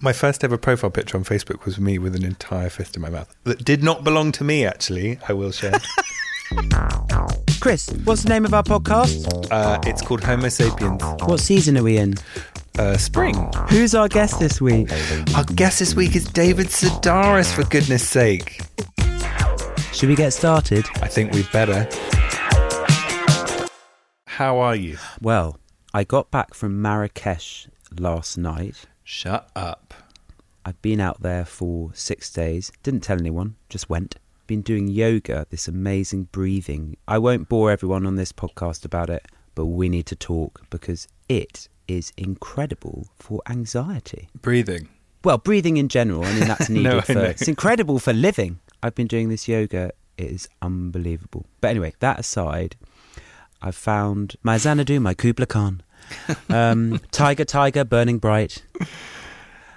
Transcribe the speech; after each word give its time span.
My 0.00 0.12
first 0.12 0.42
ever 0.42 0.56
profile 0.58 0.90
picture 0.90 1.16
on 1.16 1.24
Facebook 1.24 1.64
was 1.64 1.78
me 1.78 1.98
with 1.98 2.16
an 2.16 2.24
entire 2.24 2.68
fist 2.70 2.96
in 2.96 3.02
my 3.02 3.10
mouth 3.10 3.32
that 3.44 3.64
did 3.64 3.84
not 3.84 4.02
belong 4.02 4.32
to 4.32 4.44
me, 4.44 4.64
actually, 4.66 5.18
I 5.28 5.32
will 5.32 5.52
share. 5.52 5.72
Chris, 7.60 7.88
what's 8.04 8.24
the 8.24 8.28
name 8.28 8.44
of 8.44 8.52
our 8.52 8.64
podcast? 8.64 9.48
uh, 9.52 9.78
it's 9.84 10.02
called 10.02 10.24
Homo 10.24 10.48
sapiens 10.48 11.02
What 11.26 11.38
season 11.40 11.78
are 11.78 11.82
we 11.84 11.98
in? 11.98 12.14
uh, 12.78 12.96
Spring. 12.96 13.36
Who's 13.68 13.94
our 13.94 14.08
guest 14.08 14.40
this 14.40 14.60
week? 14.60 14.90
Our 15.36 15.44
guest 15.44 15.78
this 15.78 15.94
week 15.94 16.16
is 16.16 16.24
David 16.24 16.66
Sedaris, 16.68 17.52
for 17.54 17.62
goodness 17.64 18.06
sake. 18.08 18.60
Should 19.92 20.08
we 20.08 20.16
get 20.16 20.32
started? 20.32 20.84
I 20.96 21.06
think 21.06 21.32
we'd 21.32 21.50
better. 21.52 21.88
How 24.26 24.58
are 24.58 24.74
you? 24.74 24.96
Well, 25.20 25.58
I 25.94 26.02
got 26.04 26.30
back 26.32 26.54
from 26.54 26.82
Marrakesh 26.82 27.68
last 27.96 28.36
night. 28.36 28.86
Shut 29.04 29.50
up. 29.56 29.94
I've 30.64 30.80
been 30.80 31.00
out 31.00 31.22
there 31.22 31.44
for 31.44 31.90
six 31.94 32.30
days. 32.30 32.70
Didn't 32.82 33.02
tell 33.02 33.18
anyone, 33.18 33.56
just 33.68 33.90
went. 33.90 34.16
Been 34.46 34.62
doing 34.62 34.88
yoga, 34.88 35.46
this 35.50 35.66
amazing 35.68 36.24
breathing. 36.32 36.96
I 37.08 37.18
won't 37.18 37.48
bore 37.48 37.70
everyone 37.70 38.06
on 38.06 38.16
this 38.16 38.32
podcast 38.32 38.84
about 38.84 39.10
it, 39.10 39.26
but 39.54 39.66
we 39.66 39.88
need 39.88 40.06
to 40.06 40.16
talk 40.16 40.62
because 40.70 41.08
it 41.28 41.68
is 41.88 42.12
incredible 42.16 43.08
for 43.18 43.40
anxiety. 43.48 44.28
Breathing. 44.40 44.88
Well, 45.24 45.38
breathing 45.38 45.76
in 45.76 45.88
general, 45.88 46.24
I 46.24 46.32
mean, 46.34 46.48
that's 46.48 46.68
needed 46.68 46.82
No, 46.82 47.00
for. 47.00 47.24
It's 47.24 47.48
incredible 47.48 47.98
for 47.98 48.12
living. 48.12 48.60
I've 48.82 48.94
been 48.94 49.06
doing 49.06 49.28
this 49.28 49.48
yoga, 49.48 49.92
it 50.18 50.26
is 50.30 50.48
unbelievable. 50.60 51.46
But 51.60 51.68
anyway, 51.68 51.94
that 52.00 52.20
aside, 52.20 52.76
I've 53.60 53.76
found 53.76 54.36
my 54.42 54.58
Xanadu, 54.58 55.00
my 55.00 55.14
Kubla 55.14 55.46
Khan, 55.46 55.82
um, 56.48 57.00
Tiger, 57.10 57.44
Tiger, 57.44 57.84
Burning 57.84 58.18
Bright, 58.18 58.62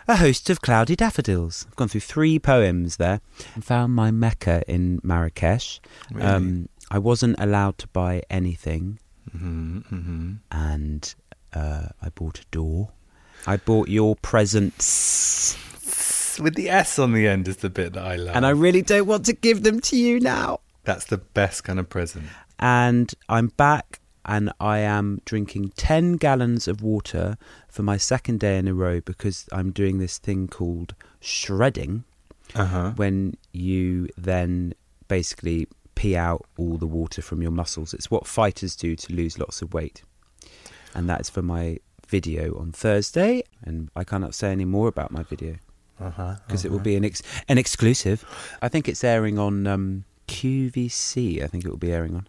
a 0.08 0.16
host 0.18 0.50
of 0.50 0.62
cloudy 0.62 0.96
daffodils. 0.96 1.66
I've 1.70 1.76
gone 1.76 1.88
through 1.88 2.02
three 2.02 2.40
poems 2.40 2.98
there 2.98 3.22
and 3.56 3.64
found 3.64 3.94
my 3.96 4.12
Mecca 4.12 4.64
in 4.68 5.00
Marrakesh. 5.04 5.80
Really? 6.12 6.28
Um, 6.28 6.70
I 6.92 7.00
wasn't 7.00 7.36
allowed 7.40 7.78
to 7.80 7.88
buy 7.88 8.22
anything, 8.30 9.00
hmm 9.32 9.80
hmm 9.80 10.34
and 10.52 11.16
uh, 11.54 11.88
I 12.02 12.10
bought 12.10 12.40
a 12.40 12.46
door. 12.52 12.90
I 13.48 13.58
bought 13.58 13.90
your 13.90 14.16
presents. 14.16 15.58
With 16.40 16.56
the 16.56 16.70
S 16.70 17.00
on 17.00 17.14
the 17.14 17.28
end 17.28 17.48
is 17.48 17.58
the 17.58 17.70
bit 17.70 17.94
that 17.94 18.04
I 18.04 18.16
love. 18.18 18.36
and 18.36 18.46
I 18.46 18.50
really 18.50 18.82
don't 18.82 19.08
want 19.08 19.26
to 19.28 19.34
give 19.34 19.64
them 19.64 19.80
to 19.82 19.96
you 19.96 20.20
now. 20.20 20.60
That's 20.84 21.06
the 21.06 21.18
best 21.18 21.64
kind 21.64 21.80
of 21.80 21.88
present. 21.90 22.26
And 22.60 23.14
I'm 23.30 23.48
back 23.48 24.00
and 24.26 24.52
I 24.60 24.80
am 24.80 25.22
drinking 25.26 25.70
10 25.78 26.14
gallons 26.18 26.68
of 26.68 26.82
water 26.82 27.38
for 27.70 27.84
my 27.84 27.98
second 27.98 28.40
day 28.40 28.58
in 28.58 28.68
a 28.68 28.74
row 28.74 29.00
because 29.02 29.48
I'm 29.52 29.72
doing 29.72 30.00
this 30.00 30.18
thing 30.18 30.48
called 30.48 30.96
shredding 31.20 32.04
Uh 32.56 32.66
huh. 32.66 32.92
when 32.96 33.36
you 33.54 34.08
then 34.18 34.74
basically 35.08 35.68
pee 35.96 36.16
out 36.18 36.46
all 36.58 36.78
the 36.78 36.88
water 36.88 37.22
from 37.22 37.42
your 37.42 37.52
muscles. 37.52 37.94
It's 37.94 38.10
what 38.12 38.26
fighters 38.28 38.76
do 38.76 38.96
to 38.96 39.14
lose 39.14 39.38
lots 39.40 39.62
of 39.62 39.74
weight. 39.74 40.02
And 40.94 41.10
that's 41.10 41.30
for 41.30 41.42
my 41.42 41.78
video 42.08 42.58
on 42.60 42.72
Thursday 42.72 43.44
and 43.64 43.90
I 43.96 44.04
cannot 44.04 44.34
say 44.36 44.52
any 44.52 44.66
more 44.66 44.88
about 44.88 45.12
my 45.12 45.24
video 45.24 45.56
Uh 46.00 46.10
huh. 46.12 46.36
because 46.46 46.66
it 46.66 46.72
will 46.72 46.80
be 46.92 46.96
an 46.96 47.06
ex- 47.06 47.24
an 47.48 47.58
exclusive. 47.58 48.24
I 48.62 48.70
think 48.70 48.88
it's 48.90 49.04
airing 49.04 49.38
on 49.40 49.66
um, 49.68 50.04
QVC. 50.28 51.44
I 51.44 51.48
think 51.48 51.66
it 51.66 51.70
will 51.70 51.78
be 51.78 51.92
airing 51.94 52.16
on. 52.16 52.28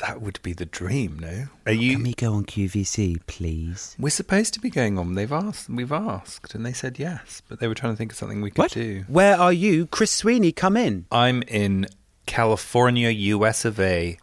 That 0.00 0.22
would 0.22 0.40
be 0.42 0.52
the 0.54 0.64
dream, 0.64 1.18
no? 1.18 1.46
Are 1.66 1.72
you? 1.72 1.94
Can 1.96 2.02
we 2.04 2.14
go 2.14 2.32
on 2.32 2.44
QVC, 2.46 3.20
please? 3.26 3.96
We're 3.98 4.08
supposed 4.10 4.54
to 4.54 4.60
be 4.60 4.70
going 4.70 4.98
on. 4.98 5.14
They've 5.14 5.30
asked. 5.30 5.68
We've 5.68 5.92
asked, 5.92 6.54
and 6.54 6.64
they 6.64 6.72
said 6.72 6.98
yes, 6.98 7.42
but 7.48 7.60
they 7.60 7.68
were 7.68 7.74
trying 7.74 7.92
to 7.92 7.96
think 7.98 8.12
of 8.12 8.18
something 8.18 8.40
we 8.40 8.50
could 8.50 8.58
What? 8.58 8.70
do. 8.72 9.04
Where 9.08 9.36
are 9.36 9.52
you, 9.52 9.86
Chris 9.86 10.10
Sweeney? 10.10 10.52
Come 10.52 10.76
in. 10.78 11.04
I'm 11.12 11.42
in 11.42 11.86
California, 12.26 13.10
US 13.10 13.64
of 13.66 13.78
A. 13.78 14.16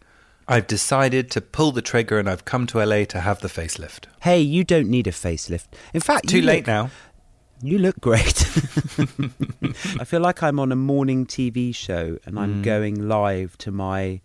I've 0.48 0.66
decided 0.66 1.30
to 1.32 1.40
pull 1.40 1.70
the 1.72 1.82
trigger, 1.82 2.18
and 2.18 2.28
I've 2.28 2.44
come 2.44 2.66
to 2.68 2.84
LA 2.84 3.04
to 3.04 3.20
have 3.20 3.40
the 3.40 3.48
facelift. 3.48 4.06
Hey, 4.22 4.40
you 4.40 4.64
don't 4.64 4.88
need 4.88 5.06
a 5.06 5.12
facelift. 5.12 5.66
In 5.94 6.00
fact, 6.00 6.28
Too 6.28 6.40
late 6.42 6.60
look- 6.60 6.66
now. 6.66 6.90
You 7.62 7.78
look 7.78 8.00
great. 8.00 8.42
I 10.00 10.04
feel 10.04 10.20
like 10.20 10.42
I'm 10.42 10.58
on 10.60 10.70
a 10.72 10.76
morning 10.76 11.26
TV 11.26 11.74
show 11.74 12.18
and 12.24 12.36
Mm. 12.36 12.40
I'm 12.40 12.62
going 12.62 13.08
live 13.08 13.58
to 13.58 13.70
my 13.72 14.20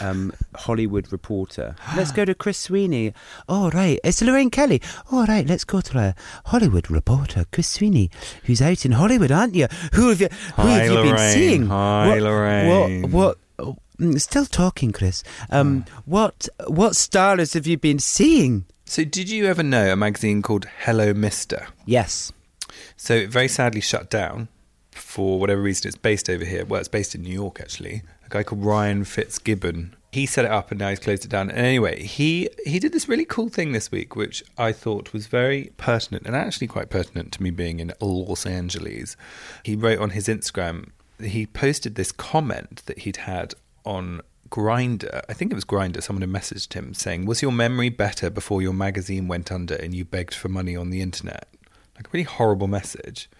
um, 0.00 0.32
Hollywood 0.54 1.10
reporter. 1.12 1.76
Let's 1.96 2.12
go 2.12 2.24
to 2.24 2.34
Chris 2.34 2.58
Sweeney. 2.58 3.12
All 3.48 3.70
right, 3.70 3.98
it's 4.04 4.22
Lorraine 4.22 4.50
Kelly. 4.50 4.80
All 5.10 5.24
right, 5.26 5.46
let's 5.46 5.64
go 5.64 5.80
to 5.80 5.98
a 5.98 6.14
Hollywood 6.46 6.90
reporter, 6.90 7.46
Chris 7.52 7.68
Sweeney, 7.68 8.10
who's 8.44 8.62
out 8.62 8.84
in 8.84 8.92
Hollywood, 8.92 9.30
aren't 9.32 9.54
you? 9.54 9.66
Who 9.94 10.08
have 10.08 10.20
you? 10.20 10.28
Who 10.56 10.62
Hi, 10.62 10.70
have 10.80 10.92
you 10.92 11.02
been 11.02 11.32
seeing? 11.32 11.66
Hi, 11.66 12.08
what, 12.08 12.22
Lorraine. 12.22 13.02
What? 13.02 13.10
What? 13.10 13.38
oh, 13.58 13.76
mm, 13.98 14.20
Still 14.20 14.46
talking, 14.46 14.92
Chris. 14.92 15.22
Um, 15.50 15.84
what? 16.04 16.48
What 16.66 16.96
stars 16.96 17.52
have 17.54 17.66
you 17.66 17.78
been 17.78 17.98
seeing? 17.98 18.64
So, 18.84 19.04
did 19.04 19.28
you 19.28 19.46
ever 19.46 19.62
know 19.62 19.92
a 19.92 19.96
magazine 19.96 20.40
called 20.42 20.66
Hello 20.84 21.12
Mister? 21.12 21.68
Yes. 21.84 22.32
So, 22.96 23.14
it 23.14 23.28
very 23.30 23.48
sadly 23.48 23.80
shut 23.80 24.08
down 24.08 24.48
for 24.92 25.38
whatever 25.38 25.60
reason. 25.60 25.88
It's 25.88 25.96
based 25.96 26.30
over 26.30 26.44
here. 26.44 26.64
Well, 26.64 26.80
it's 26.80 26.88
based 26.88 27.14
in 27.14 27.22
New 27.22 27.32
York, 27.32 27.60
actually. 27.60 28.02
A 28.28 28.30
guy 28.30 28.42
called 28.42 28.62
Ryan 28.62 29.04
Fitzgibbon. 29.04 29.96
He 30.12 30.26
set 30.26 30.44
it 30.44 30.50
up 30.50 30.70
and 30.70 30.78
now 30.78 30.90
he's 30.90 30.98
closed 30.98 31.24
it 31.24 31.30
down. 31.30 31.48
And 31.48 31.58
anyway, 31.58 32.02
he, 32.02 32.50
he 32.66 32.78
did 32.78 32.92
this 32.92 33.08
really 33.08 33.24
cool 33.24 33.48
thing 33.48 33.72
this 33.72 33.90
week, 33.90 34.16
which 34.16 34.44
I 34.58 34.70
thought 34.70 35.14
was 35.14 35.26
very 35.26 35.72
pertinent 35.78 36.26
and 36.26 36.36
actually 36.36 36.66
quite 36.66 36.90
pertinent 36.90 37.32
to 37.32 37.42
me 37.42 37.50
being 37.50 37.80
in 37.80 37.94
Los 38.02 38.44
Angeles. 38.44 39.16
He 39.64 39.76
wrote 39.76 39.98
on 39.98 40.10
his 40.10 40.28
Instagram, 40.28 40.90
he 41.18 41.46
posted 41.46 41.94
this 41.94 42.12
comment 42.12 42.82
that 42.84 43.00
he'd 43.00 43.16
had 43.16 43.54
on 43.86 44.20
Grindr. 44.50 45.22
I 45.26 45.32
think 45.32 45.50
it 45.50 45.54
was 45.54 45.64
Grindr. 45.64 46.02
Someone 46.02 46.20
had 46.20 46.30
messaged 46.30 46.74
him 46.74 46.92
saying, 46.92 47.24
Was 47.24 47.40
your 47.40 47.52
memory 47.52 47.88
better 47.88 48.28
before 48.28 48.60
your 48.60 48.74
magazine 48.74 49.26
went 49.26 49.50
under 49.50 49.74
and 49.74 49.94
you 49.94 50.04
begged 50.04 50.34
for 50.34 50.50
money 50.50 50.76
on 50.76 50.90
the 50.90 51.00
internet? 51.00 51.48
Like 51.96 52.08
a 52.08 52.10
really 52.12 52.24
horrible 52.24 52.68
message. 52.68 53.30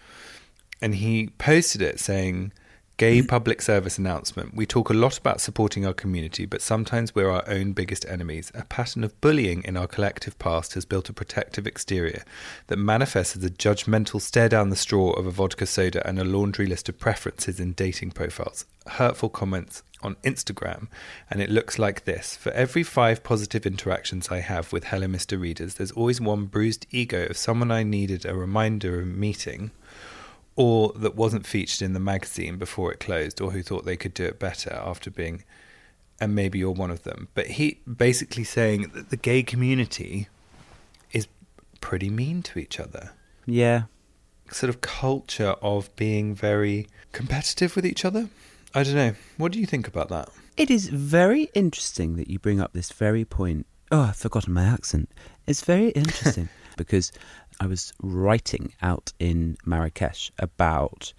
And 0.81 0.95
he 0.95 1.27
posted 1.37 1.83
it 1.83 1.99
saying, 1.99 2.53
Gay 2.99 3.21
public 3.21 3.61
service 3.61 3.97
announcement. 3.97 4.53
We 4.53 4.65
talk 4.65 4.89
a 4.89 4.93
lot 4.93 5.17
about 5.17 5.39
supporting 5.39 5.85
our 5.85 5.93
community, 5.93 6.45
but 6.45 6.61
sometimes 6.61 7.15
we're 7.15 7.29
our 7.29 7.47
own 7.47 7.71
biggest 7.71 8.05
enemies. 8.09 8.51
A 8.53 8.65
pattern 8.65 9.05
of 9.05 9.21
bullying 9.21 9.63
in 9.63 9.77
our 9.77 9.87
collective 9.87 10.37
past 10.37 10.73
has 10.73 10.83
built 10.83 11.07
a 11.07 11.13
protective 11.13 11.65
exterior 11.65 12.25
that 12.67 12.75
manifests 12.75 13.37
as 13.37 13.43
a 13.45 13.49
judgmental 13.49 14.19
stare 14.19 14.49
down 14.49 14.69
the 14.69 14.75
straw 14.75 15.11
of 15.11 15.25
a 15.25 15.31
vodka 15.31 15.65
soda 15.65 16.05
and 16.05 16.19
a 16.19 16.25
laundry 16.25 16.65
list 16.65 16.89
of 16.89 16.99
preferences 16.99 17.57
in 17.57 17.71
dating 17.71 18.11
profiles. 18.11 18.65
Hurtful 18.85 19.29
comments 19.29 19.81
on 20.01 20.15
Instagram, 20.25 20.89
and 21.31 21.41
it 21.41 21.49
looks 21.49 21.79
like 21.79 22.03
this. 22.03 22.35
For 22.35 22.51
every 22.51 22.83
five 22.83 23.23
positive 23.23 23.65
interactions 23.65 24.27
I 24.27 24.41
have 24.41 24.73
with 24.73 24.83
Hello 24.83 25.07
Mr. 25.07 25.39
Readers, 25.39 25.75
there's 25.75 25.93
always 25.93 26.19
one 26.19 26.47
bruised 26.47 26.85
ego 26.91 27.27
of 27.27 27.37
someone 27.37 27.71
I 27.71 27.83
needed 27.83 28.25
a 28.25 28.35
reminder 28.35 28.99
of 28.99 29.07
meeting 29.07 29.71
or 30.55 30.91
that 30.95 31.15
wasn't 31.15 31.45
featured 31.45 31.81
in 31.81 31.93
the 31.93 31.99
magazine 31.99 32.57
before 32.57 32.91
it 32.91 32.99
closed, 32.99 33.39
or 33.41 33.51
who 33.51 33.61
thought 33.61 33.85
they 33.85 33.97
could 33.97 34.13
do 34.13 34.25
it 34.25 34.39
better 34.39 34.73
after 34.73 35.09
being, 35.09 35.43
and 36.19 36.35
maybe 36.35 36.59
you're 36.59 36.71
one 36.71 36.91
of 36.91 37.03
them. 37.03 37.29
But 37.33 37.47
he 37.47 37.79
basically 37.85 38.43
saying 38.43 38.91
that 38.93 39.09
the 39.09 39.17
gay 39.17 39.43
community 39.43 40.27
is 41.11 41.27
pretty 41.81 42.09
mean 42.09 42.41
to 42.43 42.59
each 42.59 42.79
other. 42.79 43.11
Yeah. 43.45 43.83
Sort 44.51 44.69
of 44.69 44.81
culture 44.81 45.55
of 45.61 45.95
being 45.95 46.35
very 46.35 46.87
competitive 47.11 47.75
with 47.75 47.85
each 47.85 48.03
other. 48.03 48.29
I 48.73 48.83
don't 48.83 48.95
know. 48.95 49.13
What 49.37 49.51
do 49.51 49.59
you 49.59 49.65
think 49.65 49.87
about 49.87 50.09
that? 50.09 50.29
It 50.57 50.69
is 50.69 50.89
very 50.89 51.43
interesting 51.53 52.17
that 52.17 52.29
you 52.29 52.37
bring 52.37 52.59
up 52.59 52.73
this 52.73 52.91
very 52.91 53.25
point. 53.25 53.65
Oh, 53.91 54.01
I've 54.01 54.15
forgotten 54.15 54.53
my 54.53 54.65
accent. 54.65 55.09
It's 55.47 55.63
very 55.63 55.89
interesting 55.89 56.49
because 56.77 57.11
I 57.59 57.67
was 57.67 57.93
writing 58.01 58.73
out 58.81 59.11
in 59.19 59.57
Marrakesh 59.65 60.31
about, 60.39 61.13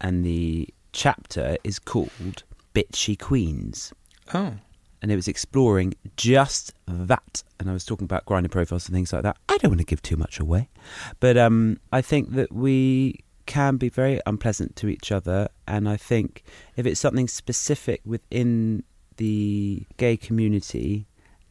and 0.00 0.24
the 0.24 0.68
chapter 0.92 1.56
is 1.62 1.78
called 1.78 2.42
Bitchy 2.74 3.18
Queens. 3.18 3.92
Oh. 4.34 4.54
And 5.02 5.12
it 5.12 5.16
was 5.16 5.28
exploring 5.28 5.94
just 6.16 6.74
that. 6.86 7.42
And 7.60 7.70
I 7.70 7.72
was 7.72 7.84
talking 7.84 8.06
about 8.06 8.24
grinding 8.24 8.50
profiles 8.50 8.86
and 8.86 8.94
things 8.94 9.12
like 9.12 9.22
that. 9.22 9.36
I 9.48 9.58
don't 9.58 9.70
want 9.70 9.80
to 9.80 9.86
give 9.86 10.02
too 10.02 10.16
much 10.16 10.40
away. 10.40 10.68
But 11.20 11.36
um, 11.36 11.78
I 11.92 12.02
think 12.02 12.32
that 12.32 12.50
we 12.50 13.20
can 13.44 13.76
be 13.76 13.88
very 13.88 14.20
unpleasant 14.26 14.74
to 14.76 14.88
each 14.88 15.12
other. 15.12 15.48
And 15.68 15.88
I 15.88 15.96
think 15.96 16.42
if 16.76 16.86
it's 16.86 16.98
something 16.98 17.28
specific 17.28 18.00
within 18.04 18.82
the 19.18 19.86
gay 19.98 20.16
community, 20.16 21.06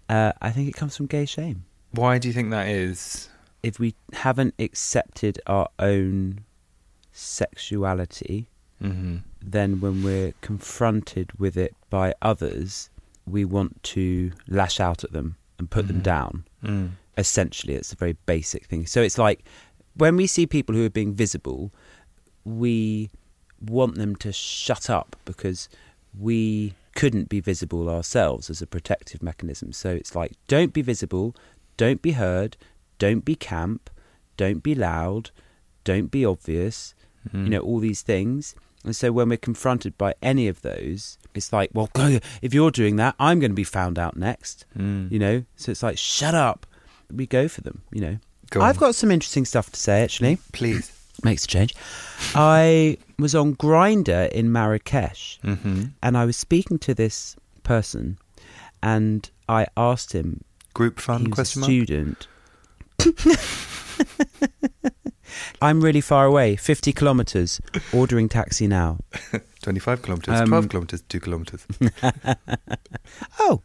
uh, 0.09 0.33
I 0.41 0.51
think 0.51 0.67
it 0.67 0.75
comes 0.75 0.97
from 0.97 1.05
gay 1.05 1.25
shame. 1.25 1.65
Why 1.91 2.17
do 2.17 2.27
you 2.27 2.33
think 2.33 2.49
that 2.51 2.67
is? 2.67 3.29
If 3.69 3.79
we 3.79 3.95
haven't 4.13 4.53
accepted 4.59 5.39
our 5.47 5.67
own 5.79 6.41
sexuality, 7.11 8.47
Mm-hmm. 8.83 9.17
then 9.41 9.79
when 9.79 10.03
we're 10.03 10.33
confronted 10.41 11.27
with 11.39 11.55
it 11.55 11.73
by 11.89 12.13
others, 12.21 12.89
we 13.25 13.45
want 13.45 13.81
to 13.95 14.31
lash 14.49 14.81
out 14.81 15.05
at 15.05 15.13
them 15.13 15.37
and 15.57 15.69
put 15.71 15.87
them 15.87 15.99
Mhm. 16.01 16.03
down. 16.03 16.43
Mm. 16.61 16.89
Essentially, 17.17 17.73
it's 17.75 17.93
a 17.93 17.95
very 17.95 18.17
basic 18.25 18.65
thing. 18.65 18.85
So 18.85 19.01
it's 19.01 19.17
like 19.17 19.45
when 19.95 20.17
we 20.17 20.27
see 20.27 20.45
people 20.45 20.75
who 20.75 20.85
are 20.85 20.89
being 21.01 21.13
visible, 21.15 21.71
we 22.43 23.09
want 23.61 23.95
them 23.95 24.13
to 24.17 24.31
shut 24.33 24.89
up 24.89 25.15
because 25.23 25.69
we 26.27 26.73
couldn't 26.95 27.29
be 27.29 27.39
visible 27.39 27.89
ourselves 27.89 28.49
as 28.49 28.61
a 28.61 28.67
protective 28.67 29.23
mechanism. 29.23 29.71
So 29.71 29.89
it's 29.91 30.13
like, 30.15 30.33
don't 30.49 30.73
be 30.73 30.81
visible, 30.81 31.33
don't 31.77 32.01
be 32.01 32.11
heard, 32.11 32.57
don't 32.99 33.23
be 33.25 33.35
camp, 33.35 33.89
don't 34.37 34.61
be 34.63 34.75
loud, 34.75 35.31
don't 35.83 36.09
be 36.11 36.25
obvious, 36.25 36.93
you 37.33 37.49
know, 37.49 37.59
all 37.59 37.79
these 37.79 38.01
things. 38.03 38.55
And 38.83 38.95
so 38.95 39.11
when 39.11 39.29
we're 39.29 39.37
confronted 39.37 39.97
by 39.97 40.13
any 40.21 40.47
of 40.47 40.61
those, 40.61 41.17
it's 41.33 41.51
like, 41.51 41.71
well, 41.73 41.89
if 42.41 42.53
you're 42.53 42.69
doing 42.71 42.97
that, 42.97 43.15
I'm 43.19 43.39
going 43.39 43.49
to 43.51 43.55
be 43.55 43.63
found 43.63 43.97
out 43.97 44.15
next, 44.15 44.65
Mm. 44.77 45.11
you 45.11 45.17
know? 45.19 45.43
So 45.55 45.71
it's 45.71 45.81
like, 45.83 45.97
shut 45.97 46.35
up. 46.35 46.67
We 47.11 47.25
go 47.25 47.47
for 47.47 47.61
them, 47.61 47.81
you 47.91 48.01
know? 48.01 48.17
Go 48.51 48.61
I've 48.61 48.77
got 48.77 48.93
some 48.93 49.09
interesting 49.09 49.45
stuff 49.45 49.71
to 49.71 49.79
say, 49.79 50.01
actually. 50.03 50.37
Please. 50.53 50.91
Makes 51.23 51.45
a 51.45 51.47
change. 51.47 51.73
I 52.35 52.97
was 53.17 53.33
on 53.33 53.55
Grindr 53.55 54.29
in 54.31 54.51
Marrakesh 54.51 55.39
Mm-hmm. 55.43 55.83
and 56.03 56.17
I 56.17 56.25
was 56.25 56.37
speaking 56.37 56.77
to 56.79 56.93
this 56.93 57.35
person 57.63 58.19
and 58.83 59.29
I 59.49 59.65
asked 59.77 60.13
him, 60.13 60.43
Group 60.73 60.99
fun? 60.99 61.21
he 61.21 61.27
was 61.27 61.33
question 61.35 61.61
a 61.63 61.67
mark. 61.67 61.69
I'm 65.61 65.81
really 65.81 66.01
far 66.01 66.25
away, 66.25 66.55
50 66.55 66.93
kilometres, 66.93 67.59
ordering 67.93 68.29
taxi 68.29 68.67
now. 68.67 68.99
Twenty-five 69.61 70.01
kilometers. 70.03 70.39
Um, 70.41 70.47
Twelve 70.47 70.69
kilometers. 70.69 71.01
Two 71.03 71.19
kilometers. 71.19 71.65
Oh. 73.39 73.61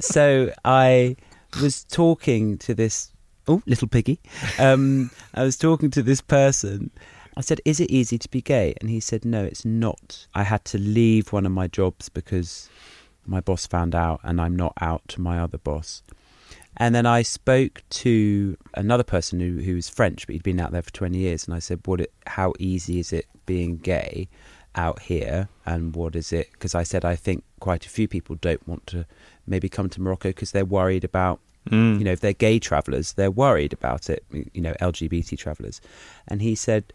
so 0.00 0.50
I 0.64 1.16
was 1.60 1.84
talking 1.84 2.58
to 2.58 2.74
this, 2.74 3.12
oh, 3.46 3.62
little 3.66 3.88
piggy. 3.88 4.20
Um, 4.58 5.10
I 5.34 5.44
was 5.44 5.56
talking 5.56 5.90
to 5.92 6.02
this 6.02 6.20
person. 6.20 6.90
I 7.36 7.40
said, 7.42 7.60
Is 7.64 7.80
it 7.80 7.90
easy 7.90 8.18
to 8.18 8.28
be 8.30 8.40
gay? 8.40 8.74
And 8.80 8.90
he 8.90 9.00
said, 9.00 9.24
No, 9.24 9.44
it's 9.44 9.64
not. 9.64 10.26
I 10.34 10.42
had 10.42 10.64
to 10.66 10.78
leave 10.78 11.32
one 11.32 11.46
of 11.46 11.52
my 11.52 11.66
jobs 11.66 12.08
because 12.08 12.68
my 13.26 13.40
boss 13.40 13.66
found 13.66 13.94
out 13.94 14.20
and 14.22 14.40
I'm 14.40 14.56
not 14.56 14.72
out 14.80 15.02
to 15.08 15.20
my 15.20 15.38
other 15.38 15.58
boss. 15.58 16.02
And 16.78 16.94
then 16.94 17.06
I 17.06 17.22
spoke 17.22 17.82
to 17.90 18.56
another 18.74 19.02
person 19.04 19.40
who, 19.40 19.58
who 19.62 19.74
was 19.76 19.88
French, 19.88 20.26
but 20.26 20.34
he'd 20.34 20.42
been 20.42 20.60
out 20.60 20.72
there 20.72 20.82
for 20.82 20.92
20 20.92 21.16
years. 21.16 21.46
And 21.46 21.54
I 21.54 21.58
said, 21.58 21.80
what 21.86 22.00
it, 22.00 22.12
How 22.26 22.52
easy 22.58 22.98
is 22.98 23.12
it 23.12 23.26
being 23.46 23.78
gay 23.78 24.28
out 24.74 25.00
here? 25.02 25.48
And 25.64 25.94
what 25.96 26.14
is 26.14 26.32
it? 26.32 26.52
Because 26.52 26.74
I 26.74 26.82
said, 26.82 27.04
I 27.04 27.16
think 27.16 27.44
quite 27.60 27.86
a 27.86 27.88
few 27.88 28.06
people 28.08 28.36
don't 28.36 28.66
want 28.68 28.86
to 28.88 29.06
maybe 29.46 29.68
come 29.68 29.88
to 29.88 30.00
Morocco 30.00 30.28
because 30.30 30.52
they're 30.52 30.64
worried 30.64 31.04
about, 31.04 31.40
Mm. 31.70 31.98
you 31.98 32.04
know, 32.04 32.12
if 32.12 32.20
they're 32.20 32.32
gay 32.32 32.60
travelers, 32.60 33.14
they're 33.14 33.28
worried 33.28 33.72
about 33.72 34.08
it, 34.08 34.24
you 34.52 34.60
know, 34.60 34.72
LGBT 34.80 35.36
travelers. 35.36 35.80
And 36.28 36.40
he 36.40 36.54
said, 36.54 36.92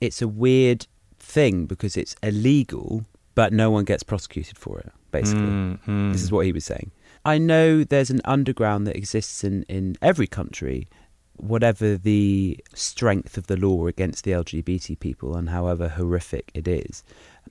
it's 0.00 0.22
a 0.22 0.28
weird 0.28 0.86
thing 1.18 1.66
because 1.66 1.96
it's 1.96 2.14
illegal, 2.22 3.04
but 3.34 3.52
no 3.52 3.72
one 3.72 3.84
gets 3.84 4.04
prosecuted 4.04 4.56
for 4.56 4.78
it, 4.78 4.92
basically. 5.10 5.42
Mm, 5.42 5.80
mm. 5.84 6.12
This 6.12 6.22
is 6.22 6.30
what 6.30 6.46
he 6.46 6.52
was 6.52 6.64
saying. 6.64 6.92
I 7.24 7.38
know 7.38 7.84
there's 7.84 8.10
an 8.10 8.20
underground 8.24 8.86
that 8.86 8.96
exists 8.96 9.44
in, 9.44 9.64
in 9.64 9.96
every 10.02 10.26
country, 10.26 10.88
whatever 11.36 11.96
the 11.96 12.58
strength 12.74 13.36
of 13.38 13.46
the 13.46 13.56
law 13.56 13.86
against 13.86 14.24
the 14.24 14.32
LGBT 14.32 14.98
people 14.98 15.36
and 15.36 15.48
however 15.50 15.88
horrific 15.88 16.50
it 16.54 16.66
is. 16.66 17.02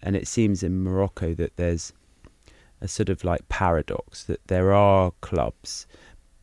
And 0.02 0.16
it 0.16 0.28
seems 0.28 0.64
in 0.64 0.84
Morocco 0.84 1.34
that 1.36 1.56
there's 1.58 1.94
a 2.81 2.88
sort 2.88 3.10
of 3.10 3.24
like 3.24 3.48
paradox 3.50 4.24
that 4.25 4.46
there 4.48 4.74
are 4.74 5.12
clubs, 5.22 5.88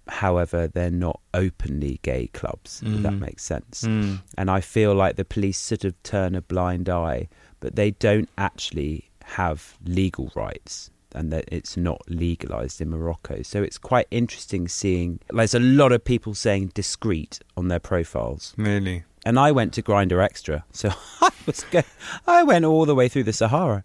however, 0.09 0.67
they're 0.67 0.91
not 0.91 1.21
openly 1.32 2.00
gay 2.03 2.26
clubs, 2.29 2.82
if 2.85 3.03
that 3.03 3.12
Mm. 3.12 3.21
makes 3.21 3.44
sense. 3.44 3.82
Mm. 3.82 4.21
And 4.37 4.50
I 4.50 4.61
feel 4.61 4.94
like 4.94 5.17
the 5.17 5.25
police 5.25 5.59
sort 5.59 5.85
of 5.85 6.00
turn 6.03 6.35
a 6.35 6.43
blind 6.43 6.88
eye, 6.88 7.29
but 7.61 7.76
they 7.76 7.93
don't 7.93 8.29
actually 8.37 9.11
have 9.25 9.79
legal 9.87 10.31
rights 10.35 10.91
and 11.14 11.32
that 11.32 11.44
it's 11.49 11.76
not 11.76 12.02
legalized 12.08 12.81
in 12.81 12.90
Morocco. 12.90 13.43
So 13.43 13.62
it's 13.62 13.78
quite 13.78 14.06
interesting 14.11 14.69
seeing 14.69 15.20
there's 15.32 15.55
a 15.55 15.61
lot 15.61 15.93
of 15.93 16.05
people 16.05 16.34
saying 16.34 16.72
discreet 16.75 17.40
on 17.56 17.69
their 17.69 17.81
profiles. 17.81 18.55
Really. 18.56 19.05
And 19.25 19.38
I 19.38 19.52
went 19.52 19.72
to 19.75 19.82
Grindr 19.82 20.26
Xtra. 20.28 20.64
So 20.72 20.90
I 21.20 21.31
was 21.46 21.64
go- 21.70 21.82
I 22.26 22.43
went 22.43 22.64
all 22.64 22.84
the 22.87 22.94
way 22.94 23.08
through 23.08 23.25
the 23.25 23.32
Sahara. 23.32 23.82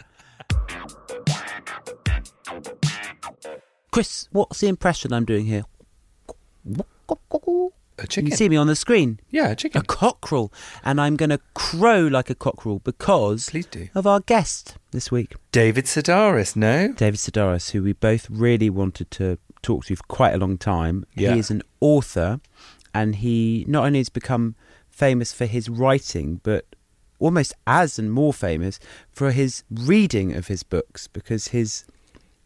Chris, 3.91 4.27
what's 4.31 4.59
the 4.59 4.67
impression 4.67 5.13
I'm 5.13 5.25
doing 5.25 5.45
here? 5.45 5.63
A 7.99 8.03
You 8.03 8.07
chicken. 8.07 8.29
can 8.29 8.37
see 8.37 8.49
me 8.49 8.55
on 8.57 8.67
the 8.67 8.75
screen. 8.75 9.19
yeah, 9.29 9.49
a 9.49 9.55
chicken. 9.55 9.81
A 9.81 9.83
cockerel. 9.83 10.51
And 10.83 10.99
I'm 10.99 11.15
going 11.15 11.29
to 11.29 11.39
crow 11.53 12.07
like 12.07 12.29
a 12.29 12.35
cockerel 12.35 12.79
because 12.79 13.49
Please 13.49 13.65
do. 13.67 13.89
of 13.95 14.05
our 14.07 14.19
guest 14.21 14.75
this 14.91 15.11
week, 15.11 15.35
David 15.51 15.85
Sedaris, 15.85 16.55
no? 16.55 16.91
David 16.93 17.19
Sedaris, 17.19 17.71
who 17.71 17.83
we 17.83 17.93
both 17.93 18.29
really 18.29 18.69
wanted 18.69 19.11
to 19.11 19.37
talk 19.61 19.85
to 19.85 19.95
for 19.95 20.03
quite 20.07 20.33
a 20.33 20.37
long 20.37 20.57
time. 20.57 21.05
Yeah. 21.15 21.33
He 21.33 21.39
is 21.39 21.51
an 21.51 21.61
author, 21.81 22.39
and 22.93 23.17
he 23.17 23.65
not 23.67 23.85
only 23.85 23.99
has 23.99 24.09
become 24.09 24.55
famous 24.89 25.31
for 25.33 25.45
his 25.45 25.69
writing, 25.69 26.39
but 26.43 26.65
almost 27.19 27.53
as 27.67 27.99
and 27.99 28.11
more 28.11 28.33
famous 28.33 28.79
for 29.11 29.31
his 29.31 29.63
reading 29.69 30.33
of 30.33 30.47
his 30.47 30.63
books 30.63 31.07
because 31.07 31.49
his 31.49 31.83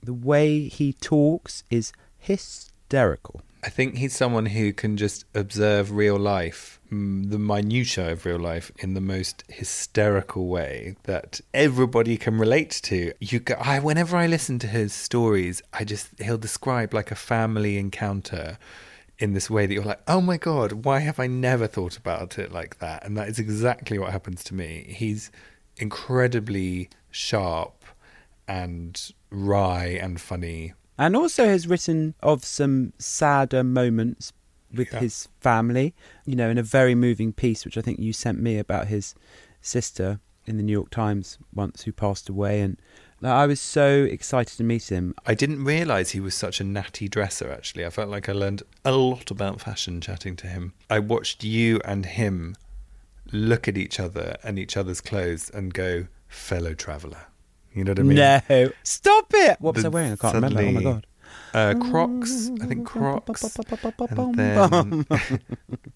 the 0.01 0.13
way 0.13 0.67
he 0.67 0.91
talks 0.93 1.63
is 1.69 1.93
hysterical. 2.17 3.41
I 3.63 3.69
think 3.69 3.95
he's 3.95 4.15
someone 4.15 4.47
who 4.47 4.73
can 4.73 4.97
just 4.97 5.23
observe 5.33 5.91
real 5.91 6.17
life, 6.17 6.81
mm, 6.91 7.29
the 7.29 7.39
minutiae 7.39 8.11
of 8.11 8.25
real 8.25 8.39
life, 8.39 8.71
in 8.79 8.93
the 8.93 9.01
most 9.01 9.43
hysterical 9.47 10.47
way 10.47 10.97
that 11.03 11.39
everybody 11.53 12.17
can 12.17 12.37
relate 12.37 12.71
to. 12.83 13.13
You, 13.21 13.39
go, 13.39 13.55
I, 13.55 13.79
whenever 13.79 14.17
I 14.17 14.27
listen 14.27 14.59
to 14.59 14.67
his 14.67 14.93
stories, 14.93 15.61
I 15.71 15.85
just 15.85 16.09
he'll 16.19 16.37
describe 16.37 16.93
like 16.93 17.09
a 17.09 17.15
family 17.15 17.77
encounter 17.77 18.57
in 19.17 19.31
this 19.31 19.49
way 19.49 19.65
that 19.65 19.73
you're 19.73 19.83
like, 19.83 20.01
oh 20.09 20.19
my 20.19 20.35
god, 20.35 20.85
why 20.85 20.99
have 20.99 21.17
I 21.17 21.27
never 21.27 21.65
thought 21.65 21.95
about 21.95 22.37
it 22.37 22.51
like 22.51 22.79
that? 22.79 23.05
And 23.05 23.15
that 23.17 23.29
is 23.29 23.39
exactly 23.39 23.97
what 23.97 24.11
happens 24.11 24.43
to 24.45 24.53
me. 24.53 24.85
He's 24.89 25.31
incredibly 25.77 26.89
sharp 27.11 27.85
and 28.45 29.13
wry 29.29 29.85
and 29.85 30.19
funny. 30.19 30.73
And 30.97 31.15
also 31.15 31.45
has 31.45 31.67
written 31.67 32.13
of 32.21 32.43
some 32.45 32.93
sadder 32.97 33.63
moments 33.63 34.33
with 34.73 34.91
Yeah. 34.91 34.99
his 35.01 35.27
family. 35.39 35.93
You 36.25 36.35
know, 36.35 36.49
in 36.49 36.57
a 36.57 36.63
very 36.63 36.95
moving 36.95 37.33
piece, 37.33 37.65
which 37.65 37.77
I 37.77 37.81
think 37.81 37.99
you 37.99 38.13
sent 38.13 38.39
me 38.41 38.57
about 38.57 38.87
his 38.87 39.15
sister 39.61 40.19
in 40.45 40.57
the 40.57 40.63
New 40.63 40.73
York 40.73 40.89
Times 40.89 41.37
once, 41.53 41.83
who 41.83 41.91
passed 41.91 42.27
away, 42.29 42.59
and 42.61 42.77
I 43.21 43.45
was 43.45 43.61
so 43.61 44.03
excited 44.03 44.57
to 44.57 44.63
meet 44.65 44.89
him. 44.89 45.15
I 45.25 45.33
didn't 45.33 45.63
realise 45.63 46.09
he 46.09 46.19
was 46.19 46.35
such 46.35 46.59
a 46.59 46.65
natty 46.65 47.07
dresser, 47.07 47.49
actually. 47.49 47.85
I 47.85 47.89
felt 47.89 48.09
like 48.09 48.27
I 48.27 48.33
learned 48.33 48.63
a 48.83 48.91
lot 48.91 49.31
about 49.31 49.61
fashion 49.61 50.01
chatting 50.01 50.35
to 50.37 50.47
him. 50.47 50.73
I 50.89 50.99
watched 50.99 51.43
you 51.45 51.79
and 51.85 52.05
him 52.05 52.55
look 53.31 53.69
at 53.69 53.77
each 53.77 53.99
other 54.01 54.35
and 54.43 54.59
each 54.59 54.75
other's 54.75 54.99
clothes 54.99 55.49
and 55.49 55.73
go, 55.73 56.07
fellow 56.27 56.73
traveller. 56.73 57.27
You 57.73 57.83
know 57.83 57.91
what 57.91 57.99
I 57.99 58.03
mean? 58.03 58.17
no, 58.17 58.71
stop 58.83 59.27
it! 59.33 59.57
What 59.59 59.75
was 59.75 59.85
I 59.85 59.89
wearing? 59.89 60.13
I 60.13 60.15
can't 60.15 60.35
remember. 60.35 60.61
Oh 60.61 60.71
my 60.71 60.83
god. 60.83 61.07
Uh, 61.53 61.75
Crocs, 61.75 62.49
I 62.61 62.65
think 62.65 62.85
Crocs, 62.85 63.43
and 63.43 64.35
then 64.35 65.05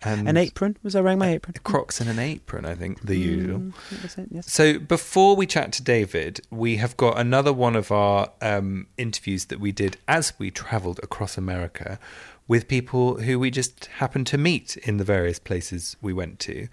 and 0.04 0.30
An 0.30 0.38
apron? 0.38 0.78
Was 0.84 0.96
I 0.96 1.02
wearing 1.02 1.18
my 1.18 1.30
apron? 1.30 1.56
Crocs 1.64 2.00
and 2.00 2.10
an 2.10 2.20
apron. 2.20 2.64
I 2.66 2.76
think 2.76 3.02
the 3.02 3.16
usual. 3.16 3.72
That 3.90 4.04
was 4.04 4.18
it, 4.20 4.28
yes. 4.30 4.52
So 4.52 4.78
before 4.78 5.36
we 5.36 5.48
chat 5.48 5.72
to 5.74 5.84
David, 5.84 6.42
we 6.52 6.78
have 6.78 6.96
got 6.96 7.20
another 7.20 7.52
one 7.52 7.76
of 7.76 7.92
our 7.92 8.32
um, 8.40 8.86
interviews 8.98 9.46
that 9.46 9.60
we 9.60 9.72
did 9.72 9.98
as 10.08 10.34
we 10.38 10.52
travelled 10.52 11.00
across 11.02 11.40
America 11.40 12.00
with 12.48 12.68
people 12.68 13.22
who 13.22 13.40
we 13.40 13.50
just 13.50 13.86
happened 13.98 14.28
to 14.28 14.38
meet 14.38 14.78
in 14.78 14.98
the 14.98 15.04
various 15.04 15.40
places 15.40 15.98
we 16.02 16.14
went 16.14 16.40
to, 16.40 16.68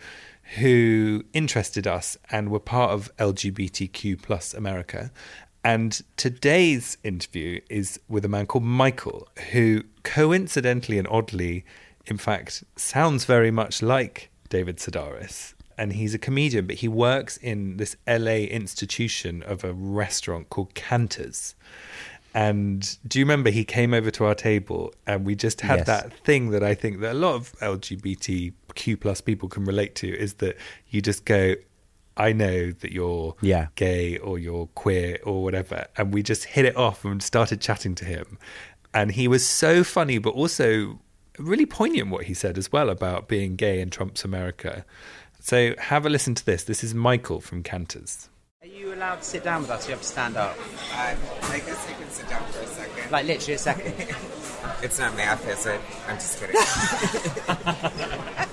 who 0.58 1.24
interested 1.32 1.86
us 1.86 2.16
and 2.30 2.50
were 2.50 2.60
part 2.60 2.90
of 2.92 3.10
LGBTQ 3.16 4.20
plus 4.22 4.54
America. 4.54 5.10
And 5.64 6.00
today's 6.16 6.98
interview 7.02 7.60
is 7.70 7.98
with 8.08 8.24
a 8.24 8.28
man 8.28 8.46
called 8.46 8.64
Michael, 8.64 9.28
who 9.52 9.82
coincidentally 10.02 10.98
and 10.98 11.08
oddly, 11.08 11.64
in 12.06 12.18
fact, 12.18 12.62
sounds 12.76 13.24
very 13.24 13.50
much 13.50 13.80
like 13.82 14.30
David 14.50 14.76
Sedaris. 14.76 15.54
And 15.78 15.94
he's 15.94 16.14
a 16.14 16.18
comedian, 16.18 16.66
but 16.66 16.76
he 16.76 16.88
works 16.88 17.36
in 17.38 17.78
this 17.78 17.96
LA 18.06 18.44
institution 18.60 19.42
of 19.42 19.64
a 19.64 19.72
restaurant 19.72 20.50
called 20.50 20.74
Canter's. 20.74 21.54
And 22.34 22.96
do 23.08 23.18
you 23.18 23.24
remember 23.24 23.50
he 23.50 23.64
came 23.64 23.94
over 23.94 24.10
to 24.10 24.24
our 24.24 24.34
table 24.34 24.92
and 25.06 25.24
we 25.24 25.34
just 25.34 25.60
had 25.62 25.78
Yes. 25.78 25.86
that 25.86 26.12
thing 26.24 26.50
that 26.50 26.62
I 26.62 26.74
think 26.74 27.00
that 27.00 27.12
a 27.12 27.18
lot 27.18 27.34
of 27.34 27.54
LGBTQ 28.74 29.00
plus 29.00 29.20
people 29.20 29.48
can 29.48 29.64
relate 29.64 29.94
to 29.96 30.08
is 30.08 30.34
that 30.34 30.56
you 30.88 31.00
just 31.00 31.24
go, 31.24 31.54
I 32.16 32.32
know 32.32 32.70
that 32.70 32.92
you're 32.92 33.34
Yeah. 33.40 33.68
gay 33.74 34.18
or 34.18 34.38
you're 34.38 34.66
queer 34.74 35.18
or 35.24 35.42
whatever. 35.42 35.86
And 35.96 36.12
we 36.14 36.22
just 36.22 36.44
hit 36.44 36.64
it 36.64 36.76
off 36.76 37.04
and 37.04 37.22
started 37.22 37.60
chatting 37.60 37.94
to 37.96 38.04
him. 38.04 38.38
And 38.92 39.12
he 39.12 39.26
was 39.26 39.46
so 39.46 39.82
funny, 39.82 40.18
but 40.18 40.30
also 40.34 41.00
really 41.38 41.66
poignant 41.66 42.10
what 42.10 42.24
he 42.26 42.34
said 42.34 42.56
as 42.56 42.70
well 42.70 42.88
about 42.90 43.26
being 43.28 43.56
gay 43.56 43.80
in 43.80 43.90
Trump's 43.90 44.24
America. 44.24 44.84
So 45.40 45.74
have 45.78 46.06
a 46.06 46.08
listen 46.10 46.34
to 46.36 46.46
this. 46.46 46.64
This 46.64 46.84
is 46.84 46.94
Michael 46.94 47.40
from 47.40 47.62
Canter's. 47.62 48.28
Are 48.62 48.68
you 48.68 48.94
allowed 48.94 49.16
to 49.16 49.24
sit 49.24 49.42
down 49.44 49.62
with 49.62 49.70
us? 49.70 49.86
You 49.86 49.92
have 49.92 50.00
to 50.02 50.06
stand 50.08 50.36
up. 50.36 50.56
Uh, 50.92 51.14
I 51.42 51.58
guess 51.58 51.86
I 51.88 51.92
can 51.92 52.08
sit 52.10 52.28
down 52.28 52.44
for 52.46 52.60
a 52.60 52.66
second. 52.66 53.10
Like 53.10 53.26
literally 53.26 53.54
a 53.54 53.58
second. 53.58 53.92
it's 54.82 54.98
not 54.98 55.14
math, 55.16 55.46
is 55.48 55.66
it? 55.66 55.80
I'm 56.08 56.16
just 56.16 56.38
kidding. 56.40 56.56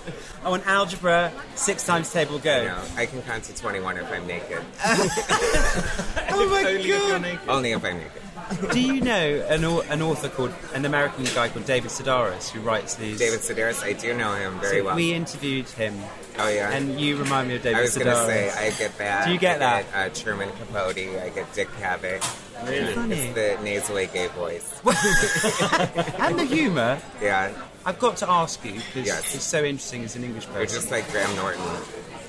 oh, 0.46 0.54
an 0.54 0.62
algebra, 0.66 1.32
six 1.56 1.86
times 1.86 2.12
table 2.12 2.40
go. 2.40 2.66
no, 2.66 2.82
I 2.96 3.06
can 3.06 3.22
count 3.24 3.44
to 3.46 3.56
21 3.56 3.98
if 3.98 4.12
I'm 4.12 4.28
naked. 4.28 4.62
Oh 6.34 6.48
my 6.50 6.64
god! 6.88 7.40
Only 7.50 7.72
if 7.74 7.84
I'm 7.84 7.98
naked. 7.98 8.72
Do 8.72 8.80
you 8.82 9.02
know 9.02 9.46
an, 9.50 9.64
an 9.64 10.02
author 10.02 10.28
called, 10.30 10.54
an 10.74 10.86
American 10.86 11.24
guy 11.26 11.50
called 11.50 11.66
David 11.66 11.92
Sedaris 11.92 12.50
who 12.50 12.62
writes 12.62 12.96
these? 12.96 13.20
David 13.20 13.40
Sedaris, 13.42 13.84
I 13.84 13.94
do 13.94 14.14
know 14.18 14.34
him 14.34 14.60
very 14.60 14.80
So 14.80 14.86
well. 14.86 14.96
We 14.96 15.14
interviewed 15.14 15.68
him, 15.70 15.96
oh, 16.40 16.50
yeah? 16.50 16.72
and 16.72 17.00
you 17.00 17.18
remind 17.18 17.50
me 17.50 17.56
of 17.56 17.62
David 17.64 17.78
I 17.80 17.82
was 17.82 17.96
Sedaris. 17.96 18.04
going 18.04 18.16
to 18.18 18.26
say, 18.26 18.50
I 18.52 18.70
get 18.78 18.98
that. 18.98 19.26
Do 19.26 19.34
you 19.34 19.40
get 19.40 19.58
I 19.58 19.60
that? 19.60 19.86
Get, 19.92 19.96
uh, 19.96 20.24
Truman 20.24 20.50
Capote, 20.58 20.98
I 20.98 21.30
get 21.30 21.54
Dick 21.54 21.70
Cavett. 21.80 22.68
Really? 22.68 22.94
Funny. 22.94 23.16
It's 23.16 23.34
the 23.36 23.64
nasally 23.64 24.08
gay 24.08 24.28
voice. 24.28 24.82
and 26.20 26.40
the 26.40 26.46
humour. 26.46 27.00
yeah, 27.22 27.52
I've 27.86 28.00
got 28.00 28.18
to 28.18 28.30
ask 28.30 28.64
you 28.64 28.74
because 28.74 29.08
Yes. 29.08 29.34
it's 29.36 29.44
so 29.44 29.64
interesting 29.64 30.04
as 30.04 30.16
an 30.16 30.24
English 30.24 30.46
person. 30.46 30.58
you're 30.60 30.66
just 30.68 30.92
like 30.92 31.10
Graham 31.12 31.36
Norton. 31.36 31.62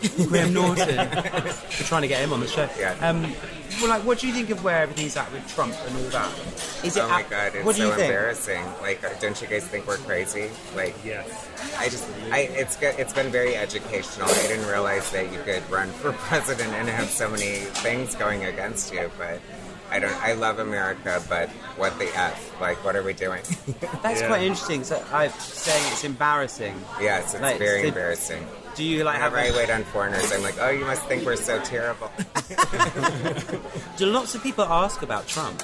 Graham 0.29 0.53
Norton. 0.55 0.97
We're 0.97 1.53
trying 1.87 2.03
to 2.03 2.09
get 2.09 2.21
him 2.21 2.33
on 2.33 2.41
the 2.41 2.47
show. 2.49 2.69
Yeah. 2.79 2.95
Um, 3.01 3.23
well, 3.81 3.89
like, 3.89 4.05
what 4.05 4.19
do 4.19 4.27
you 4.27 4.33
think 4.35 4.51
of 4.51 4.63
where 4.63 4.83
everything's 4.83 5.17
at 5.17 5.31
with 5.33 5.47
Trump 5.55 5.75
and 5.87 5.97
all 5.97 6.03
that? 6.11 6.31
Is 6.85 6.97
it? 6.97 7.03
Oh 7.03 7.09
my 7.09 7.23
god, 7.23 7.55
it's 7.55 7.65
what 7.65 7.75
do 7.77 7.83
so 7.83 7.89
you 7.89 7.95
think? 7.95 8.05
embarrassing. 8.11 8.65
Like, 8.83 9.03
uh, 9.03 9.11
don't 9.21 9.41
you 9.41 9.47
guys 9.49 9.67
think 9.67 9.87
we're 9.87 9.97
crazy? 9.99 10.51
Like, 10.77 10.95
yes. 11.05 11.49
I 11.79 11.89
just, 11.89 12.07
I, 12.31 12.41
it's 12.41 12.77
good. 12.77 12.95
It's 12.99 13.13
been 13.13 13.31
very 13.33 13.57
educational. 13.57 14.29
I 14.29 14.47
didn't 14.47 14.67
realize 14.67 15.11
that 15.13 15.33
you 15.33 15.39
could 15.41 15.69
run 15.71 15.89
for 15.89 16.13
president 16.29 16.73
and 16.75 16.89
have 16.89 17.09
so 17.09 17.31
many 17.31 17.57
things 17.81 18.15
going 18.15 18.45
against 18.45 18.93
you. 18.93 19.11
But 19.17 19.41
I 19.91 19.99
don't. 20.01 20.15
I 20.23 20.35
love 20.35 20.59
America, 20.59 21.23
but 21.29 21.49
what 21.79 21.99
the 21.99 22.07
f? 22.17 22.61
Like, 22.61 22.85
what 22.85 22.95
are 22.95 23.03
we 23.03 23.15
doing? 23.15 23.41
That's 24.03 24.21
quite 24.23 24.43
interesting. 24.43 24.85
So 24.85 25.03
I'm 25.13 25.31
saying 25.31 25.83
it's 25.93 26.05
embarrassing. 26.05 26.75
yes, 27.01 27.33
it's 27.35 27.43
Like, 27.43 27.59
very 27.59 27.83
so- 27.83 27.89
embarrassing. 27.89 28.47
Do 28.75 28.85
you 28.85 29.05
like 29.05 29.17
have? 29.17 29.33
Whenever 29.33 29.55
I 29.55 29.59
wait 29.59 29.71
on 29.71 29.85
foreigners, 29.85 30.33
I'm 30.33 30.43
like, 30.43 30.57
oh, 30.61 30.71
you 30.71 30.85
must 30.85 31.03
think 31.07 31.25
we're 31.25 31.37
so 31.37 31.61
terrible. 31.61 32.11
Do 33.97 34.07
lots 34.07 34.35
of 34.35 34.43
people 34.43 34.65
ask 34.65 35.03
about 35.03 35.27
Trump? 35.27 35.63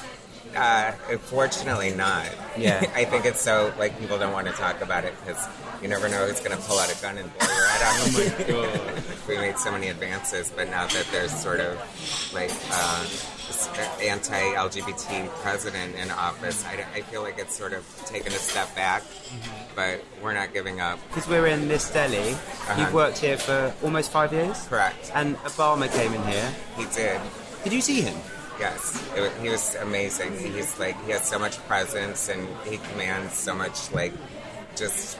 Uh, 0.54 0.92
fortunately, 1.18 1.92
not. 1.92 2.26
Yeah. 2.56 2.78
I 2.94 3.04
think 3.04 3.24
it's 3.24 3.40
so 3.40 3.72
like 3.78 3.98
people 3.98 4.18
don't 4.18 4.32
want 4.32 4.46
to 4.46 4.52
talk 4.52 4.80
about 4.80 5.04
it 5.04 5.14
because 5.24 5.46
you 5.82 5.88
never 5.88 6.08
know 6.08 6.26
who's 6.26 6.40
going 6.40 6.56
to 6.56 6.62
pull 6.64 6.78
out 6.78 6.90
a 6.92 7.00
gun 7.00 7.18
and 7.18 7.38
blow 7.38 7.48
your 7.48 7.66
head 7.66 7.82
off. 7.82 7.98
Oh 8.48 8.62
my 8.62 8.84
god! 8.92 9.04
we 9.28 9.36
made 9.36 9.58
so 9.58 9.70
many 9.72 9.88
advances, 9.88 10.50
but 10.54 10.68
now 10.70 10.86
that 10.86 11.06
there's 11.12 11.32
sort 11.32 11.60
of 11.60 11.76
like 12.34 12.52
uh, 12.70 13.04
anti-LGBT 14.00 15.28
president 15.42 15.94
in 15.96 16.10
office, 16.10 16.64
I, 16.64 16.84
I 16.94 17.02
feel 17.02 17.22
like 17.22 17.38
it's 17.38 17.54
sort 17.54 17.72
of 17.72 17.84
taken 18.06 18.32
a 18.32 18.36
step 18.36 18.74
back. 18.74 19.02
Mm-hmm. 19.02 19.74
But 19.74 20.04
we're 20.22 20.34
not 20.34 20.52
giving 20.52 20.80
up. 20.80 20.98
Because 21.08 21.28
we're 21.28 21.46
in 21.46 21.68
this 21.68 21.90
deli. 21.90 22.32
Uh-huh. 22.32 22.80
You've 22.80 22.94
worked 22.94 23.18
here 23.18 23.38
for 23.38 23.72
almost 23.82 24.10
five 24.10 24.32
years. 24.32 24.66
Correct. 24.66 25.10
And 25.14 25.36
Obama 25.38 25.92
came 25.92 26.12
in 26.12 26.22
here. 26.26 26.54
He 26.76 26.84
did. 26.86 27.20
Did 27.64 27.72
you 27.72 27.80
see 27.80 28.00
him? 28.00 28.18
Yes, 28.58 29.08
it 29.16 29.20
was, 29.20 29.32
he 29.40 29.48
was 29.48 29.74
amazing. 29.76 30.36
He's 30.36 30.78
like 30.80 31.00
he 31.04 31.12
has 31.12 31.24
so 31.24 31.38
much 31.38 31.58
presence 31.68 32.28
and 32.28 32.48
he 32.64 32.78
commands 32.90 33.34
so 33.34 33.54
much 33.54 33.92
like 33.92 34.12
just 34.74 35.16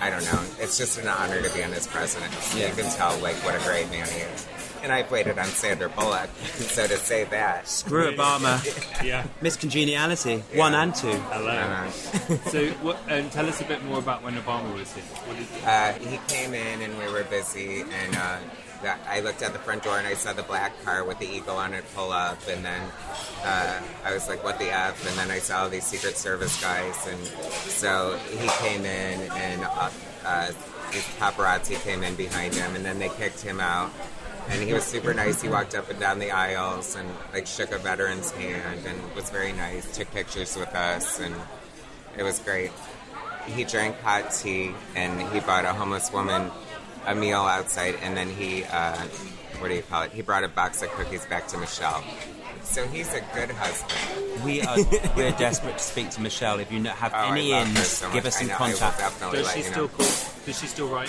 I 0.00 0.10
don't 0.10 0.24
know. 0.24 0.42
It's 0.58 0.76
just 0.76 0.98
an 0.98 1.08
honor 1.08 1.40
to 1.40 1.54
be 1.54 1.62
on 1.62 1.72
his 1.72 1.86
presence. 1.86 2.54
Yeah. 2.54 2.68
You 2.68 2.74
can 2.74 2.90
tell 2.90 3.16
like 3.20 3.36
what 3.44 3.54
a 3.54 3.64
great 3.64 3.88
man 3.88 4.06
he 4.08 4.20
is. 4.20 4.46
And 4.82 4.90
I 4.92 5.02
played 5.04 5.28
it 5.28 5.38
on 5.38 5.44
Sandra 5.44 5.88
Bullock, 5.88 6.28
so 6.56 6.86
to 6.86 6.96
say 6.96 7.24
that. 7.24 7.68
Screw 7.68 8.12
Obama. 8.14 8.58
Yeah. 9.04 9.26
Miss 9.40 9.56
Congeniality. 9.56 10.38
One 10.54 10.74
and 10.74 10.94
two. 10.94 11.10
Hello. 11.10 11.50
Uh, 11.50 11.90
so, 12.50 12.66
what, 12.82 12.98
um, 13.10 13.28
tell 13.30 13.46
us 13.48 13.60
a 13.60 13.64
bit 13.64 13.84
more 13.84 13.98
about 13.98 14.22
when 14.22 14.34
Obama 14.34 14.72
was 14.74 14.92
here. 14.92 15.02
What 15.26 15.36
did, 15.36 15.46
uh, 15.66 15.92
he 16.08 16.18
came 16.32 16.54
in 16.54 16.82
and 16.82 16.96
we 16.98 17.12
were 17.12 17.24
busy 17.24 17.80
and 17.82 18.16
uh, 18.16 18.38
I 19.08 19.20
looked 19.20 19.42
at 19.42 19.52
the 19.52 19.58
front 19.58 19.82
door 19.84 19.98
and 19.98 20.06
I 20.06 20.14
saw 20.14 20.32
the 20.32 20.42
black 20.44 20.72
car 20.84 21.04
with 21.04 21.18
the 21.18 21.26
eagle 21.26 21.56
on 21.56 21.72
it 21.74 21.84
pull 21.94 22.12
up 22.12 22.38
and 22.48 22.64
then 22.64 22.80
uh, 23.44 23.80
I 24.04 24.12
was 24.14 24.28
like, 24.28 24.42
what 24.44 24.58
the 24.58 24.70
F? 24.70 25.06
And 25.08 25.16
then 25.18 25.30
I 25.30 25.38
saw 25.38 25.62
all 25.62 25.68
these 25.68 25.84
Secret 25.86 26.16
Service 26.16 26.60
guys 26.60 27.06
and 27.08 27.24
so 27.70 28.18
he 28.30 28.48
came 28.64 28.80
in 28.84 29.20
and 29.32 29.62
uh, 29.64 29.90
uh, 30.24 30.50
these 30.92 31.06
paparazzi 31.18 31.80
came 31.82 32.02
in 32.02 32.14
behind 32.14 32.54
him 32.54 32.74
and 32.76 32.84
then 32.84 32.98
they 32.98 33.08
kicked 33.10 33.40
him 33.40 33.60
out. 33.60 33.90
And 34.48 34.62
he 34.62 34.72
was 34.74 34.84
super 34.84 35.14
nice. 35.14 35.40
He 35.40 35.48
walked 35.48 35.74
up 35.74 35.88
and 35.90 35.98
down 36.00 36.18
the 36.18 36.30
aisles 36.30 36.94
and 36.96 37.08
like 37.32 37.46
shook 37.46 37.70
a 37.72 37.78
veteran's 37.78 38.30
hand 38.32 38.80
and 38.86 39.14
was 39.14 39.30
very 39.30 39.52
nice. 39.52 39.96
Took 39.96 40.10
pictures 40.12 40.56
with 40.56 40.74
us 40.74 41.20
and 41.20 41.34
it 42.18 42.22
was 42.22 42.38
great 42.38 42.70
he 43.46 43.64
drank 43.64 43.98
hot 44.02 44.30
tea 44.32 44.72
and 44.94 45.20
he 45.32 45.40
bought 45.40 45.64
a 45.64 45.72
homeless 45.72 46.12
woman 46.12 46.48
a 47.06 47.14
meal 47.14 47.40
outside 47.40 47.96
and 48.02 48.16
then 48.16 48.28
he 48.28 48.62
uh, 48.64 48.94
what 49.58 49.66
do 49.68 49.74
you 49.74 49.82
call 49.82 50.02
it 50.02 50.12
he 50.12 50.22
brought 50.22 50.44
a 50.44 50.48
box 50.48 50.80
of 50.82 50.88
cookies 50.90 51.26
back 51.26 51.48
to 51.48 51.58
michelle 51.58 52.04
so 52.62 52.86
he's 52.86 53.12
a 53.14 53.20
good 53.34 53.50
husband 53.50 54.44
We 54.44 54.62
are 54.62 54.76
we're 55.16 55.32
desperate 55.32 55.78
to 55.78 55.82
speak 55.82 56.10
to 56.10 56.20
Michelle. 56.20 56.60
If 56.60 56.70
you 56.70 56.80
have 56.84 57.12
Oh, 57.12 57.32
any 57.32 57.50
love 57.50 57.66
ins, 57.66 57.86
so 57.88 58.12
give 58.12 58.24
us 58.26 58.36
some 58.38 58.46
I 58.46 58.50
know, 58.50 58.56
contact. 58.76 59.20
does 59.32 59.50
she 59.50 59.58
you 59.58 59.64
still 59.64 59.82
know. 59.82 59.88
call? 59.88 60.06
Does 60.46 60.60
she 60.60 60.66
still 60.68 60.88
write 60.88 61.08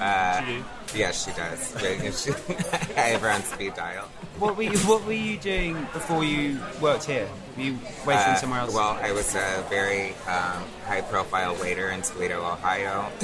Uh, 0.00 0.40
to 0.40 0.52
you? 0.52 0.64
yes 0.94 1.24
she 1.26 1.32
does 1.32 1.72
But 1.74 2.14
she- 2.14 2.32
i 2.96 3.08
have 3.12 3.20
her 3.20 3.30
on 3.30 3.42
speed 3.42 3.74
dial 3.74 4.06
What 4.38 4.56
were 4.56 4.62
you 4.64 4.78
What 4.88 5.04
were 5.04 5.12
you 5.12 5.36
doing 5.36 5.74
before 5.92 6.24
you 6.24 6.58
worked 6.80 7.04
here? 7.04 7.28
Were 7.56 7.62
you 7.62 7.78
waiting 8.06 8.32
Uh, 8.32 8.34
somewhere 8.36 8.60
else? 8.60 8.74
well 8.74 8.98
i 9.02 9.12
was 9.12 9.34
a 9.34 9.64
very 9.68 10.10
um, 10.26 10.64
high 10.86 11.02
profile 11.02 11.54
waiter 11.62 11.90
in 11.90 12.00
toledo 12.02 12.40
ohio 12.42 13.10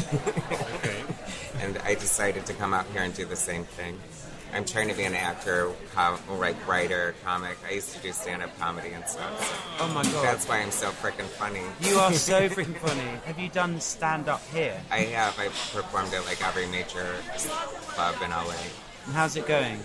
Okay. 0.77 1.03
and 1.63 1.79
I 1.85 1.95
decided 1.95 2.45
to 2.47 2.53
come 2.53 2.75
out 2.75 2.85
here 2.93 3.03
and 3.03 3.15
do 3.15 3.25
the 3.25 3.35
same 3.37 3.65
thing. 3.65 3.99
I'm 4.57 4.65
trying 4.65 4.89
to 4.89 4.95
be 4.95 5.05
an 5.05 5.15
actor, 5.15 5.71
com- 5.93 6.19
like 6.39 6.57
writer, 6.67 7.15
comic. 7.23 7.59
I 7.69 7.75
used 7.75 7.93
to 7.93 7.99
do 8.01 8.11
stand-up 8.11 8.59
comedy 8.59 8.89
and 8.89 9.07
stuff. 9.07 9.39
So 9.79 9.85
oh 9.85 9.89
my 9.89 10.03
god, 10.03 10.25
that's 10.25 10.49
why 10.49 10.61
I'm 10.63 10.71
so 10.71 10.89
freaking 10.89 11.27
funny. 11.27 11.61
you 11.83 11.99
are 11.99 12.11
so 12.15 12.49
freaking 12.49 12.79
funny. 12.79 13.21
Have 13.27 13.39
you 13.39 13.51
done 13.51 13.79
stand 13.81 14.31
up 14.31 14.41
here? 14.55 14.81
I 14.91 15.01
have. 15.01 15.39
I 15.39 15.49
performed 15.49 16.15
at 16.15 16.25
like 16.25 16.43
every 16.43 16.67
major 16.69 17.07
club 17.89 18.15
in 18.25 18.31
LA. 18.31 18.55
And 19.05 19.15
how's 19.15 19.37
it 19.37 19.47
going? 19.47 19.79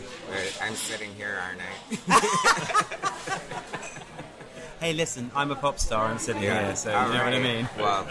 I'm 0.62 0.76
sitting 0.76 1.14
here, 1.16 1.38
aren't 1.44 1.60
I? 2.08 3.72
Hey, 4.82 4.94
listen, 4.94 5.30
I'm 5.36 5.52
a 5.52 5.56
pop 5.56 5.78
star. 5.78 6.08
I'm 6.08 6.18
sitting 6.18 6.42
Yeah. 6.42 6.66
here, 6.66 6.76
so 6.76 6.92
All 6.92 7.06
you 7.08 7.14
know 7.14 7.24
what 7.24 7.34
I 7.36 7.40
mean. 7.40 7.70
Well, 7.78 8.08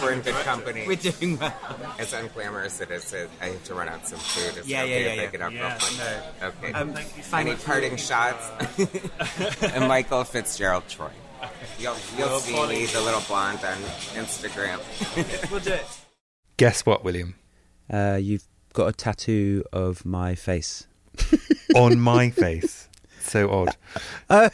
we're 0.00 0.12
in 0.14 0.22
good 0.22 0.34
company. 0.46 0.84
We're 0.88 0.96
doing 0.96 1.38
well. 1.38 1.52
As 1.98 2.14
unglamorous 2.14 2.80
it 2.80 2.90
is, 2.90 3.14
I 3.42 3.48
have 3.48 3.64
to 3.64 3.74
run 3.74 3.90
out 3.90 4.08
some 4.08 4.18
food. 4.18 4.52
Is 4.52 4.64
it 4.64 4.66
Yeah, 4.66 4.82
okay 4.84 4.90
yeah, 5.04 5.10
if 5.10 5.16
yeah, 5.18 5.22
I 5.22 5.26
get 5.26 5.40
up 5.42 5.52
yeah. 5.52 5.68
real 5.68 5.78
quick? 5.78 5.98
No. 6.40 6.46
Okay. 6.48 6.72
Um, 6.72 6.88
Any 6.96 7.04
thank 7.52 7.64
parting 7.66 7.96
shots? 7.96 9.62
and 9.74 9.86
Michael 9.88 10.24
Fitzgerald 10.24 10.84
Troy. 10.88 11.10
You'll, 11.78 11.94
you'll 12.16 12.38
see 12.38 12.66
me, 12.66 12.86
the 12.86 13.02
little 13.02 13.20
blonde, 13.28 13.58
on 13.62 13.76
Instagram. 14.14 14.80
We'll 15.50 15.60
do 15.60 15.72
it. 15.74 15.86
Guess 16.56 16.86
what, 16.86 17.04
William? 17.04 17.34
Uh, 17.92 18.18
you've 18.18 18.44
got 18.72 18.86
a 18.86 18.92
tattoo 18.92 19.64
of 19.70 20.06
my 20.06 20.34
face. 20.34 20.86
On 21.74 21.98
my 22.00 22.30
face. 22.30 22.85
So 23.26 23.50
odd. 23.50 23.76
Oh, 24.30 24.50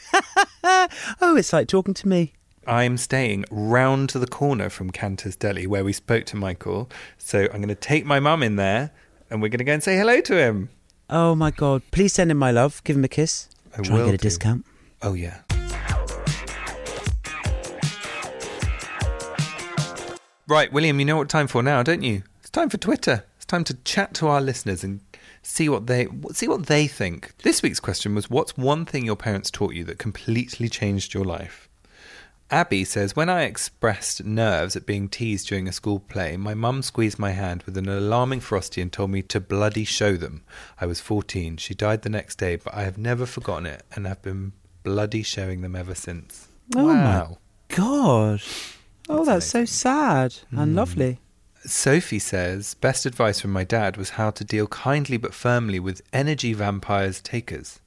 oh, 1.20 1.36
it's 1.36 1.52
like 1.52 1.66
talking 1.68 1.94
to 1.94 2.08
me. 2.08 2.32
I'm 2.66 2.96
staying 2.96 3.44
round 3.50 4.08
to 4.10 4.18
the 4.18 4.26
corner 4.26 4.68
from 4.70 4.90
Canter's 4.90 5.34
Deli 5.34 5.66
where 5.66 5.82
we 5.84 5.92
spoke 5.92 6.24
to 6.26 6.36
Michael. 6.36 6.88
So 7.18 7.42
I'm 7.44 7.56
going 7.56 7.68
to 7.68 7.74
take 7.74 8.04
my 8.04 8.20
mum 8.20 8.42
in 8.42 8.56
there 8.56 8.92
and 9.30 9.40
we're 9.42 9.48
going 9.48 9.58
to 9.58 9.64
go 9.64 9.72
and 9.72 9.82
say 9.82 9.96
hello 9.96 10.20
to 10.20 10.36
him. 10.36 10.68
Oh 11.10 11.34
my 11.34 11.50
god! 11.50 11.82
Please 11.90 12.12
send 12.12 12.30
him 12.30 12.38
my 12.38 12.50
love. 12.50 12.82
Give 12.84 12.96
him 12.96 13.04
a 13.04 13.08
kiss. 13.08 13.48
I 13.76 13.82
Try 13.82 13.94
will 13.94 14.02
and 14.02 14.08
get 14.10 14.14
a 14.14 14.18
do. 14.18 14.22
discount. 14.28 14.64
Oh, 15.02 15.14
yeah. 15.14 15.40
Right, 20.48 20.72
William, 20.72 20.98
you 20.98 21.06
know 21.06 21.16
what 21.16 21.28
time 21.28 21.46
for 21.46 21.62
now, 21.62 21.82
don't 21.82 22.02
you? 22.02 22.22
It's 22.40 22.50
time 22.50 22.68
for 22.68 22.76
Twitter. 22.76 23.24
It's 23.36 23.46
time 23.46 23.64
to 23.64 23.74
chat 23.84 24.12
to 24.14 24.28
our 24.28 24.40
listeners 24.40 24.84
and 24.84 25.00
see 25.42 25.68
what 25.68 25.86
they 25.86 26.06
see 26.32 26.48
what 26.48 26.66
they 26.66 26.86
think. 26.86 27.36
This 27.38 27.62
week's 27.62 27.80
question 27.80 28.14
was 28.14 28.30
what's 28.30 28.56
one 28.56 28.84
thing 28.84 29.04
your 29.04 29.16
parents 29.16 29.50
taught 29.50 29.74
you 29.74 29.84
that 29.84 29.98
completely 29.98 30.68
changed 30.68 31.14
your 31.14 31.24
life? 31.24 31.68
Abby 32.52 32.84
says, 32.84 33.16
When 33.16 33.30
I 33.30 33.44
expressed 33.44 34.24
nerves 34.24 34.76
at 34.76 34.84
being 34.84 35.08
teased 35.08 35.48
during 35.48 35.66
a 35.66 35.72
school 35.72 36.00
play, 36.00 36.36
my 36.36 36.52
mum 36.52 36.82
squeezed 36.82 37.18
my 37.18 37.30
hand 37.30 37.62
with 37.62 37.78
an 37.78 37.88
alarming 37.88 38.40
frosty 38.40 38.82
and 38.82 38.92
told 38.92 39.10
me 39.10 39.22
to 39.22 39.40
bloody 39.40 39.84
show 39.84 40.18
them. 40.18 40.44
I 40.78 40.84
was 40.84 41.00
14. 41.00 41.56
She 41.56 41.74
died 41.74 42.02
the 42.02 42.10
next 42.10 42.36
day, 42.36 42.56
but 42.56 42.74
I 42.74 42.82
have 42.82 42.98
never 42.98 43.24
forgotten 43.24 43.64
it 43.64 43.84
and 43.94 44.06
have 44.06 44.20
been 44.20 44.52
bloody 44.82 45.22
showing 45.22 45.62
them 45.62 45.74
ever 45.74 45.94
since. 45.94 46.48
Oh 46.76 46.88
wow. 46.88 47.28
my 47.28 47.36
god! 47.74 48.42
Oh, 49.08 49.24
That's 49.24 49.28
that's, 49.28 49.46
so 49.46 49.64
sad 49.64 50.34
and 50.50 50.72
hmm. 50.72 50.76
lovely. 50.76 51.18
Sophie 51.64 52.18
says, 52.18 52.74
Best 52.74 53.06
advice 53.06 53.40
from 53.40 53.52
my 53.52 53.64
dad 53.64 53.96
was 53.96 54.10
how 54.10 54.30
to 54.30 54.44
deal 54.44 54.66
kindly 54.66 55.16
but 55.16 55.34
firmly 55.34 55.78
with 55.78 56.02
energy 56.12 56.52
vampires 56.52 57.20
takers. 57.20 57.80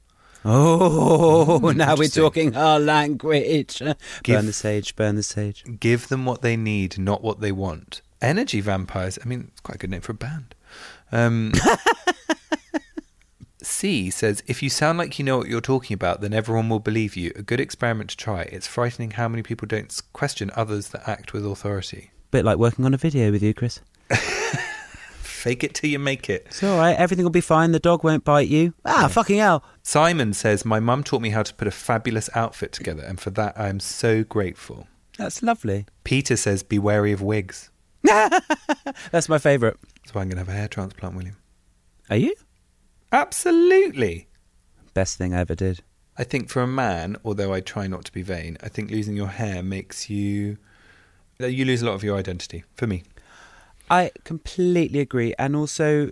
Oh, 0.44 1.72
now 1.76 1.96
we're 1.96 2.08
talking 2.08 2.56
our 2.56 2.78
language. 2.78 3.78
Give- 4.22 4.36
Burn 4.36 4.46
the 4.46 4.52
sage. 4.52 4.94
Burn 4.96 5.16
the 5.16 5.22
sage. 5.22 5.64
Give 5.80 6.08
them 6.08 6.24
what 6.24 6.42
they 6.42 6.56
need, 6.56 6.98
not 6.98 7.22
what 7.22 7.40
they 7.40 7.52
want. 7.52 8.00
Energy 8.22 8.60
vampires. 8.60 9.18
I 9.22 9.28
mean, 9.28 9.48
it's 9.52 9.60
quite 9.60 9.74
a 9.76 9.78
good 9.78 9.90
name 9.90 10.00
for 10.00 10.12
a 10.12 10.14
band. 10.14 10.54
Um, 11.12 11.52
C 13.62 14.10
says, 14.10 14.42
if 14.46 14.62
you 14.62 14.70
sound 14.70 14.98
like 14.98 15.18
you 15.18 15.24
know 15.24 15.38
what 15.38 15.48
you're 15.48 15.60
talking 15.60 15.94
about, 15.94 16.20
then 16.20 16.32
everyone 16.32 16.68
will 16.68 16.78
believe 16.78 17.16
you. 17.16 17.32
A 17.34 17.42
good 17.42 17.60
experiment 17.60 18.10
to 18.10 18.16
try. 18.16 18.42
It's 18.42 18.66
frightening 18.66 19.12
how 19.12 19.28
many 19.28 19.42
people 19.42 19.66
don't 19.66 20.00
question 20.12 20.50
others 20.54 20.88
that 20.90 21.08
act 21.08 21.32
with 21.32 21.44
authority. 21.44 22.10
Bit 22.36 22.44
like 22.44 22.58
working 22.58 22.84
on 22.84 22.92
a 22.92 22.98
video 22.98 23.32
with 23.32 23.42
you, 23.42 23.54
Chris. 23.54 23.80
Fake 24.10 25.64
it 25.64 25.72
till 25.72 25.88
you 25.88 25.98
make 25.98 26.28
it. 26.28 26.44
It's 26.48 26.62
all 26.62 26.76
right. 26.76 26.94
Everything 26.94 27.24
will 27.24 27.30
be 27.30 27.40
fine. 27.40 27.72
The 27.72 27.78
dog 27.78 28.04
won't 28.04 28.24
bite 28.24 28.48
you. 28.48 28.74
Ah, 28.84 29.08
fucking 29.08 29.38
hell. 29.38 29.64
Simon 29.82 30.34
says, 30.34 30.62
my 30.62 30.78
mum 30.78 31.02
taught 31.02 31.22
me 31.22 31.30
how 31.30 31.42
to 31.42 31.54
put 31.54 31.66
a 31.66 31.70
fabulous 31.70 32.28
outfit 32.34 32.72
together, 32.72 33.02
and 33.02 33.18
for 33.18 33.30
that 33.30 33.58
I 33.58 33.68
am 33.68 33.80
so 33.80 34.22
grateful. 34.22 34.86
That's 35.16 35.42
lovely. 35.42 35.86
Peter 36.04 36.36
says, 36.36 36.62
be 36.62 36.78
wary 36.78 37.10
of 37.10 37.22
wigs. 37.22 37.70
That's 38.02 39.30
my 39.30 39.38
favourite. 39.38 39.78
That's 40.04 40.14
why 40.14 40.20
I'm 40.20 40.28
going 40.28 40.36
to 40.36 40.44
have 40.44 40.54
a 40.54 40.58
hair 40.58 40.68
transplant, 40.68 41.16
William. 41.16 41.38
Are 42.10 42.16
you? 42.16 42.34
Absolutely. 43.12 44.28
Best 44.92 45.16
thing 45.16 45.32
I 45.32 45.40
ever 45.40 45.54
did. 45.54 45.80
I 46.18 46.24
think 46.24 46.50
for 46.50 46.60
a 46.60 46.66
man, 46.66 47.16
although 47.24 47.54
I 47.54 47.62
try 47.62 47.86
not 47.86 48.04
to 48.04 48.12
be 48.12 48.20
vain, 48.20 48.58
I 48.62 48.68
think 48.68 48.90
losing 48.90 49.16
your 49.16 49.28
hair 49.28 49.62
makes 49.62 50.10
you 50.10 50.58
you 51.38 51.64
lose 51.64 51.82
a 51.82 51.86
lot 51.86 51.94
of 51.94 52.02
your 52.04 52.16
identity. 52.16 52.64
For 52.74 52.86
me, 52.86 53.02
I 53.90 54.10
completely 54.24 55.00
agree. 55.00 55.34
And 55.38 55.54
also, 55.56 56.10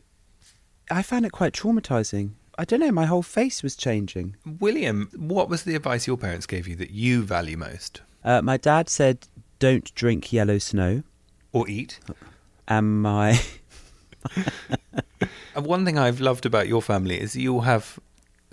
I 0.90 1.02
found 1.02 1.24
it 1.26 1.32
quite 1.32 1.52
traumatizing. 1.52 2.30
I 2.56 2.64
don't 2.64 2.80
know, 2.80 2.92
my 2.92 3.06
whole 3.06 3.22
face 3.22 3.62
was 3.64 3.74
changing. 3.74 4.36
William, 4.60 5.10
what 5.16 5.48
was 5.48 5.64
the 5.64 5.74
advice 5.74 6.06
your 6.06 6.16
parents 6.16 6.46
gave 6.46 6.68
you 6.68 6.76
that 6.76 6.90
you 6.90 7.22
value 7.22 7.56
most, 7.56 8.00
Uh, 8.22 8.40
my 8.42 8.56
dad 8.56 8.88
said, 8.88 9.26
don't 9.58 9.92
drink 9.94 10.32
yellow 10.32 10.58
snow. 10.58 11.02
or 11.52 11.68
eat? 11.68 11.98
And 12.68 13.02
my. 13.02 13.40
One 15.56 15.84
thing 15.84 15.98
I've 15.98 16.20
loved 16.20 16.46
about 16.46 16.68
your 16.68 16.82
family 16.82 17.20
is 17.20 17.36
you 17.36 17.54
all 17.54 17.60
have 17.62 17.98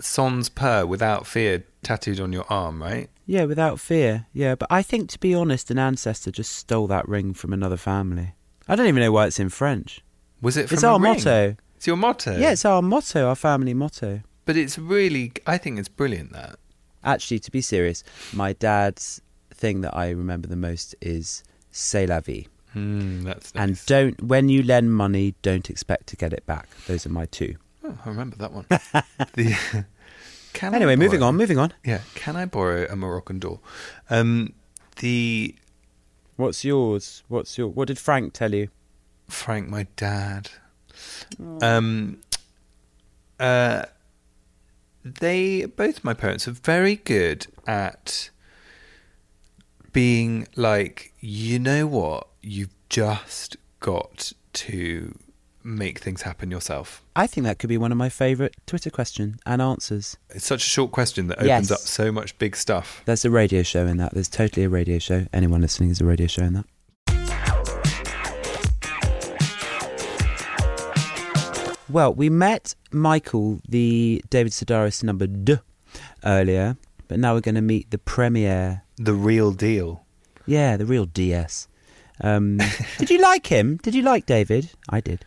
"Sans 0.00 0.48
peur" 0.48 0.86
without 0.86 1.26
fear 1.26 1.64
tattooed 1.82 2.20
on 2.20 2.32
your 2.32 2.44
arm, 2.50 2.82
right? 2.82 3.08
Yeah, 3.26 3.44
without 3.44 3.78
fear. 3.80 4.26
Yeah, 4.32 4.54
but 4.56 4.68
I 4.70 4.82
think, 4.82 5.08
to 5.10 5.18
be 5.18 5.34
honest, 5.34 5.70
an 5.70 5.78
ancestor 5.78 6.30
just 6.30 6.52
stole 6.52 6.86
that 6.88 7.08
ring 7.08 7.34
from 7.34 7.52
another 7.52 7.76
family. 7.76 8.34
I 8.68 8.76
don't 8.76 8.86
even 8.86 9.00
know 9.02 9.12
why 9.12 9.26
it's 9.26 9.38
in 9.40 9.48
French. 9.48 10.00
Was 10.40 10.56
it? 10.56 10.68
From 10.68 10.74
It's 10.76 10.84
our 10.84 10.98
ring? 11.00 11.12
motto. 11.14 11.56
It's 11.76 11.86
your 11.86 11.96
motto. 11.96 12.36
Yeah, 12.38 12.50
it's 12.52 12.64
our 12.64 12.82
motto, 12.82 13.26
our 13.28 13.34
family 13.36 13.74
motto. 13.74 14.22
but 14.44 14.56
it's 14.56 14.78
really. 14.78 15.32
I 15.46 15.58
think 15.58 15.78
it's 15.78 15.88
brilliant 15.88 16.32
that. 16.32 16.56
Actually, 17.04 17.38
to 17.40 17.50
be 17.50 17.60
serious, 17.60 18.04
my 18.32 18.52
dad's 18.54 19.20
thing 19.52 19.80
that 19.82 19.96
I 19.96 20.10
remember 20.10 20.46
the 20.48 20.56
most 20.56 20.94
is 21.00 21.42
c'est 21.72 22.06
la 22.06 22.20
vie. 22.20 22.46
Hmm, 22.72 23.22
that's 23.24 23.54
nice. 23.54 23.62
And 23.62 23.86
don't, 23.86 24.22
when 24.22 24.48
you 24.48 24.62
lend 24.62 24.94
money, 24.94 25.34
don't 25.42 25.68
expect 25.70 26.06
to 26.08 26.16
get 26.16 26.32
it 26.32 26.46
back. 26.46 26.68
Those 26.86 27.04
are 27.06 27.10
my 27.10 27.26
two. 27.26 27.56
Oh, 27.84 27.98
I 28.04 28.08
remember 28.08 28.36
that 28.36 28.52
one. 28.52 28.64
the, 29.34 29.84
can 30.62 30.74
Anyway, 30.74 30.94
moving 30.94 31.22
on, 31.22 31.36
moving 31.36 31.58
on. 31.58 31.72
Yeah, 31.84 32.02
can 32.14 32.36
I 32.36 32.44
borrow 32.44 32.86
a 32.88 32.94
Moroccan 32.94 33.40
door? 33.40 33.58
Um, 34.08 34.54
the 35.00 35.56
What's 36.36 36.64
yours? 36.64 37.24
What's 37.28 37.58
your? 37.58 37.68
What 37.68 37.88
did 37.88 37.98
Frank 37.98 38.32
tell 38.32 38.54
you? 38.54 38.68
Frank, 39.28 39.68
my 39.68 39.86
dad. 39.96 40.50
Um, 41.60 42.18
uh, 43.40 43.84
they 45.04 45.64
both 45.64 46.04
my 46.04 46.14
parents 46.14 46.46
are 46.46 46.52
very 46.52 46.96
good 46.96 47.46
at 47.66 48.30
being 49.92 50.46
like, 50.54 51.12
you 51.20 51.58
know 51.58 51.86
what, 51.86 52.28
you've 52.40 52.74
just 52.88 53.56
got 53.80 54.32
to 54.52 55.18
make 55.64 55.98
things 56.00 56.22
happen 56.22 56.50
yourself. 56.50 57.02
I 57.14 57.26
think 57.26 57.44
that 57.46 57.58
could 57.58 57.68
be 57.68 57.78
one 57.78 57.92
of 57.92 57.98
my 57.98 58.08
favourite 58.08 58.54
Twitter 58.66 58.90
question 58.90 59.38
and 59.46 59.60
answers. 59.62 60.16
It's 60.30 60.46
such 60.46 60.62
a 60.64 60.68
short 60.68 60.90
question 60.92 61.28
that 61.28 61.38
opens 61.38 61.48
Yes. 61.48 61.70
up 61.70 61.78
so 61.80 62.10
much 62.12 62.36
big 62.38 62.56
stuff. 62.56 63.02
There's 63.04 63.24
a 63.24 63.30
radio 63.30 63.62
show 63.62 63.86
in 63.86 63.96
that. 63.98 64.14
There's 64.14 64.28
totally 64.28 64.64
a 64.64 64.68
radio 64.68 64.98
show. 64.98 65.26
Anyone 65.32 65.60
listening 65.60 65.90
is 65.90 66.00
a 66.00 66.04
radio 66.04 66.26
show 66.26 66.42
in 66.42 66.54
that. 66.54 66.66
Well, 71.88 72.14
we 72.14 72.30
met 72.30 72.74
Michael, 72.90 73.60
the 73.68 74.24
David 74.30 74.52
Sedaris 74.52 75.02
number 75.04 75.26
D, 75.26 75.56
earlier, 76.24 76.78
but 77.06 77.18
now 77.18 77.34
we're 77.34 77.40
going 77.42 77.56
to 77.56 77.60
meet 77.60 77.90
the 77.90 77.98
premiere. 77.98 78.82
The 78.96 79.12
real 79.12 79.52
deal. 79.52 80.06
Yeah, 80.46 80.78
the 80.78 80.86
real 80.86 81.04
DS. 81.04 81.68
Um, 82.22 82.58
did 82.98 83.10
you 83.10 83.20
like 83.20 83.46
him? 83.48 83.76
Did 83.82 83.94
you 83.94 84.00
like 84.02 84.24
David? 84.24 84.70
I 84.88 85.00
did. 85.00 85.26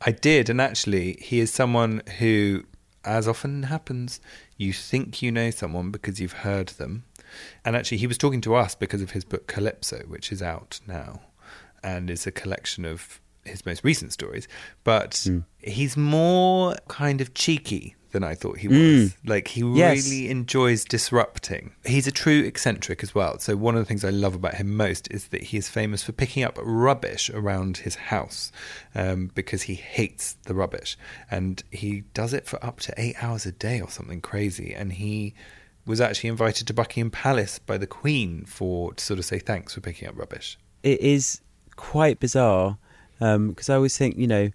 I 0.00 0.12
did, 0.12 0.48
and 0.50 0.60
actually, 0.60 1.14
he 1.20 1.40
is 1.40 1.52
someone 1.52 2.02
who, 2.18 2.64
as 3.04 3.26
often 3.26 3.64
happens, 3.64 4.20
you 4.56 4.72
think 4.72 5.22
you 5.22 5.32
know 5.32 5.50
someone 5.50 5.90
because 5.90 6.20
you've 6.20 6.32
heard 6.32 6.68
them. 6.70 7.04
And 7.64 7.74
actually, 7.74 7.98
he 7.98 8.06
was 8.06 8.18
talking 8.18 8.40
to 8.42 8.54
us 8.54 8.74
because 8.74 9.02
of 9.02 9.10
his 9.12 9.24
book 9.24 9.46
Calypso, 9.46 10.04
which 10.06 10.30
is 10.30 10.42
out 10.42 10.80
now 10.86 11.20
and 11.82 12.08
is 12.10 12.26
a 12.26 12.30
collection 12.32 12.84
of 12.84 13.20
his 13.44 13.64
most 13.66 13.82
recent 13.84 14.12
stories. 14.12 14.46
But 14.84 15.22
Hmm. 15.24 15.40
he's 15.58 15.96
more 15.96 16.76
kind 16.88 17.20
of 17.20 17.34
cheeky 17.34 17.95
than 18.12 18.22
I 18.24 18.34
thought 18.34 18.58
he 18.58 18.68
was. 18.68 18.76
Mm. 18.78 19.14
Like, 19.24 19.48
he 19.48 19.60
Yes. 19.62 20.04
really 20.08 20.28
enjoys 20.30 20.84
disrupting. 20.84 21.72
He's 21.84 22.06
a 22.06 22.12
true 22.12 22.40
eccentric 22.42 23.02
as 23.02 23.14
well. 23.14 23.38
So, 23.38 23.56
one 23.56 23.74
of 23.74 23.80
the 23.80 23.84
things 23.84 24.04
I 24.04 24.10
love 24.10 24.34
about 24.34 24.54
him 24.54 24.76
most 24.76 25.08
is 25.10 25.28
that 25.28 25.42
he 25.44 25.56
is 25.58 25.68
famous 25.68 26.02
for 26.02 26.12
picking 26.12 26.42
up 26.44 26.58
rubbish 26.62 27.30
around 27.30 27.78
his 27.78 27.94
house 27.96 28.52
um, 28.94 29.30
because 29.34 29.62
he 29.62 29.74
hates 29.74 30.34
the 30.44 30.54
rubbish. 30.54 30.96
And 31.30 31.62
he 31.70 32.02
does 32.14 32.32
it 32.32 32.46
for 32.46 32.64
up 32.64 32.80
to 32.80 32.94
eight 32.96 33.16
hours 33.22 33.46
a 33.46 33.52
day 33.52 33.80
or 33.80 33.88
something 33.90 34.20
crazy. 34.20 34.74
And 34.74 34.92
he 34.94 35.34
was 35.86 36.00
actually 36.00 36.30
invited 36.30 36.66
to 36.66 36.74
Buckingham 36.74 37.10
Palace 37.10 37.58
by 37.58 37.78
the 37.78 37.86
Queen 37.86 38.44
for 38.44 38.92
to 38.94 39.04
sort 39.04 39.18
of 39.18 39.24
say 39.24 39.38
thanks 39.38 39.74
for 39.74 39.80
picking 39.80 40.08
up 40.08 40.18
rubbish. 40.18 40.58
it 40.82 41.00
is 41.00 41.40
quite 41.76 42.18
bizarre 42.20 42.78
because 43.18 43.68
I 43.70 43.74
always 43.76 43.96
think, 43.96 44.16
you 44.16 44.26
know, 44.26 44.50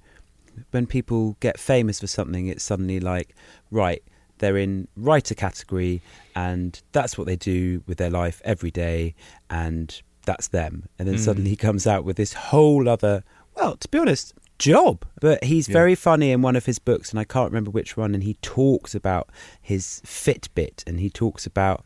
when 0.71 0.85
people 0.85 1.37
get 1.39 1.59
famous 1.59 1.99
for 1.99 2.07
something, 2.07 2.47
it's 2.47 2.63
suddenly 2.63 2.99
like, 2.99 3.35
right, 3.71 4.03
they're 4.37 4.57
in 4.57 4.87
writer 4.95 5.35
category, 5.35 6.01
and 6.35 6.81
that's 6.91 7.17
what 7.17 7.27
they 7.27 7.35
do 7.35 7.83
with 7.87 7.97
their 7.97 8.09
life 8.09 8.41
every 8.43 8.71
day, 8.71 9.15
and 9.49 10.01
that's 10.25 10.47
them. 10.49 10.87
And 10.99 11.07
then 11.07 11.15
hmm. 11.15 11.21
suddenly 11.21 11.49
he 11.51 11.55
comes 11.55 11.87
out 11.87 12.03
with 12.03 12.17
this 12.17 12.33
whole 12.33 12.87
other, 12.89 13.23
well, 13.55 13.77
to 13.77 13.87
be 13.87 13.99
honest, 13.99 14.33
job. 14.61 15.05
But 15.19 15.43
he's 15.43 15.67
very 15.67 15.95
funny 15.95 16.31
in 16.31 16.41
one 16.41 16.55
of 16.55 16.65
his 16.65 16.79
books, 16.79 17.09
and 17.09 17.19
I 17.19 17.23
can't 17.23 17.51
remember 17.51 17.71
which 17.71 17.97
one. 17.97 18.13
And 18.13 18.23
he 18.23 18.35
talks 18.35 18.95
about 18.95 19.29
his 19.61 20.01
Fitbit, 20.05 20.83
and 20.87 20.99
he 20.99 21.09
talks 21.09 21.45
about 21.45 21.85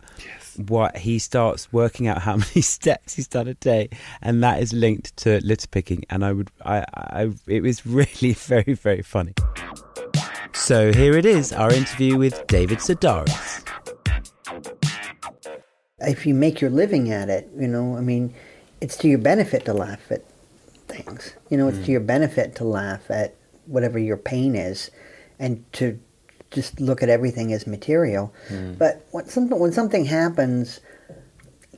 what 0.68 0.98
he 0.98 1.18
starts 1.18 1.72
working 1.74 2.08
out 2.08 2.22
how 2.22 2.36
many 2.46 2.62
steps 2.62 3.16
he's 3.16 3.28
done 3.28 3.48
a 3.48 3.54
day, 3.56 3.90
and 4.22 4.44
that 4.44 4.62
is 4.62 4.74
linked 4.74 5.16
to 5.18 5.40
litter 5.44 5.68
picking. 5.68 6.04
And 6.10 6.24
I 6.24 6.34
would, 6.34 6.52
I, 6.64 6.86
I, 6.94 7.32
it 7.48 7.62
was 7.62 7.86
really 7.86 8.34
very, 8.34 8.74
very 8.74 9.02
funny. 9.02 9.34
So 10.54 10.94
here 10.94 11.18
it 11.18 11.26
is, 11.26 11.52
our 11.54 11.72
interview 11.72 12.18
with 12.18 12.46
David 12.48 12.80
Sedaris. 12.80 13.64
if 16.00 16.26
you 16.26 16.34
make 16.34 16.62
your 16.62 16.70
living 16.70 17.12
at 17.12 17.30
it, 17.30 17.50
you 17.58 17.68
know, 17.68 17.98
I 17.98 18.02
mean, 18.02 18.34
it's 18.82 18.98
to 18.98 19.08
your 19.08 19.20
benefit 19.20 19.66
to 19.66 19.74
laugh 19.74 20.12
at 20.12 20.24
things. 20.88 21.34
You 21.50 21.58
know, 21.58 21.68
it's 21.68 21.86
to 21.86 21.92
your 21.92 22.02
benefit 22.02 22.56
to 22.56 22.64
laugh 22.64 23.10
at 23.10 23.36
whatever 23.66 24.00
your 24.00 24.18
pain 24.18 24.56
is, 24.56 24.92
and 25.40 25.64
to 25.74 26.00
just 26.52 26.80
look 26.80 27.04
at 27.04 27.10
everything 27.10 27.52
as 27.54 27.68
material. 27.68 28.34
Hmm. 28.48 28.74
But 28.76 29.06
when 29.12 29.28
something 29.28 29.60
when 29.60 29.72
something 29.72 30.06
happens 30.06 30.80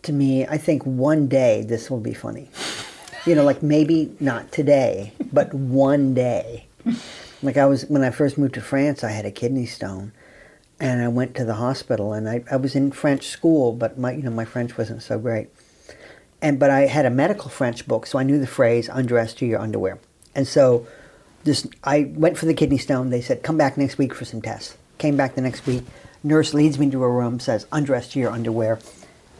to 0.03 0.13
me, 0.13 0.45
I 0.45 0.57
think 0.57 0.83
one 0.83 1.27
day 1.27 1.63
this 1.63 1.89
will 1.89 1.99
be 1.99 2.13
funny. 2.13 2.49
You 3.25 3.35
know, 3.35 3.43
like 3.43 3.61
maybe 3.61 4.15
not 4.19 4.51
today, 4.51 5.13
but 5.33 5.53
one 5.53 6.13
day. 6.13 6.67
Like 7.43 7.57
I 7.57 7.65
was 7.65 7.85
when 7.85 8.03
I 8.03 8.09
first 8.09 8.37
moved 8.37 8.55
to 8.55 8.61
France, 8.61 9.03
I 9.03 9.11
had 9.11 9.25
a 9.25 9.31
kidney 9.31 9.65
stone, 9.65 10.11
and 10.79 11.01
I 11.01 11.07
went 11.07 11.35
to 11.35 11.45
the 11.45 11.55
hospital, 11.55 12.13
and 12.13 12.29
I, 12.29 12.43
I 12.49 12.55
was 12.55 12.75
in 12.75 12.91
French 12.91 13.27
school, 13.27 13.73
but 13.73 13.97
my 13.97 14.13
you 14.13 14.23
know 14.23 14.31
my 14.31 14.45
French 14.45 14.77
wasn't 14.77 15.03
so 15.03 15.19
great, 15.19 15.49
and 16.41 16.59
but 16.59 16.69
I 16.69 16.81
had 16.81 17.05
a 17.05 17.09
medical 17.09 17.49
French 17.49 17.87
book, 17.87 18.05
so 18.05 18.19
I 18.19 18.23
knew 18.23 18.39
the 18.39 18.47
phrase 18.47 18.89
"undress 18.89 19.33
to 19.35 19.45
your 19.45 19.59
underwear," 19.59 19.99
and 20.35 20.47
so 20.47 20.87
this 21.43 21.67
I 21.83 22.11
went 22.15 22.37
for 22.37 22.45
the 22.45 22.53
kidney 22.53 22.77
stone. 22.77 23.09
They 23.09 23.21
said 23.21 23.43
come 23.43 23.57
back 23.57 23.77
next 23.77 23.97
week 23.97 24.13
for 24.13 24.25
some 24.25 24.41
tests. 24.41 24.77
Came 24.97 25.15
back 25.15 25.35
the 25.35 25.41
next 25.41 25.65
week. 25.65 25.83
Nurse 26.23 26.53
leads 26.53 26.79
me 26.79 26.89
to 26.91 27.03
a 27.03 27.09
room, 27.09 27.39
says 27.39 27.67
undress 27.71 28.09
to 28.09 28.19
your 28.19 28.31
underwear, 28.31 28.79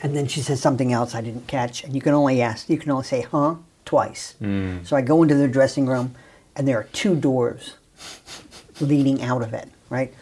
and 0.02 0.16
then 0.16 0.28
she 0.28 0.42
says 0.42 0.62
something 0.62 0.94
else 0.94 1.16
I 1.16 1.22
didn't 1.22 1.48
catch, 1.48 1.84
and 1.84 1.96
you 1.96 2.02
can 2.02 2.14
only 2.14 2.42
ask, 2.42 2.70
you 2.70 2.78
can 2.78 2.92
only 2.92 3.04
say 3.04 3.22
huh 3.22 3.56
twice. 3.84 4.36
Mm. 4.42 4.86
So 4.86 4.96
I 4.96 5.02
go 5.02 5.24
into 5.24 5.36
the 5.36 5.48
dressing 5.48 5.88
room, 5.88 6.16
and 6.56 6.68
there 6.68 6.78
are 6.78 6.88
two 6.94 7.16
doors 7.16 7.76
leading 8.80 9.24
out 9.24 9.42
of 9.42 9.54
it, 9.54 9.70
right? 9.90 10.14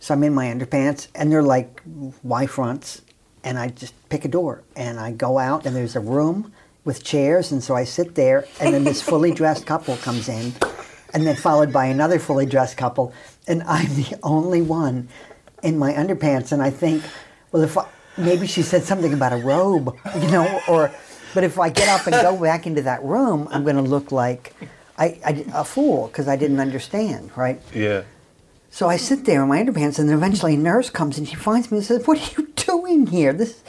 So 0.00 0.14
I'm 0.14 0.22
in 0.22 0.34
my 0.34 0.46
underpants, 0.46 1.08
and 1.14 1.32
they're 1.32 1.42
like 1.42 1.80
Y 2.22 2.46
fronts, 2.46 3.02
and 3.46 3.60
I 3.60 3.68
just 3.68 3.94
pick 4.08 4.24
a 4.24 4.28
door, 4.28 4.64
and 4.74 4.98
I 4.98 5.12
go 5.12 5.38
out, 5.38 5.66
and 5.66 5.76
there's 5.76 5.94
a 5.94 6.00
room 6.00 6.52
with 6.84 7.04
chairs, 7.04 7.52
and 7.52 7.62
so 7.62 7.76
I 7.76 7.84
sit 7.84 8.16
there, 8.16 8.44
and 8.60 8.74
then 8.74 8.82
this 8.82 9.00
fully 9.00 9.30
dressed 9.40 9.64
couple 9.66 9.96
comes 9.98 10.28
in, 10.28 10.52
and 11.14 11.24
then 11.24 11.36
followed 11.36 11.72
by 11.72 11.86
another 11.86 12.18
fully 12.18 12.44
dressed 12.44 12.76
couple, 12.76 13.14
and 13.46 13.62
I'm 13.62 13.94
the 13.94 14.18
only 14.24 14.62
one 14.62 15.08
in 15.62 15.78
my 15.78 15.92
underpants, 15.92 16.50
and 16.50 16.60
I 16.60 16.70
think, 16.70 17.04
well, 17.52 17.62
if 17.62 17.78
I, 17.78 17.86
maybe 18.18 18.48
she 18.48 18.62
said 18.62 18.82
something 18.82 19.14
about 19.14 19.32
a 19.32 19.36
robe, 19.36 19.96
you 20.20 20.28
know, 20.28 20.60
or, 20.68 20.90
but 21.32 21.44
if 21.44 21.60
I 21.60 21.68
get 21.68 21.88
up 21.88 22.04
and 22.08 22.16
go 22.20 22.36
back 22.36 22.66
into 22.66 22.82
that 22.82 23.04
room, 23.04 23.46
I'm 23.52 23.62
going 23.62 23.76
to 23.76 23.82
look 23.82 24.10
like 24.10 24.54
I, 24.98 25.20
I, 25.24 25.44
a 25.54 25.64
fool 25.64 26.08
because 26.08 26.26
I 26.26 26.34
didn't 26.34 26.58
understand, 26.58 27.30
right? 27.36 27.62
Yeah. 27.72 28.02
So 28.76 28.90
I 28.90 28.98
sit 28.98 29.24
there 29.24 29.42
in 29.42 29.48
my 29.48 29.62
underpants, 29.62 29.98
and 29.98 30.06
then 30.06 30.18
eventually 30.18 30.52
a 30.52 30.58
nurse 30.58 30.90
comes 30.90 31.16
and 31.16 31.26
she 31.26 31.34
finds 31.34 31.70
me 31.70 31.78
and 31.78 31.86
says, 31.86 32.06
"What 32.06 32.18
are 32.18 32.30
you 32.42 32.48
doing 32.56 33.06
here?" 33.06 33.32
This, 33.32 33.62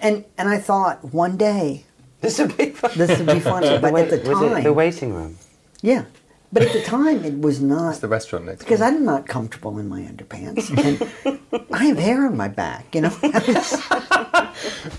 and 0.00 0.24
and 0.38 0.48
I 0.48 0.58
thought 0.58 1.12
one 1.12 1.36
day 1.36 1.84
This 2.20 2.38
would 2.38 2.56
be 2.56 2.70
fun. 2.70 2.92
this 2.94 3.18
would 3.18 3.26
be 3.26 3.40
funny, 3.40 3.76
but 3.82 3.92
at 3.96 4.08
the 4.10 4.18
was 4.18 4.38
time, 4.38 4.58
it 4.58 4.62
the 4.62 4.72
waiting 4.72 5.12
room? 5.14 5.38
yeah, 5.82 6.04
but 6.52 6.62
at 6.62 6.72
the 6.72 6.82
time 6.82 7.24
it 7.24 7.40
was 7.40 7.60
not 7.60 7.90
It's 7.94 7.98
the 7.98 8.06
restaurant 8.06 8.44
next 8.44 8.60
because 8.60 8.78
door. 8.78 8.88
I'm 8.88 9.04
not 9.04 9.26
comfortable 9.26 9.80
in 9.80 9.88
my 9.88 10.02
underpants, 10.02 10.70
and 10.70 11.40
I 11.72 11.86
have 11.86 11.98
hair 11.98 12.24
on 12.26 12.36
my 12.36 12.46
back, 12.46 12.94
you 12.94 13.00
know. 13.00 13.14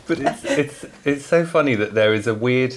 But 0.07 0.19
it's, 0.19 0.43
it's 0.43 0.85
it's 1.05 1.25
so 1.25 1.45
funny 1.45 1.75
that 1.75 1.93
there 1.93 2.13
is 2.13 2.27
a 2.27 2.33
weird 2.33 2.75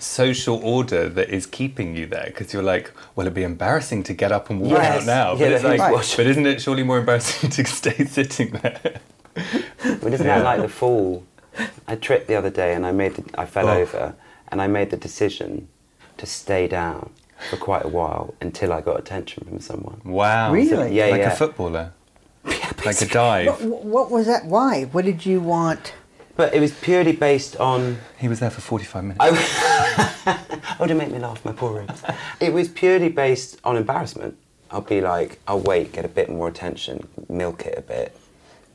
social 0.00 0.56
order 0.64 1.08
that 1.08 1.28
is 1.30 1.46
keeping 1.46 1.94
you 1.96 2.06
there 2.06 2.24
because 2.26 2.52
you're 2.52 2.62
like, 2.62 2.90
well, 3.14 3.26
it'd 3.26 3.34
be 3.34 3.42
embarrassing 3.42 4.02
to 4.04 4.14
get 4.14 4.32
up 4.32 4.50
and 4.50 4.60
walk 4.60 4.72
Yes. 4.72 5.02
out 5.02 5.06
now. 5.06 5.32
Yeah, 5.32 5.38
But 5.46 5.52
it's 5.52 5.64
like, 5.64 5.74
is 5.74 5.80
what- 5.80 6.14
but 6.16 6.26
isn't 6.26 6.46
it 6.46 6.60
surely 6.62 6.82
more 6.82 6.98
embarrassing 6.98 7.50
to 7.58 7.64
stay 7.66 8.04
sitting 8.06 8.50
there? 8.52 9.00
But 9.34 10.12
isn't 10.12 10.26
that 10.26 10.44
like 10.44 10.60
the 10.60 10.68
fall? 10.68 11.24
I 11.86 11.96
tripped 11.96 12.28
the 12.28 12.34
other 12.36 12.50
day 12.50 12.74
and 12.74 12.86
I 12.86 12.92
made 12.92 13.14
the, 13.16 13.24
I 13.40 13.44
fell 13.46 13.68
Oh. 13.68 13.78
over 13.80 14.14
and 14.48 14.60
I 14.62 14.66
made 14.66 14.90
the 14.90 14.96
decision 14.96 15.68
to 16.16 16.26
stay 16.26 16.66
down 16.66 17.10
for 17.50 17.56
quite 17.56 17.84
a 17.84 17.88
while 17.88 18.34
until 18.40 18.72
I 18.72 18.80
got 18.80 18.98
attention 18.98 19.44
from 19.44 19.60
someone. 19.60 20.00
Wow. 20.04 20.52
Really? 20.52 20.94
Yeah, 20.94 21.06
like 21.06 21.20
yeah. 21.20 21.32
a 21.32 21.36
footballer. 21.36 21.92
like 22.84 23.00
a 23.02 23.06
dive. 23.06 23.62
what, 23.64 23.84
what 23.84 24.10
was 24.10 24.26
that? 24.26 24.46
Why? 24.46 24.84
What 24.84 25.04
did 25.04 25.26
you 25.26 25.40
want? 25.40 25.92
But 26.36 26.54
it 26.54 26.60
was 26.60 26.72
purely 26.72 27.12
based 27.12 27.56
on 27.56 27.98
He 28.18 28.28
was 28.28 28.40
there 28.40 28.50
for 28.50 28.60
45 28.60 29.04
minutes. 29.04 29.56
Oh, 30.78 30.86
don't 30.86 30.96
make 30.96 31.10
me 31.10 31.18
laugh, 31.18 31.44
my 31.44 31.52
poor 31.52 31.80
ribs. 31.80 32.02
It 32.40 32.54
was 32.54 32.68
purely 32.68 33.10
based 33.10 33.58
on 33.64 33.76
embarrassment. 33.76 34.36
I'll 34.70 34.80
be 34.80 35.02
like, 35.02 35.38
I'll 35.46 35.60
wait, 35.60 35.92
get 35.92 36.06
a 36.06 36.08
bit 36.08 36.30
more 36.30 36.48
attention, 36.48 37.06
milk 37.28 37.66
it 37.66 37.76
a 37.76 37.82
bit, 37.82 38.16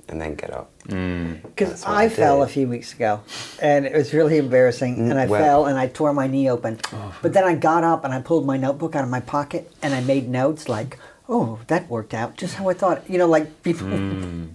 and 0.07 0.21
then 0.21 0.35
get 0.35 0.51
up. 0.51 0.69
Mm. 0.87 1.41
Because 1.41 1.69
That's 1.69 1.85
what 1.85 1.91
I, 1.97 2.03
I 2.03 2.09
fell 2.09 2.43
a 2.43 2.47
few 2.47 2.67
weeks 2.67 2.93
ago, 2.93 3.21
and 3.59 3.85
it 3.87 3.93
was 3.93 4.13
really 4.13 4.37
embarrassing. 4.37 4.97
Mm, 4.97 5.11
and 5.11 5.19
I 5.19 5.25
well- 5.25 5.41
fell 5.41 5.65
and 5.65 5.79
I 5.79 5.87
tore 5.87 6.13
my 6.13 6.27
knee 6.27 6.47
open. 6.47 6.79
Oh, 6.93 7.15
but 7.23 7.33
then 7.33 7.43
I 7.43 7.55
got 7.55 7.83
up 7.83 8.03
and 8.05 8.13
I 8.13 8.21
pulled 8.21 8.45
my 8.45 8.57
notebook 8.57 8.95
out 8.95 9.03
of 9.03 9.09
my 9.09 9.21
pocket 9.21 9.71
and 9.81 9.95
I 9.95 10.01
made 10.01 10.29
notes 10.29 10.69
like, 10.69 10.99
"Oh, 11.27 11.57
that 11.67 11.89
worked 11.89 12.13
out 12.13 12.37
just 12.37 12.55
how 12.55 12.69
I 12.69 12.75
thought." 12.75 13.09
You 13.09 13.17
know, 13.17 13.27
like 13.27 13.63
people. 13.63 13.87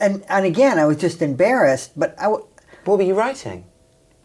and 0.00 0.24
and 0.28 0.44
again, 0.46 0.78
I 0.78 0.84
was 0.86 0.96
just 0.96 1.22
embarrassed, 1.22 1.92
but 1.96 2.14
I 2.18 2.24
w- 2.24 2.46
What 2.84 2.98
were 2.98 3.04
you 3.04 3.14
writing? 3.14 3.64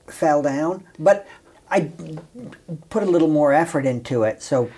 fell 0.08 0.42
down. 0.42 0.84
But 1.00 1.26
I 1.72 1.92
put 2.90 3.04
a 3.04 3.06
little 3.06 3.30
more 3.30 3.54
effort 3.54 3.86
into 3.86 4.24
it, 4.24 4.44
so 4.44 4.70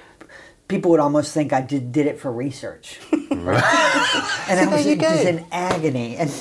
people 0.68 0.92
would 0.92 1.00
almost 1.00 1.34
think 1.34 1.52
I 1.52 1.62
did 1.62 1.92
did 1.92 2.06
it 2.08 2.20
for 2.20 2.32
research. 2.32 3.00
and 3.12 3.50
I 3.50 4.68
was 4.72 4.86
you 4.86 4.94
in, 4.94 5.00
just 5.00 5.26
in 5.26 5.46
agony, 5.52 6.16
and 6.18 6.32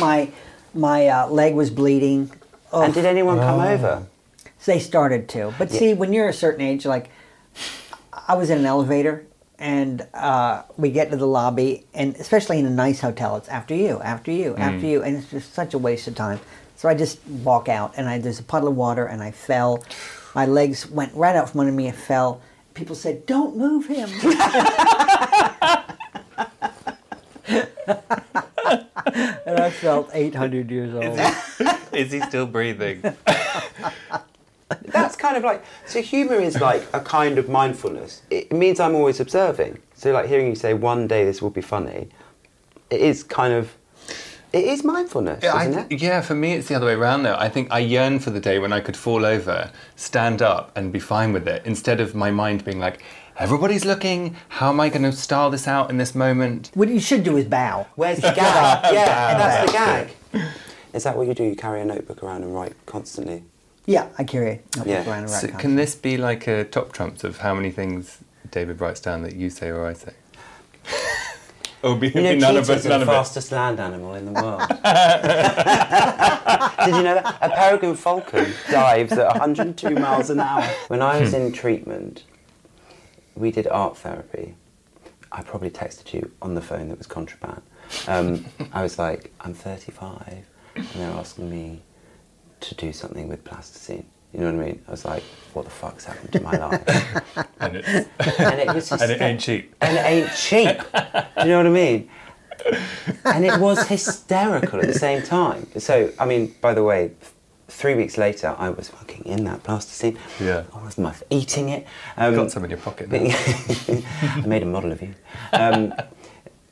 my 0.00 0.30
my 0.74 1.06
uh, 1.08 1.28
leg 1.28 1.54
was 1.54 1.70
bleeding. 1.70 2.30
Oh, 2.72 2.82
And 2.82 2.94
did 2.94 3.04
anyone 3.04 3.38
come 3.38 3.60
over? 3.60 4.06
they 4.64 4.78
started 4.78 5.28
to. 5.30 5.52
But 5.58 5.70
see, 5.70 5.92
when 5.92 6.12
you're 6.12 6.28
a 6.28 6.32
certain 6.32 6.60
age, 6.62 6.86
like 6.86 7.10
I 8.28 8.34
was 8.34 8.48
in 8.48 8.58
an 8.58 8.66
elevator 8.66 9.26
and 9.62 10.06
uh, 10.12 10.64
we 10.76 10.90
get 10.90 11.12
to 11.12 11.16
the 11.16 11.26
lobby, 11.26 11.86
and 11.94 12.16
especially 12.16 12.58
in 12.58 12.66
a 12.66 12.70
nice 12.70 13.00
hotel, 13.00 13.36
it's 13.36 13.48
after 13.48 13.76
you, 13.76 14.00
after 14.00 14.32
you, 14.32 14.56
after 14.56 14.84
you, 14.84 15.04
and 15.04 15.16
it's 15.16 15.30
just 15.30 15.54
such 15.54 15.72
a 15.72 15.78
waste 15.78 16.08
of 16.08 16.16
time. 16.16 16.40
So 16.74 16.88
I 16.88 16.94
just 16.94 17.24
walk 17.28 17.68
out, 17.68 17.94
and 17.96 18.08
I, 18.08 18.18
there's 18.18 18.40
a 18.40 18.42
puddle 18.42 18.70
of 18.70 18.76
water, 18.76 19.06
and 19.06 19.22
I 19.22 19.30
fell. 19.30 19.84
My 20.34 20.46
legs 20.46 20.90
went 20.90 21.14
right 21.14 21.36
out 21.36 21.50
from 21.50 21.60
under 21.60 21.72
me. 21.72 21.86
I 21.86 21.92
fell. 21.92 22.42
People 22.74 22.96
said, 22.96 23.24
"Don't 23.24 23.56
move 23.56 23.86
him." 23.86 24.10
and 27.46 29.60
I 29.60 29.70
felt 29.70 30.10
800 30.12 30.72
years 30.72 30.92
old. 30.92 31.20
Is 31.92 32.10
he 32.10 32.20
still 32.22 32.46
breathing? 32.46 33.04
That's 34.84 35.16
kind 35.16 35.36
of 35.36 35.42
like 35.44 35.64
so. 35.86 36.00
Humor 36.02 36.36
is 36.36 36.60
like 36.60 36.86
a 36.92 37.00
kind 37.00 37.38
of 37.38 37.48
mindfulness. 37.48 38.22
It 38.30 38.52
means 38.52 38.80
I'm 38.80 38.94
always 38.94 39.20
observing. 39.20 39.78
So, 39.94 40.12
like 40.12 40.26
hearing 40.28 40.46
you 40.48 40.54
say, 40.54 40.74
"One 40.74 41.06
day 41.06 41.24
this 41.24 41.40
will 41.42 41.50
be 41.50 41.60
funny," 41.62 42.08
it 42.90 43.00
is 43.00 43.22
kind 43.22 43.52
of. 43.52 43.72
It 44.52 44.64
is 44.66 44.84
mindfulness, 44.84 45.42
Yeah, 45.42 45.58
isn't 45.62 45.78
I, 45.78 45.86
it? 45.94 46.02
yeah, 46.02 46.20
for 46.20 46.34
me 46.34 46.52
it's 46.52 46.68
the 46.68 46.74
other 46.74 46.84
way 46.84 46.92
around 46.92 47.22
though. 47.22 47.36
I 47.38 47.48
think 47.48 47.68
I 47.70 47.78
yearn 47.78 48.18
for 48.18 48.28
the 48.28 48.38
day 48.40 48.58
when 48.58 48.70
I 48.70 48.80
could 48.80 48.98
fall 48.98 49.24
over, 49.24 49.70
stand 49.96 50.42
up, 50.42 50.72
and 50.76 50.92
be 50.92 50.98
fine 50.98 51.32
with 51.32 51.48
it, 51.48 51.62
instead 51.64 52.00
of 52.00 52.14
my 52.14 52.30
mind 52.30 52.62
being 52.62 52.78
like, 52.78 53.02
everybody's 53.38 53.86
looking, 53.86 54.36
how 54.50 54.68
am 54.68 54.78
I 54.78 54.90
going 54.90 55.04
to 55.04 55.12
style 55.12 55.48
this 55.48 55.66
out 55.66 55.88
in 55.88 55.96
this 55.96 56.14
moment? 56.14 56.70
What 56.74 56.90
you 56.90 57.00
should 57.00 57.24
do 57.24 57.38
is 57.38 57.46
bow. 57.46 57.86
Where's 57.94 58.18
the 58.18 58.30
gag? 58.36 58.92
yeah, 58.92 59.38
that's 59.38 59.72
the 59.72 59.78
gag. 59.78 60.44
Is 60.92 61.04
that 61.04 61.16
what 61.16 61.26
you 61.28 61.32
do? 61.32 61.44
You 61.44 61.56
carry 61.56 61.80
a 61.80 61.84
notebook 61.86 62.22
around 62.22 62.42
and 62.42 62.54
write 62.54 62.74
constantly. 62.84 63.44
Yeah, 63.86 64.08
I 64.18 64.24
carry 64.24 64.50
a 64.50 64.60
notebook 64.78 64.86
Yeah. 64.86 65.10
around 65.10 65.28
So 65.28 65.48
write 65.48 65.58
can 65.58 65.76
this 65.76 65.94
be 65.94 66.16
like 66.16 66.46
a 66.46 66.64
top 66.64 66.92
trumps 66.92 67.24
of 67.24 67.38
how 67.38 67.54
many 67.54 67.70
things 67.70 68.18
David 68.50 68.80
writes 68.80 69.00
down 69.00 69.22
that 69.22 69.34
you 69.34 69.50
say 69.50 69.68
or 69.70 69.86
I 69.86 69.94
say? 69.94 70.12
or 71.82 71.96
be, 71.96 72.08
You 72.08 72.22
know, 72.22 72.34
none 72.36 72.56
of 72.58 72.66
cheetahs 72.66 72.86
are 72.86 72.90
none 72.90 73.00
the 73.00 73.06
of 73.06 73.08
it. 73.08 73.12
fastest 73.12 73.50
land 73.50 73.80
animal 73.80 74.14
in 74.14 74.26
the 74.26 74.32
world. 74.32 74.62
Did 76.84 76.96
you 76.96 77.02
know 77.02 77.14
that? 77.14 77.38
A 77.40 77.48
peregrine 77.50 77.96
falcon 77.96 78.52
dives 78.70 79.12
at 79.12 79.26
102 79.28 79.90
miles 79.96 80.30
an 80.30 80.40
hour. 80.40 80.62
When 80.88 81.02
I 81.02 81.20
was 81.20 81.34
in 81.34 81.52
treatment, 81.52 82.24
we 83.34 83.50
did 83.50 83.66
art 83.68 83.96
therapy. 83.96 84.54
I 85.30 85.42
probably 85.42 85.70
texted 85.70 86.12
you 86.12 86.30
on 86.42 86.54
the 86.54 86.60
phone 86.62 86.88
that 86.90 86.98
was 86.98 87.06
contraband. 87.06 87.62
Um, 88.06 88.44
I 88.72 88.82
was 88.82 88.98
like, 88.98 89.32
I'm 89.40 89.54
35, 89.54 90.44
and 90.76 90.86
they're 90.94 91.10
asking 91.10 91.50
me 91.50 91.82
to 92.62 92.74
do 92.74 92.92
something 92.92 93.28
with 93.28 93.44
plasticine. 93.44 94.06
You 94.32 94.40
know 94.40 94.46
what 94.52 94.62
I 94.62 94.66
mean? 94.66 94.82
I 94.88 94.90
was 94.90 95.04
like, 95.04 95.22
what 95.52 95.66
the 95.66 95.70
fuck's 95.70 96.06
happened 96.06 96.32
to 96.32 96.40
my 96.40 96.56
life? 96.56 97.36
And, 97.60 97.76
and 97.76 98.60
it 98.60 98.74
was 98.74 98.90
and 99.00 99.10
it 99.10 99.20
ain't 99.20 99.40
cheap. 99.40 99.72
and 99.80 99.96
it 99.96 100.04
ain't 100.04 100.34
cheap. 100.34 100.78
Do 100.92 101.42
you 101.42 101.48
know 101.48 101.58
what 101.58 101.66
I 101.66 101.70
mean? 101.70 102.10
And 103.24 103.44
it 103.44 103.58
was 103.60 103.86
hysterical 103.86 104.80
at 104.80 104.88
the 104.88 104.98
same 104.98 105.22
time. 105.22 105.68
So, 105.78 106.12
I 106.18 106.26
mean, 106.26 106.54
by 106.60 106.74
the 106.74 106.82
way, 106.82 107.12
three 107.68 107.94
weeks 107.94 108.18
later, 108.18 108.54
I 108.58 108.70
was 108.70 108.88
fucking 108.88 109.24
in 109.24 109.44
that 109.44 109.62
plasticine. 109.62 110.18
Yeah. 110.40 110.64
I 110.74 110.84
was 110.84 110.98
my, 110.98 111.14
eating 111.30 111.68
it. 111.68 111.86
Um, 112.16 112.34
Got 112.34 112.50
some 112.50 112.64
in 112.64 112.70
your 112.70 112.80
pocket 112.80 113.10
now. 113.10 113.20
I 114.22 114.42
made 114.44 114.62
a 114.62 114.66
model 114.66 114.90
of 114.92 115.00
you. 115.00 115.14
Um, 115.52 115.94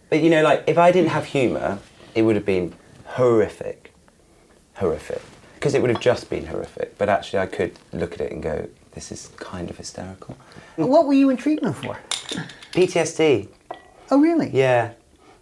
but 0.09 0.23
you 0.23 0.31
know, 0.31 0.43
like 0.43 0.65
if 0.67 0.77
I 0.77 0.91
didn't 0.91 1.11
have 1.11 1.27
humour, 1.27 1.79
it 2.15 2.23
would 2.23 2.35
have 2.37 2.47
been 2.47 2.75
horrific, 3.05 3.95
horrific, 4.75 5.23
because 5.61 5.75
it 5.75 5.83
would 5.83 5.91
have 5.91 6.01
just 6.01 6.31
been 6.31 6.47
horrific. 6.47 6.97
But 6.97 7.11
actually, 7.11 7.41
I 7.41 7.47
could 7.47 7.79
look 7.93 8.15
at 8.15 8.21
it 8.23 8.33
and 8.33 8.43
go, 8.43 8.67
"This 8.93 9.13
is 9.13 9.31
kind 9.37 9.69
of 9.69 9.77
hysterical." 9.77 10.37
What 10.77 11.07
were 11.07 11.13
you 11.13 11.29
in 11.29 11.37
treatment 11.37 11.77
for? 11.77 11.99
PTSD. 12.73 13.49
Oh, 14.11 14.19
really? 14.19 14.49
Yeah, 14.53 14.93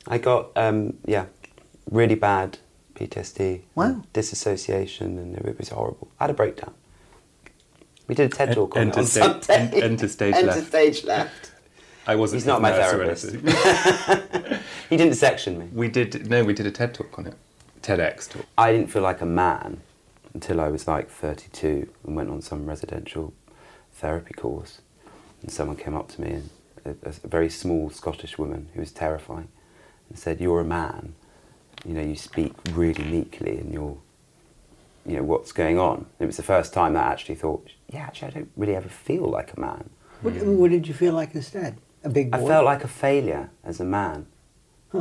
I 0.08 0.18
got 0.18 0.50
um, 0.56 0.94
yeah, 1.06 1.26
really 1.90 2.16
bad 2.16 2.58
PTSD. 2.96 3.60
Wow. 3.76 4.02
Disassociation, 4.12 5.18
and 5.18 5.36
it 5.36 5.56
was 5.58 5.68
horrible. 5.68 6.08
I 6.18 6.24
had 6.24 6.30
a 6.30 6.34
breakdown. 6.34 6.74
We 8.08 8.14
did 8.16 8.32
a 8.32 8.36
TED 8.36 8.48
En- 8.48 8.54
talk 8.56 8.76
on 8.76 8.82
it 8.82 8.82
on 8.82 8.88
enter 8.98 9.02
sta- 9.04 9.40
Sunday. 9.40 9.76
en- 9.76 9.82
enter 9.92 10.08
stage 10.08 10.34
Enter 10.34 10.46
left. 10.56 10.66
stage 10.66 11.04
left. 11.04 11.52
I 12.08 12.16
wasn't. 12.16 12.38
He's 12.40 12.46
not 12.46 12.60
my 12.60 12.72
therapist. 12.72 13.36
He 14.90 14.96
didn't 14.96 15.14
section 15.16 15.58
me. 15.58 15.68
we 15.74 15.88
did 15.88 16.28
no, 16.30 16.42
we 16.42 16.54
did 16.54 16.64
a 16.66 16.70
TED 16.70 16.94
talk 16.94 17.18
on 17.18 17.26
it. 17.26 17.34
TEDx 17.82 18.26
talk. 18.30 18.46
I 18.56 18.72
didn't 18.72 18.88
feel 18.90 19.02
like 19.02 19.20
a 19.20 19.26
man 19.26 19.82
until 20.34 20.60
I 20.60 20.68
was 20.68 20.86
like 20.86 21.10
32 21.10 21.88
and 22.06 22.16
went 22.16 22.30
on 22.30 22.42
some 22.42 22.66
residential 22.66 23.32
therapy 23.92 24.34
course. 24.34 24.80
And 25.42 25.50
someone 25.50 25.76
came 25.76 25.94
up 25.94 26.08
to 26.08 26.20
me, 26.20 26.30
and 26.30 26.50
a, 26.84 27.08
a 27.08 27.28
very 27.28 27.48
small 27.48 27.90
Scottish 27.90 28.38
woman 28.38 28.68
who 28.74 28.80
was 28.80 28.90
terrifying, 28.90 29.48
and 30.08 30.18
said, 30.18 30.40
"You're 30.40 30.60
a 30.60 30.64
man. 30.64 31.14
You 31.84 31.94
know, 31.94 32.02
you 32.02 32.16
speak 32.16 32.54
really 32.72 33.04
meekly, 33.04 33.58
and 33.58 33.72
you're, 33.72 33.98
you 35.06 35.16
know, 35.16 35.22
what's 35.22 35.52
going 35.52 35.78
on." 35.78 36.06
It 36.18 36.26
was 36.26 36.36
the 36.36 36.42
first 36.42 36.72
time 36.72 36.94
that 36.94 37.06
I 37.06 37.12
actually 37.12 37.36
thought, 37.36 37.70
"Yeah, 37.88 38.00
actually, 38.00 38.28
I 38.28 38.30
don't 38.32 38.50
really 38.56 38.74
ever 38.74 38.88
feel 38.88 39.26
like 39.26 39.52
a 39.56 39.60
man. 39.60 39.90
What, 40.22 40.34
what 40.34 40.70
did 40.70 40.88
you 40.88 40.94
feel 40.94 41.14
like 41.14 41.34
instead? 41.34 41.78
A 42.02 42.08
big 42.08 42.32
boy? 42.32 42.38
I 42.38 42.46
felt 42.46 42.64
like 42.64 42.82
a 42.82 42.88
failure 42.88 43.50
as 43.64 43.78
a 43.80 43.84
man." 43.84 44.26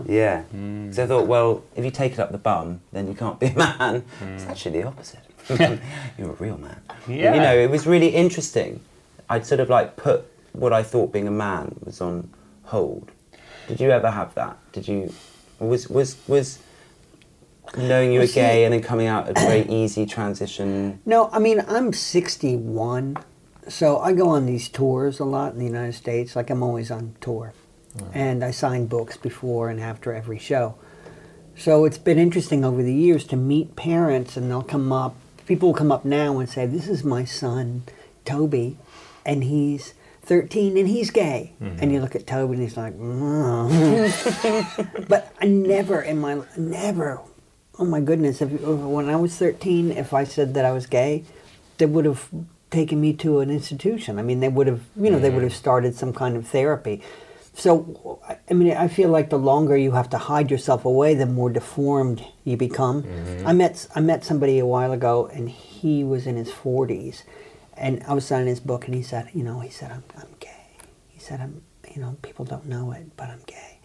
Yeah. 0.06 0.43
Hmm. 0.43 0.91
So 0.91 1.04
I 1.04 1.08
thought, 1.08 1.28
well, 1.28 1.63
if 1.76 1.86
you 1.86 1.91
take 1.91 2.13
it 2.13 2.19
up 2.19 2.32
the 2.32 2.38
bum, 2.38 2.82
then 2.91 3.08
you 3.08 3.13
can't 3.13 3.39
be 3.39 3.47
a 3.47 3.54
man. 3.56 4.02
Hmm. 4.19 4.28
It's 4.30 4.45
actually 4.45 4.82
the 4.82 4.88
opposite. 4.88 5.21
You're 6.17 6.32
a 6.32 6.34
real 6.34 6.58
man. 6.58 6.80
Yeah. 7.08 7.34
You 7.34 7.39
know, 7.39 7.58
it 7.58 7.69
was 7.69 7.88
really 7.88 8.10
interesting. 8.10 8.82
I'd 9.30 9.45
sort 9.45 9.62
of 9.62 9.69
like 9.69 9.95
put 9.95 10.26
what 10.54 10.73
I 10.73 10.84
thought 10.84 11.13
being 11.13 11.28
a 11.28 11.32
man 11.32 11.76
was 11.84 12.02
on 12.02 12.30
hold. 12.63 13.12
Did 13.67 13.80
you 13.80 13.91
ever 13.91 14.12
have 14.12 14.34
that? 14.36 14.58
Did 14.71 14.88
you? 14.88 15.13
Was 15.60 15.89
was 15.89 16.17
was 16.28 16.60
knowing 17.78 18.13
you 18.13 18.19
were 18.19 18.28
gay 18.28 18.63
and 18.63 18.73
then 18.73 18.82
coming 18.82 19.08
out 19.08 19.30
a 19.30 19.34
very 19.34 19.67
easy 19.67 20.06
transition? 20.06 21.00
No, 21.06 21.30
I 21.32 21.39
mean, 21.39 21.63
I'm 21.67 21.91
61, 21.91 23.17
so 23.67 24.00
I 24.00 24.13
go 24.13 24.30
on 24.30 24.45
these 24.45 24.69
tours 24.69 25.19
a 25.19 25.26
lot 25.26 25.54
in 25.54 25.60
the 25.60 25.65
United 25.65 25.93
States. 25.93 26.36
Like, 26.36 26.50
I'm 26.50 26.63
always 26.63 26.91
on 26.91 27.15
tour. 27.19 27.54
And 28.13 28.43
I 28.43 28.51
sign 28.51 28.88
books 28.88 29.17
before 29.17 29.69
and 29.69 29.79
after 29.79 30.13
every 30.13 30.39
show. 30.39 30.75
So 31.55 31.86
it's 31.86 31.97
been 31.97 32.19
interesting 32.19 32.63
over 32.63 32.83
the 32.83 32.93
years 32.93 33.25
to 33.27 33.36
meet 33.36 33.75
parents, 33.75 34.38
and 34.38 34.49
they'll 34.49 34.62
come 34.62 34.91
up, 34.91 35.15
people 35.47 35.69
will 35.69 35.75
come 35.75 35.91
up 35.91 36.05
now 36.05 36.38
and 36.38 36.47
say, 36.47 36.65
This 36.65 36.88
is 36.88 37.03
my 37.03 37.25
son, 37.25 37.83
Toby, 38.25 38.77
and 39.25 39.43
he's 39.43 39.93
13 40.27 40.77
and 40.77 40.88
he's 40.88 41.10
gay. 41.10 41.53
And 41.81 41.91
you 41.91 42.01
look 42.01 42.15
at 42.15 42.27
Toby 42.27 42.55
and 42.55 42.62
he's 42.62 42.75
like, 42.75 42.97
"Mm." 42.97 44.99
but 45.07 45.33
I 45.41 45.45
never 45.45 46.01
in 46.01 46.19
my 46.19 46.41
never. 46.57 47.21
Oh 47.79 47.86
my 47.86 48.01
goodness! 48.01 48.41
If, 48.41 48.51
when 48.62 49.10
I 49.10 49.15
was 49.15 49.36
13, 49.38 49.91
if 49.91 50.13
I 50.13 50.25
said 50.25 50.53
that 50.55 50.65
I 50.65 50.73
was 50.73 50.86
gay, 50.86 51.23
they 51.77 51.86
would 51.86 52.05
have 52.05 52.27
taken 52.69 52.99
me 52.99 53.13
to 53.13 53.39
an 53.39 53.49
institution. 53.49 54.19
I 54.19 54.21
mean, 54.21 54.41
they 54.41 54.49
would 54.49 54.67
have, 54.67 54.81
you 54.97 55.10
know, 55.10 55.19
they 55.19 55.29
would 55.29 55.43
have 55.43 55.55
started 55.55 55.95
some 55.95 56.12
kind 56.12 56.36
of 56.36 56.45
therapy. 56.45 57.01
So, 57.58 58.20
I- 58.50 58.54
mean, 58.54 58.72
I 58.78 58.88
feel 58.88 59.10
like 59.10 59.32
the 59.32 59.39
longer 59.39 59.76
you 59.76 59.91
have 59.93 60.10
to 60.12 60.17
hide 60.20 60.52
yourself 60.52 60.86
away, 60.86 61.15
the 61.15 61.26
more 61.26 61.50
deformed 61.50 62.24
you 62.43 62.56
become. 62.56 63.02
Mm-hmm. 63.04 63.48
I 63.48 63.54
met 63.54 63.88
I 63.96 64.00
met 64.00 64.24
somebody 64.24 64.60
a 64.60 64.65
while 64.65 64.91
ago, 64.91 65.26
and 65.34 65.50
he 65.50 66.04
was 66.04 66.28
in 66.28 66.36
his 66.38 66.50
40s, 66.52 67.24
and 67.76 68.04
I 68.08 68.13
was 68.13 68.26
signing 68.26 68.48
his 68.48 68.60
book, 68.60 68.86
and 68.86 68.93
he 68.93 69.02
said, 69.02 69.30
you 69.34 69.43
know, 69.43 69.60
he 69.60 69.70
said, 69.72 69.91
I'm, 69.91 70.04
I'm 70.17 70.30
gay. 70.39 70.78
He 71.10 71.20
said, 71.20 71.41
I'm, 71.41 71.63
you 71.93 72.00
know, 72.02 72.15
people 72.22 72.46
don't 72.46 72.67
know 72.67 72.91
it, 72.91 73.17
but 73.17 73.30
I'm 73.30 73.41
gay. 73.48 73.80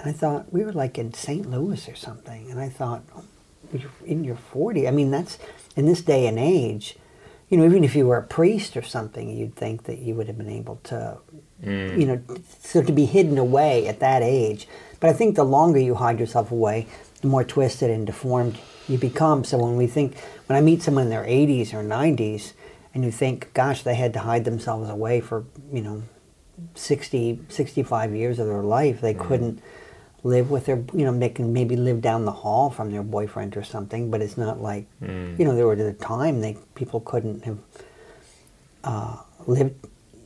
And 0.00 0.08
I 0.08 0.12
thought 0.12 0.50
we 0.52 0.64
were 0.64 0.72
like 0.72 0.98
in 0.98 1.12
St. 1.12 1.48
Louis 1.50 1.86
or 1.90 1.94
something, 1.94 2.50
and 2.50 2.58
I 2.58 2.70
thought, 2.70 3.02
oh, 3.14 3.24
you're 3.72 3.90
in 4.06 4.24
your 4.24 4.36
40. 4.36 4.88
I 4.88 4.90
mean, 4.90 5.10
that's 5.10 5.38
in 5.76 5.84
this 5.84 6.00
day 6.00 6.26
and 6.26 6.38
age. 6.38 6.96
You 7.50 7.58
know, 7.58 7.66
even 7.66 7.84
if 7.84 7.94
you 7.94 8.06
were 8.06 8.16
a 8.16 8.22
priest 8.22 8.74
or 8.74 8.82
something, 8.82 9.28
you'd 9.28 9.54
think 9.54 9.84
that 9.84 9.98
you 9.98 10.14
would 10.14 10.26
have 10.28 10.38
been 10.38 10.48
able 10.48 10.76
to, 10.84 11.18
Mm. 11.62 12.00
you 12.00 12.06
know, 12.06 12.20
so 12.60 12.82
to 12.82 12.92
be 12.92 13.04
hidden 13.04 13.38
away 13.38 13.86
at 13.86 14.00
that 14.00 14.22
age. 14.22 14.66
But 14.98 15.10
I 15.10 15.12
think 15.12 15.36
the 15.36 15.44
longer 15.44 15.78
you 15.78 15.94
hide 15.94 16.18
yourself 16.18 16.50
away, 16.50 16.88
the 17.20 17.28
more 17.28 17.44
twisted 17.44 17.90
and 17.90 18.06
deformed 18.06 18.58
you 18.88 18.98
become. 18.98 19.44
So 19.44 19.58
when 19.58 19.76
we 19.76 19.86
think, 19.86 20.18
when 20.46 20.56
I 20.56 20.60
meet 20.60 20.82
someone 20.82 21.04
in 21.04 21.10
their 21.10 21.24
80s 21.24 21.72
or 21.72 21.84
90s, 21.84 22.52
and 22.94 23.04
you 23.04 23.10
think, 23.10 23.52
gosh, 23.54 23.82
they 23.82 23.94
had 23.94 24.12
to 24.14 24.18
hide 24.20 24.44
themselves 24.44 24.90
away 24.90 25.20
for, 25.20 25.44
you 25.72 25.80
know, 25.80 26.02
60, 26.74 27.40
65 27.48 28.14
years 28.14 28.38
of 28.38 28.46
their 28.46 28.62
life. 28.62 29.00
They 29.00 29.14
mm. 29.14 29.26
couldn't 29.26 29.62
live 30.24 30.50
with 30.50 30.66
their, 30.66 30.76
you 30.92 31.04
know, 31.04 31.18
they 31.18 31.30
can 31.30 31.52
maybe 31.52 31.76
live 31.76 32.00
down 32.00 32.24
the 32.24 32.32
hall 32.32 32.70
from 32.70 32.92
their 32.92 33.02
boyfriend 33.02 33.56
or 33.56 33.64
something, 33.64 34.10
but 34.10 34.20
it's 34.20 34.36
not 34.36 34.60
like, 34.60 34.86
mm. 35.02 35.38
you 35.38 35.44
know, 35.44 35.54
there 35.54 35.66
were 35.66 35.72
at 35.72 35.80
a 35.80 35.92
time 35.92 36.40
they 36.40 36.56
people 36.74 37.00
couldn't 37.00 37.44
have 37.44 37.58
uh, 38.84 39.16
lived, 39.46 39.86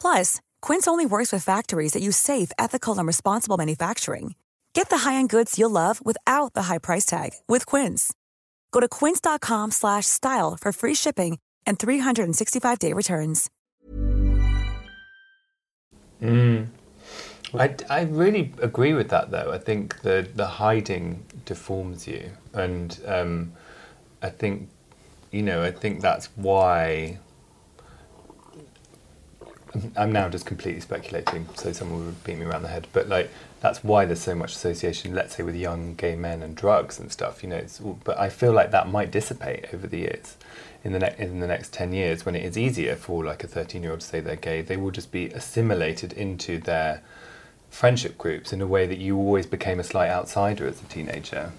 Plus, 0.00 0.40
Quince 0.62 0.86
only 0.86 1.06
works 1.06 1.32
with 1.32 1.42
factories 1.42 1.92
that 1.92 2.02
use 2.02 2.16
safe, 2.16 2.52
ethical, 2.58 2.96
and 2.96 3.06
responsible 3.06 3.56
manufacturing. 3.56 4.34
Get 4.72 4.90
the 4.90 4.98
high-end 4.98 5.30
goods 5.30 5.58
you'll 5.58 5.70
love 5.70 6.04
without 6.04 6.52
the 6.52 6.64
high 6.64 6.78
price 6.78 7.06
tag 7.06 7.30
with 7.48 7.64
Quince. 7.66 8.12
Go 8.72 8.80
to 8.80 8.88
quince.com 8.88 9.70
slash 9.70 10.04
style 10.06 10.56
for 10.60 10.70
free 10.70 10.94
shipping 10.94 11.38
and 11.66 11.78
365-day 11.78 12.92
returns. 12.92 13.50
I, 17.54 17.74
I 17.88 18.02
really 18.02 18.52
agree 18.60 18.92
with 18.92 19.08
that 19.08 19.30
though. 19.30 19.50
I 19.52 19.58
think 19.58 20.02
the 20.02 20.28
the 20.34 20.46
hiding 20.46 21.24
deforms 21.44 22.06
you, 22.06 22.30
and 22.52 22.98
um, 23.06 23.52
I 24.22 24.28
think 24.28 24.68
you 25.30 25.42
know 25.42 25.62
I 25.62 25.70
think 25.70 26.00
that's 26.00 26.26
why 26.36 27.18
I'm 29.96 30.12
now 30.12 30.28
just 30.28 30.46
completely 30.46 30.80
speculating, 30.80 31.48
so 31.54 31.72
someone 31.72 32.06
would 32.06 32.24
beat 32.24 32.38
me 32.38 32.44
around 32.46 32.62
the 32.62 32.68
head. 32.68 32.86
But 32.92 33.08
like, 33.08 33.30
that's 33.60 33.82
why 33.82 34.04
there's 34.04 34.20
so 34.20 34.34
much 34.34 34.52
association, 34.54 35.14
let's 35.14 35.36
say, 35.36 35.42
with 35.42 35.56
young 35.56 35.94
gay 35.94 36.14
men 36.16 36.42
and 36.42 36.54
drugs 36.54 36.98
and 36.98 37.10
stuff. 37.10 37.42
You 37.42 37.48
know, 37.50 37.56
it's, 37.56 37.78
but 37.78 38.18
I 38.18 38.28
feel 38.28 38.52
like 38.52 38.70
that 38.70 38.88
might 38.88 39.10
dissipate 39.10 39.66
over 39.74 39.86
the 39.86 39.98
years. 39.98 40.36
In 40.84 40.92
the, 40.92 41.00
ne- 41.00 41.14
in 41.18 41.40
the 41.40 41.48
next 41.48 41.72
10 41.72 41.92
years, 41.92 42.24
when 42.24 42.36
it 42.36 42.44
is 42.44 42.56
easier 42.56 42.94
for 42.94 43.24
like 43.24 43.42
a 43.42 43.48
13 43.48 43.82
year 43.82 43.90
old 43.90 44.00
to 44.00 44.06
say 44.06 44.20
they're 44.20 44.36
gay, 44.36 44.62
they 44.62 44.76
will 44.76 44.92
just 44.92 45.10
be 45.10 45.26
assimilated 45.30 46.12
into 46.12 46.58
their 46.58 47.02
friendship 47.70 48.16
groups 48.16 48.52
in 48.52 48.60
a 48.60 48.66
way 48.66 48.86
that 48.86 48.98
you 48.98 49.16
always 49.16 49.46
became 49.46 49.80
a 49.80 49.84
slight 49.84 50.10
outsider 50.10 50.66
as 50.66 50.80
a 50.80 50.84
teenager. 50.84 51.52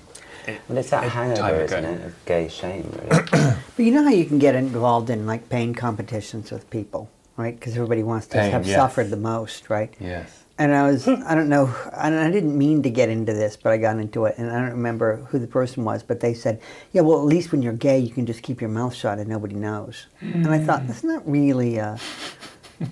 Well, 0.69 0.77
it's 0.77 0.91
that 0.91 1.03
a 1.03 1.09
hangover, 1.09 1.41
time 1.41 1.55
isn't 1.55 1.85
ago. 1.85 1.93
it, 1.93 2.05
of 2.05 2.25
gay 2.25 2.47
shame, 2.47 2.89
really. 3.09 3.25
But 3.75 3.85
you 3.85 3.91
know 3.91 4.03
how 4.03 4.09
you 4.11 4.25
can 4.25 4.39
get 4.39 4.55
involved 4.55 5.09
in 5.09 5.27
like 5.27 5.49
pain 5.49 5.75
competitions 5.75 6.49
with 6.51 6.69
people, 6.69 7.09
right? 7.37 7.55
Because 7.57 7.75
everybody 7.75 8.03
wants 8.03 8.27
to 8.27 8.39
Pain, 8.39 8.51
have 8.51 8.67
yes. 8.67 8.75
suffered 8.75 9.09
the 9.09 9.17
most, 9.17 9.69
right? 9.69 9.93
Yes. 9.99 10.43
And 10.59 10.73
I 10.73 10.89
was, 10.89 11.05
hmm. 11.05 11.21
I 11.25 11.35
don't 11.35 11.49
know, 11.49 11.73
and 11.93 12.15
I 12.15 12.31
didn't 12.31 12.57
mean 12.57 12.81
to 12.81 12.89
get 12.89 13.09
into 13.09 13.31
this, 13.31 13.55
but 13.55 13.71
I 13.71 13.77
got 13.77 13.99
into 13.99 14.25
it, 14.25 14.35
and 14.39 14.49
I 14.49 14.59
don't 14.59 14.71
remember 14.71 15.17
who 15.29 15.37
the 15.37 15.45
person 15.47 15.83
was, 15.83 16.01
but 16.01 16.19
they 16.19 16.33
said, 16.33 16.59
yeah, 16.93 17.01
well, 17.01 17.19
at 17.19 17.25
least 17.25 17.51
when 17.51 17.61
you're 17.61 17.73
gay, 17.73 17.99
you 17.99 18.09
can 18.09 18.25
just 18.25 18.41
keep 18.41 18.59
your 18.59 18.71
mouth 18.71 18.95
shut 18.95 19.19
and 19.19 19.29
nobody 19.29 19.53
knows. 19.53 20.07
And 20.19 20.47
I 20.47 20.57
thought, 20.57 20.81
hmm. 20.81 20.87
that's 20.87 21.03
not 21.03 21.29
really, 21.29 21.79
uh, 21.79 21.97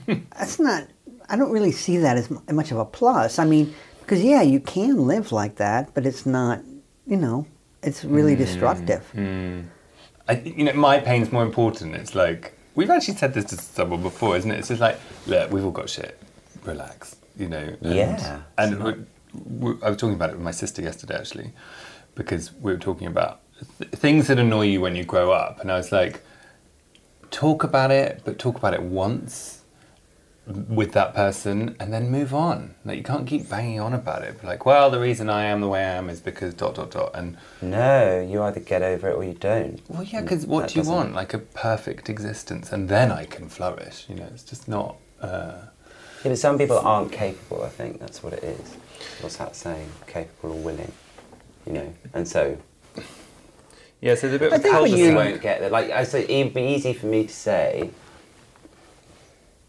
that's 0.06 0.60
not, 0.60 0.88
I 1.28 1.36
don't 1.36 1.52
really 1.52 1.72
see 1.72 1.98
that 1.98 2.18
as 2.18 2.30
much 2.52 2.72
of 2.72 2.78
a 2.78 2.86
plus. 2.86 3.40
I 3.40 3.46
mean, 3.46 3.74
because 4.02 4.24
yeah, 4.24 4.44
you 4.44 4.60
can 4.60 5.08
live 5.08 5.32
like 5.32 5.56
that, 5.56 5.96
but 5.96 6.06
it's 6.06 6.28
not, 6.28 6.62
you 7.08 7.18
know, 7.18 7.48
it's 7.82 8.06
really 8.06 8.36
hmm. 8.36 8.42
destructive. 8.42 9.12
I, 10.28 10.34
you 10.34 10.64
know, 10.66 10.74
my 10.74 11.00
pain's 11.00 11.32
more 11.32 11.44
important. 11.44 11.96
It's 11.96 12.14
like 12.14 12.55
we've 12.76 12.90
actually 12.90 13.16
said 13.16 13.34
this 13.34 13.46
to 13.46 13.58
someone 13.58 14.02
before, 14.02 14.38
isn't 14.38 14.50
it? 14.52 14.60
It's 14.60 14.68
just 14.68 14.82
like, 14.82 15.00
look, 15.28 15.52
we've 15.52 15.66
all 15.66 15.72
got 15.72 15.90
shit. 15.90 16.20
Relax, 16.64 17.16
you 17.38 17.48
know. 17.48 17.76
And, 17.82 17.96
Yeah. 17.96 18.42
And 18.58 18.84
we, 18.84 18.94
we, 19.34 19.82
I 19.82 19.90
was 19.90 19.98
talking 19.98 20.16
about 20.16 20.30
it 20.30 20.34
with 20.34 20.44
my 20.44 20.52
sister 20.52 20.82
yesterday, 20.82 21.16
actually, 21.16 21.52
because 22.16 22.54
we 22.54 22.72
were 22.72 22.80
talking 22.80 23.08
about 23.08 23.42
th- 23.80 23.92
things 23.92 24.28
that 24.28 24.40
annoy 24.40 24.64
you 24.68 24.82
when 24.82 24.96
you 24.96 25.04
grow 25.04 25.32
up, 25.32 25.60
and 25.60 25.72
I 25.72 25.78
was 25.78 25.92
like, 25.92 26.22
talk 27.32 27.64
about 27.64 27.92
it, 27.92 28.22
but 28.26 28.40
talk 28.40 28.58
about 28.58 28.74
it 28.74 28.82
once 28.82 29.62
with 30.48 30.92
that 30.94 31.16
person 31.16 31.76
and 31.80 31.92
then 31.92 32.10
move 32.12 32.34
on. 32.34 32.76
Like 32.86 32.98
you 32.98 33.04
can't 33.04 33.26
keep 33.26 33.50
banging 33.50 33.80
on 33.80 33.94
about 33.94 34.22
it. 34.24 34.44
Like, 34.44 34.66
well, 34.66 34.92
the 34.92 35.00
reason 35.00 35.30
I 35.30 35.46
am 35.46 35.60
the 35.62 35.68
way 35.68 35.80
I 35.84 35.94
am 35.94 36.10
is 36.10 36.20
because 36.20 36.54
dot 36.54 36.76
dot 36.76 36.92
dot 36.92 37.12
and 37.16 37.38
no, 37.62 38.22
you 38.22 38.42
either 38.44 38.60
get 38.60 38.82
over 38.84 39.10
it 39.10 39.16
or 39.16 39.24
you 39.24 39.34
don't. 39.34 39.82
well, 39.90 40.04
yeah, 40.04 40.22
because 40.22 40.46
what 40.46 40.68
do 40.70 40.76
you 40.76 40.82
doesn't- 40.82 40.94
want? 40.94 41.14
Like 41.16 41.34
a 41.34 41.40
perfect 41.40 42.10
existence, 42.10 42.72
and 42.72 42.88
then 42.90 43.12
I 43.12 43.26
can 43.26 43.50
flourish. 43.50 44.06
You 44.08 44.16
know, 44.16 44.28
it's 44.34 44.44
just 44.44 44.68
not. 44.68 44.98
Uh, 45.22 45.54
Yeah, 46.24 46.32
but 46.32 46.38
some 46.38 46.58
people 46.58 46.78
aren't 46.80 47.12
capable, 47.12 47.64
I 47.64 47.70
think 47.70 48.00
that's 48.00 48.22
what 48.22 48.34
it 48.34 48.44
is. 48.44 48.76
What's 49.22 49.38
that 49.38 49.56
saying? 49.56 49.90
Capable 50.08 50.56
or 50.56 50.60
willing, 50.62 50.92
you 51.66 51.74
know? 51.74 51.94
And 52.14 52.28
so 52.28 52.58
yeah, 54.02 54.14
so 54.16 54.28
there's 54.28 54.36
a 54.36 54.40
bit 54.40 54.54
I 54.54 54.56
of 54.58 54.62
think 54.62 54.74
when 54.74 54.82
culture 54.84 54.98
you- 54.98 55.10
you 55.10 55.16
won't 55.16 55.42
get 55.42 55.60
there. 55.62 55.70
Like 55.70 55.90
I 55.90 56.04
say, 56.04 56.24
it'd 56.28 56.54
be 56.54 56.62
easy 56.62 56.94
for 56.94 57.08
me 57.08 57.26
to 57.26 57.34
say, 57.34 57.90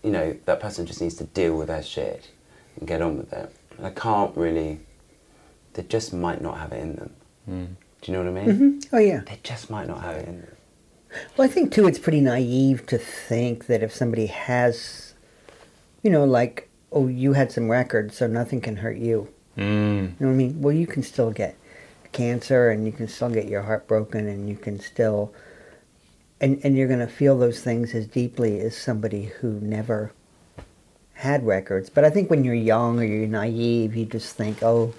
you 0.07 0.13
know, 0.13 0.37
that 0.45 0.61
person 0.61 0.87
just 0.87 1.03
needs 1.03 1.17
to 1.17 1.25
deal 1.25 1.57
with 1.59 1.67
their 1.67 1.83
shit 1.83 2.31
and 2.79 2.87
get 2.87 3.03
on 3.03 3.19
with 3.19 3.33
it. 3.33 3.53
And 3.77 3.87
I 3.87 3.91
can't 3.91 4.35
really. 4.37 4.81
They 5.75 5.83
just 5.83 6.15
might 6.15 6.41
not 6.41 6.57
have 6.59 6.73
it 6.73 6.81
in 6.81 6.97
them. 6.97 7.77
Do 8.01 8.13
you 8.13 8.17
know 8.17 8.31
what 8.31 8.41
I 8.41 8.47
mean? 8.47 8.81
Oh 8.93 8.99
yeah. 8.99 9.21
They 9.27 9.39
just 9.43 9.69
might 9.69 9.89
not 9.89 10.03
have 10.03 10.17
it 10.17 10.29
in 10.29 10.41
them. 10.41 10.57
Well, 11.37 11.49
I 11.49 11.51
think 11.51 11.73
too, 11.73 11.87
it's 11.87 11.99
pretty 11.99 12.21
naive 12.21 12.87
to 12.87 12.99
think 12.99 13.67
that 13.67 13.83
if 13.83 13.93
somebody 13.95 14.27
has, 14.27 15.15
you 16.03 16.11
know, 16.11 16.25
like, 16.25 16.69
oh, 16.93 17.09
you 17.09 17.33
had 17.33 17.51
some 17.51 17.71
records, 17.71 18.17
so 18.17 18.27
nothing 18.27 18.61
can 18.61 18.77
hurt 18.77 18.97
you. 18.97 19.29
Mm. 19.59 19.65
You 19.65 20.15
know 20.21 20.27
what 20.29 20.33
I 20.33 20.37
mean? 20.37 20.63
Well, 20.63 20.75
you 20.75 20.87
can 20.87 21.03
still 21.03 21.31
get 21.31 21.57
cancer, 22.13 22.71
and 22.71 22.87
you 22.87 22.93
can 22.93 23.09
still 23.09 23.31
get 23.31 23.49
your 23.49 23.63
heart 23.63 23.89
broken, 23.89 24.29
and 24.29 24.49
you 24.49 24.57
can 24.57 24.79
still, 24.79 25.33
and 26.41 26.61
and 26.65 26.77
you're 26.77 26.89
going 26.89 27.01
to 27.01 27.07
feel 27.07 27.39
those 27.39 27.61
things 27.61 27.95
as 27.95 28.07
deeply 28.07 28.61
as 28.61 28.77
somebody 28.77 29.27
who 29.41 29.61
never 29.61 30.13
had 31.15 31.47
records. 31.47 31.89
But 31.91 32.05
I 32.05 32.11
think 32.11 32.29
when 32.31 32.45
you're 32.45 32.55
young 32.55 33.01
or 33.01 33.05
you're 33.05 33.27
naive, 33.27 33.97
you 33.97 34.05
just 34.05 34.37
think, 34.37 34.63
oh, 34.63 34.93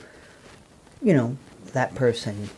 you 1.02 1.14
know, 1.14 1.38
that 1.74 1.94
person, 1.94 2.50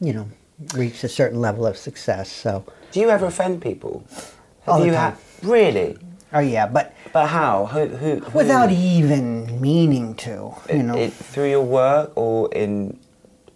you 0.00 0.12
know, 0.12 0.28
reached 0.74 1.02
a 1.02 1.08
certain 1.08 1.40
level 1.40 1.66
of 1.66 1.76
success, 1.76 2.30
so. 2.30 2.64
Do 2.92 3.00
you 3.00 3.10
ever 3.10 3.26
offend 3.26 3.60
people? 3.60 4.04
Have 4.62 4.74
All 4.74 4.86
you 4.86 4.92
had 4.92 5.16
really? 5.42 5.98
Oh 6.32 6.40
yeah, 6.40 6.66
but 6.66 6.94
But 7.12 7.26
how? 7.28 7.66
Who? 7.66 7.86
who, 7.86 8.20
who 8.20 8.38
without 8.38 8.70
even 8.70 9.60
meaning 9.60 10.14
to, 10.16 10.54
you 10.72 10.82
know, 10.82 10.96
it, 10.96 11.12
through 11.12 11.50
your 11.50 11.64
work 11.64 12.12
or 12.16 12.52
in 12.52 12.98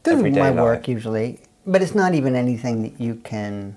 through 0.04 0.30
my 0.30 0.50
life? 0.50 0.56
work 0.56 0.88
usually. 0.88 1.40
But 1.66 1.82
it's 1.82 1.94
not 1.94 2.14
even 2.14 2.34
anything 2.34 2.82
that 2.82 3.00
you 3.00 3.16
can 3.16 3.76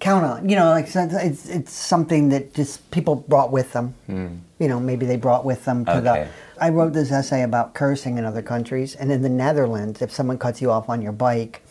count 0.00 0.24
on. 0.24 0.48
You 0.48 0.56
know, 0.56 0.70
like 0.70 0.86
it's 0.94 1.48
it's 1.48 1.72
something 1.72 2.28
that 2.30 2.54
just 2.54 2.90
people 2.90 3.16
brought 3.16 3.50
with 3.52 3.72
them. 3.72 3.94
Hmm. 4.06 4.26
You 4.58 4.68
know, 4.68 4.80
maybe 4.80 5.06
they 5.06 5.16
brought 5.16 5.44
with 5.44 5.64
them 5.64 5.84
to 5.84 5.98
Okay. 5.98 6.02
the. 6.24 6.64
I 6.64 6.70
wrote 6.70 6.92
this 6.92 7.12
essay 7.12 7.42
about 7.42 7.74
cursing 7.74 8.18
in 8.18 8.24
other 8.24 8.42
countries, 8.42 8.96
and 8.96 9.12
in 9.12 9.22
the 9.22 9.28
Netherlands, 9.28 10.02
if 10.02 10.10
someone 10.12 10.38
cuts 10.38 10.60
you 10.60 10.70
off 10.72 10.88
on 10.88 11.00
your 11.02 11.12
bike, 11.12 11.62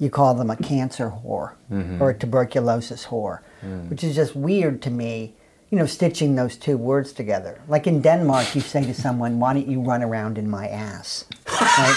you 0.00 0.10
call 0.10 0.34
them 0.34 0.50
a 0.50 0.56
cancer 0.56 1.10
whore 1.10 1.52
mm-hmm. 1.70 2.02
or 2.02 2.10
a 2.10 2.14
tuberculosis 2.14 3.06
whore, 3.06 3.38
hmm. 3.60 3.88
which 3.88 4.02
is 4.02 4.16
just 4.16 4.34
weird 4.34 4.82
to 4.82 4.90
me. 4.90 5.34
You 5.70 5.78
know, 5.78 5.86
stitching 5.86 6.34
those 6.36 6.56
two 6.56 6.76
words 6.76 7.12
together. 7.12 7.58
Like 7.66 7.86
in 7.86 8.02
Denmark, 8.02 8.54
you 8.54 8.60
say 8.60 8.84
to 8.84 8.92
someone, 8.94 9.38
"Why 9.40 9.54
don't 9.54 9.68
you 9.68 9.80
run 9.80 10.02
around 10.02 10.36
in 10.38 10.50
my 10.50 10.68
ass?" 10.68 11.24
Right? 11.60 11.96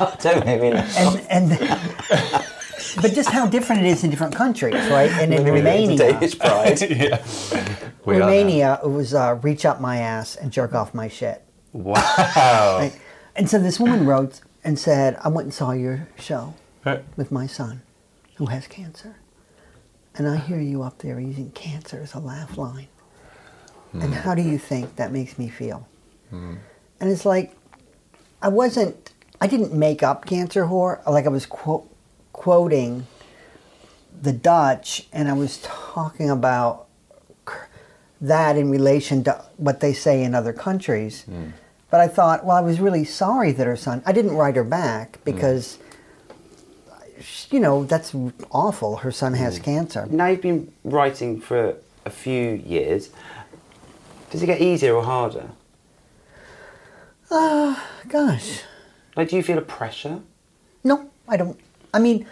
Oh, 0.00 0.14
don't 0.20 0.46
make 0.46 0.60
me 0.62 0.72
laugh. 0.72 0.96
and 1.30 1.52
and 1.52 2.44
but 3.00 3.12
just 3.14 3.30
how 3.30 3.46
different 3.46 3.82
it 3.82 3.88
is 3.88 4.04
in 4.04 4.10
different 4.10 4.34
countries, 4.34 4.74
right? 4.90 5.10
And 5.10 5.32
in 5.34 5.42
Maybe 5.44 5.50
we 5.50 5.62
get 5.62 5.80
into 5.80 5.90
Romania, 6.04 6.12
Danish 6.12 6.38
pride. 6.38 6.80
yeah. 6.90 7.24
We. 8.04 8.18
Romania, 8.18 8.80
it 8.82 8.88
was 8.88 9.14
uh, 9.14 9.38
reach 9.42 9.64
up 9.64 9.80
my 9.80 9.98
ass 9.98 10.36
and 10.36 10.50
jerk 10.52 10.74
off 10.74 10.94
my 10.94 11.08
shit. 11.08 11.42
Wow. 11.72 11.94
Right? 12.78 12.92
And 13.36 13.48
so 13.48 13.58
this 13.58 13.78
woman 13.80 14.04
wrote 14.06 14.40
and 14.64 14.78
said, 14.78 15.16
"I 15.22 15.28
went 15.28 15.46
and 15.46 15.54
saw 15.54 15.72
your 15.72 16.08
show 16.18 16.54
Right. 16.84 17.04
with 17.16 17.30
my 17.30 17.46
son, 17.46 17.82
who 18.36 18.46
has 18.46 18.66
cancer, 18.66 19.16
and 20.16 20.26
I 20.28 20.36
hear 20.36 20.60
you 20.60 20.82
up 20.82 20.98
there 20.98 21.18
using 21.20 21.50
cancer 21.52 22.00
as 22.02 22.14
a 22.14 22.18
laugh 22.18 22.58
line. 22.58 22.88
And 23.92 24.14
how 24.14 24.34
do 24.34 24.40
you 24.42 24.56
think 24.58 24.96
that 24.96 25.12
makes 25.12 25.38
me 25.38 25.48
feel?" 25.48 25.86
And 26.30 27.10
it's 27.10 27.26
like, 27.26 27.54
I 28.40 28.48
wasn't, 28.48 29.12
I 29.40 29.46
didn't 29.46 29.72
make 29.74 30.02
up 30.02 30.24
cancer 30.24 30.64
whore. 30.64 31.04
Like 31.06 31.26
I 31.26 31.28
was 31.28 31.44
quote, 31.46 31.88
quoting 32.32 33.06
the 34.20 34.32
Dutch, 34.32 35.06
and 35.12 35.28
I 35.28 35.32
was 35.32 35.58
talking 35.62 36.30
about 36.30 36.86
that 38.20 38.56
in 38.56 38.70
relation 38.70 39.24
to 39.24 39.44
what 39.56 39.80
they 39.80 39.92
say 39.92 40.22
in 40.22 40.34
other 40.34 40.52
countries. 40.52 41.22
Hmm. 41.24 41.48
But 41.90 42.00
I 42.00 42.08
thought, 42.08 42.44
well, 42.44 42.56
I 42.56 42.60
was 42.60 42.80
really 42.80 43.04
sorry 43.04 43.52
that 43.52 43.66
her 43.66 43.76
son. 43.76 44.02
I 44.06 44.12
didn't 44.12 44.32
write 44.32 44.56
her 44.56 44.64
back 44.64 45.16
hmm. 45.16 45.24
because, 45.24 45.78
you 47.50 47.60
know, 47.60 47.84
that's 47.84 48.14
awful. 48.50 48.98
Her 48.98 49.12
son 49.12 49.34
has 49.34 49.58
hmm. 49.58 49.64
cancer. 49.64 50.06
Now 50.10 50.26
you've 50.26 50.40
been 50.40 50.72
writing 50.84 51.40
for 51.40 51.76
a 52.06 52.10
few 52.10 52.62
years. 52.64 53.10
Does 54.30 54.42
it 54.42 54.46
get 54.46 54.60
easier 54.60 54.94
or 54.94 55.02
harder? 55.02 55.50
Ah, 57.30 57.86
gosh, 58.08 58.60
Like, 59.16 59.30
do 59.30 59.36
you 59.36 59.42
feel 59.42 59.58
a 59.58 59.62
pressure? 59.62 60.20
no, 60.84 61.10
I 61.26 61.36
don't. 61.36 61.58
I 61.92 61.98
mean, 61.98 62.26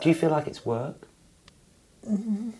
Do 0.00 0.08
you 0.08 0.14
feel 0.14 0.30
like 0.30 0.46
it's 0.46 0.64
work? 0.64 1.06
Mm-hmm. 2.08 2.50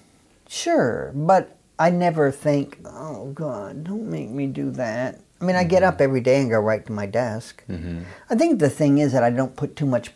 Sure, 0.48 1.12
but 1.14 1.56
I 1.78 1.90
never 1.90 2.30
think, 2.30 2.78
oh 2.84 3.32
God, 3.32 3.84
don't 3.84 4.10
make 4.10 4.28
me 4.28 4.46
do 4.46 4.70
that. 4.72 5.20
I 5.40 5.44
mean, 5.44 5.56
I 5.56 5.64
get 5.64 5.82
up 5.82 5.94
mm-hmm. 5.94 6.02
every 6.02 6.20
day 6.20 6.40
and 6.40 6.50
go 6.50 6.60
right 6.60 6.84
to 6.84 6.92
my 6.92 7.06
desk. 7.06 7.64
Mm-hmm. 7.68 8.02
I 8.28 8.34
think 8.34 8.58
the 8.60 8.68
thing 8.68 8.98
is 8.98 9.12
that 9.12 9.22
I 9.22 9.30
don't 9.30 9.56
put 9.56 9.74
too 9.74 9.86
much. 9.86 10.10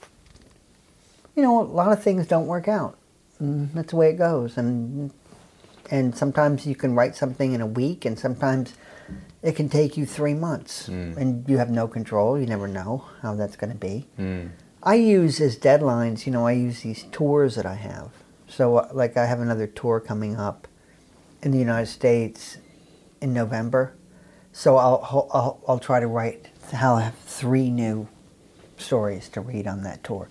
You 1.35 1.43
know, 1.43 1.61
a 1.61 1.65
lot 1.65 1.93
of 1.93 2.03
things 2.03 2.27
don't 2.27 2.47
work 2.47 2.69
out. 2.69 2.99
Mm, 3.43 3.73
That's 3.73 3.91
the 3.91 3.97
way 3.97 4.11
it 4.11 4.19
goes, 4.19 4.57
and 4.57 5.11
and 5.91 6.17
sometimes 6.17 6.67
you 6.67 6.75
can 6.77 6.95
write 6.95 7.17
something 7.17 7.53
in 7.53 7.61
a 7.61 7.67
week, 7.67 8.05
and 8.05 8.19
sometimes 8.19 8.75
it 9.43 9.57
can 9.57 9.69
take 9.69 9.97
you 9.97 10.07
three 10.07 10.35
months, 10.35 10.89
mm. 10.89 11.17
and 11.17 11.49
you 11.49 11.59
have 11.59 11.71
no 11.71 11.89
control. 11.89 12.39
You 12.39 12.47
never 12.47 12.69
know 12.69 13.05
how 13.23 13.35
that's 13.35 13.57
going 13.57 13.73
to 13.73 13.79
be. 13.79 14.07
Mm. 14.19 14.51
I 14.85 14.97
use 14.97 15.41
as 15.41 15.57
deadlines, 15.57 16.27
you 16.27 16.33
know, 16.33 16.47
I 16.47 16.53
use 16.53 16.83
these 16.83 17.05
tours 17.11 17.55
that 17.55 17.65
I 17.65 17.75
have. 17.75 18.11
So, 18.47 18.77
uh, 18.77 18.91
like, 18.93 19.17
I 19.17 19.25
have 19.25 19.41
another 19.41 19.67
tour 19.67 19.99
coming 19.99 20.37
up 20.37 20.69
in 21.43 21.53
the 21.53 21.59
United 21.59 21.87
States 21.87 22.59
in 23.23 23.33
November. 23.33 23.95
So, 24.53 24.77
I'll, 24.77 25.29
I'll, 25.33 25.61
I'll 25.67 25.79
try 25.79 26.01
to 26.01 26.07
write, 26.07 26.49
I'll 26.75 26.99
have 26.99 27.15
three 27.15 27.71
new 27.71 28.09
stories 28.77 29.31
to 29.31 29.41
read 29.41 29.67
on 29.67 29.85
that 29.85 30.05
tour. 30.05 30.29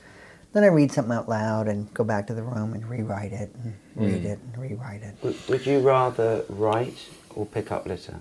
Then 0.53 0.63
I 0.63 0.67
read 0.67 0.91
something 0.91 1.13
out 1.13 1.27
loud 1.27 1.67
and 1.67 1.91
go 1.95 2.03
back 2.03 2.27
to 2.27 2.36
the 2.36 2.43
room 2.43 2.73
and 2.75 2.88
rewrite 2.88 3.34
it 3.34 3.51
and 3.63 3.73
read 3.95 4.23
it 4.23 4.38
and 4.38 4.55
rewrite 4.55 5.01
it. 5.01 5.15
Would, 5.23 5.36
would 5.49 5.65
you 5.65 5.80
rather 5.80 6.45
write 6.47 7.09
or 7.34 7.47
pick 7.47 7.71
up 7.71 7.88
litter? 7.88 8.19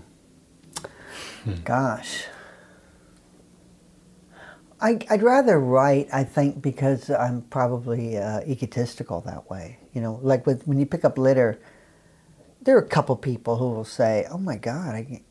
Gosh. 1.65 2.25
I, 4.83 4.99
I'd 5.11 5.23
rather 5.23 5.61
write, 5.61 6.09
I 6.13 6.25
think, 6.25 6.61
because 6.61 7.09
I'm 7.09 7.43
probably 7.43 8.19
uh, 8.19 8.41
egotistical 8.41 9.21
that 9.23 9.49
way. 9.49 9.79
You 9.95 10.01
know, 10.01 10.19
like 10.23 10.45
with, 10.45 10.67
when 10.67 10.79
you 10.79 10.87
pick 10.87 11.05
up 11.05 11.17
litter, 11.19 11.59
there 12.63 12.77
are 12.77 12.81
a 12.81 12.87
couple 12.89 13.15
people 13.17 13.57
who 13.57 13.71
will 13.71 13.85
say, 13.85 14.27
oh 14.31 14.39
my 14.39 14.57
God, 14.57 14.95
I, 14.97 15.23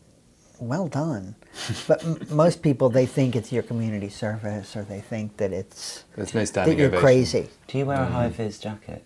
well 0.59 0.87
done. 0.87 1.35
but 1.87 2.03
m- 2.03 2.17
most 2.29 2.61
people, 2.63 2.89
they 2.89 3.05
think 3.05 3.35
it's 3.35 3.51
your 3.51 3.63
community 3.63 4.07
service 4.09 4.75
or 4.75 4.83
they 4.83 5.01
think 5.01 5.35
that 5.37 5.51
it's 5.51 6.05
There's 6.15 6.33
no 6.33 6.41
that 6.41 6.47
standing 6.47 6.79
you're 6.79 6.87
ovation. 6.87 7.01
crazy. 7.01 7.49
Do 7.67 7.77
you 7.77 7.85
wear 7.85 8.01
a 8.01 8.05
high 8.05 8.29
vis 8.29 8.57
jacket? 8.57 9.05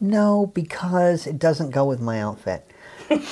No, 0.00 0.50
because 0.54 1.26
it 1.26 1.38
doesn't 1.38 1.70
go 1.70 1.84
with 1.84 2.00
my 2.00 2.20
outfit. 2.20 2.70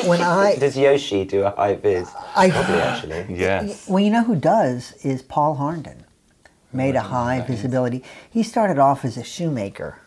When 0.07 0.21
I, 0.23 0.57
Does 0.57 0.77
Yoshi 0.77 1.25
do 1.25 1.43
a 1.45 1.51
high 1.51 1.75
vis? 1.77 2.11
I 2.37 2.51
Probably 2.51 2.77
actually. 2.77 3.27
Yes. 3.35 3.87
Well, 3.89 4.03
you 4.03 4.11
know 4.11 4.25
who 4.25 4.37
does 4.37 4.93
is 5.03 5.23
Paul 5.23 5.57
Harnden. 5.57 6.04
Made 6.75 6.97
a 6.97 7.03
high 7.03 7.41
visibility. 7.41 8.03
He 8.29 8.43
started 8.43 8.79
off 8.79 9.05
as 9.05 9.17
a 9.17 9.23
shoemaker 9.25 9.99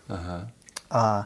uh, 0.91 1.23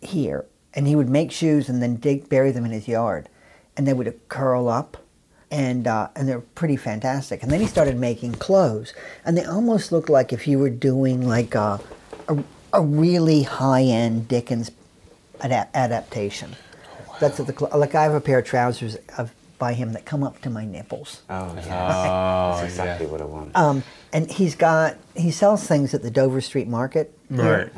here, 0.00 0.46
and 0.72 0.86
he 0.86 0.96
would 0.96 1.08
make 1.08 1.30
shoes 1.30 1.68
and 1.68 1.82
then 1.82 1.96
dig, 1.96 2.28
bury 2.28 2.50
them 2.50 2.64
in 2.64 2.70
his 2.72 2.88
yard, 2.88 3.28
and 3.76 3.86
they 3.86 3.92
would 3.92 4.18
curl 4.28 4.68
up, 4.68 4.96
and 5.50 5.86
uh, 5.86 6.08
and 6.16 6.26
they're 6.28 6.40
pretty 6.40 6.76
fantastic. 6.76 7.42
And 7.42 7.52
then 7.52 7.60
he 7.60 7.66
started 7.66 7.98
making 7.98 8.32
clothes, 8.32 8.94
and 9.24 9.36
they 9.36 9.44
almost 9.44 9.92
look 9.92 10.08
like 10.08 10.32
if 10.32 10.48
you 10.48 10.58
were 10.58 10.70
doing 10.70 11.28
like 11.28 11.54
a 11.54 11.78
a, 12.28 12.42
a 12.72 12.80
really 12.82 13.42
high 13.42 13.82
end 13.82 14.26
Dickens 14.28 14.70
adap- 15.40 15.72
adaptation. 15.74 16.56
That's 17.20 17.38
what 17.38 17.46
the 17.46 17.54
cl- 17.56 17.78
like. 17.78 17.94
I 17.94 18.02
have 18.02 18.14
a 18.14 18.20
pair 18.20 18.38
of 18.38 18.46
trousers 18.46 18.96
of 19.18 19.32
by 19.58 19.74
him 19.74 19.92
that 19.92 20.04
come 20.04 20.22
up 20.22 20.40
to 20.42 20.50
my 20.50 20.64
nipples. 20.64 21.22
Oh, 21.30 21.54
yeah. 21.56 22.52
Oh, 22.54 22.60
That's 22.60 22.72
exactly 22.72 23.06
what 23.06 23.20
I 23.20 23.24
want. 23.24 23.56
Um, 23.56 23.82
and 24.12 24.30
he's 24.30 24.54
got 24.54 24.96
he 25.16 25.30
sells 25.30 25.66
things 25.66 25.94
at 25.94 26.02
the 26.02 26.10
Dover 26.10 26.40
Street 26.40 26.68
Market. 26.68 27.16
Right. 27.30 27.70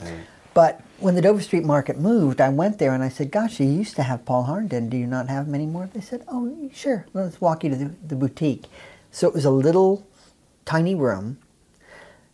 But 0.54 0.80
when 0.98 1.14
the 1.14 1.22
Dover 1.22 1.42
Street 1.42 1.64
Market 1.64 1.98
moved, 1.98 2.40
I 2.40 2.48
went 2.48 2.78
there 2.78 2.94
and 2.94 3.02
I 3.02 3.08
said, 3.10 3.30
"Gosh, 3.30 3.60
you 3.60 3.66
used 3.66 3.96
to 3.96 4.02
have 4.02 4.24
Paul 4.24 4.44
Harnden. 4.46 4.88
Do 4.88 4.96
you 4.96 5.06
not 5.06 5.28
have 5.28 5.46
him 5.46 5.54
anymore?" 5.54 5.88
They 5.92 6.00
said, 6.00 6.24
"Oh, 6.28 6.70
sure. 6.72 7.06
Let's 7.12 7.40
walk 7.40 7.62
you 7.64 7.70
to 7.70 7.76
the, 7.76 7.90
the 8.06 8.16
boutique." 8.16 8.64
So 9.10 9.28
it 9.28 9.34
was 9.34 9.44
a 9.44 9.50
little 9.50 10.06
tiny 10.64 10.94
room 10.94 11.38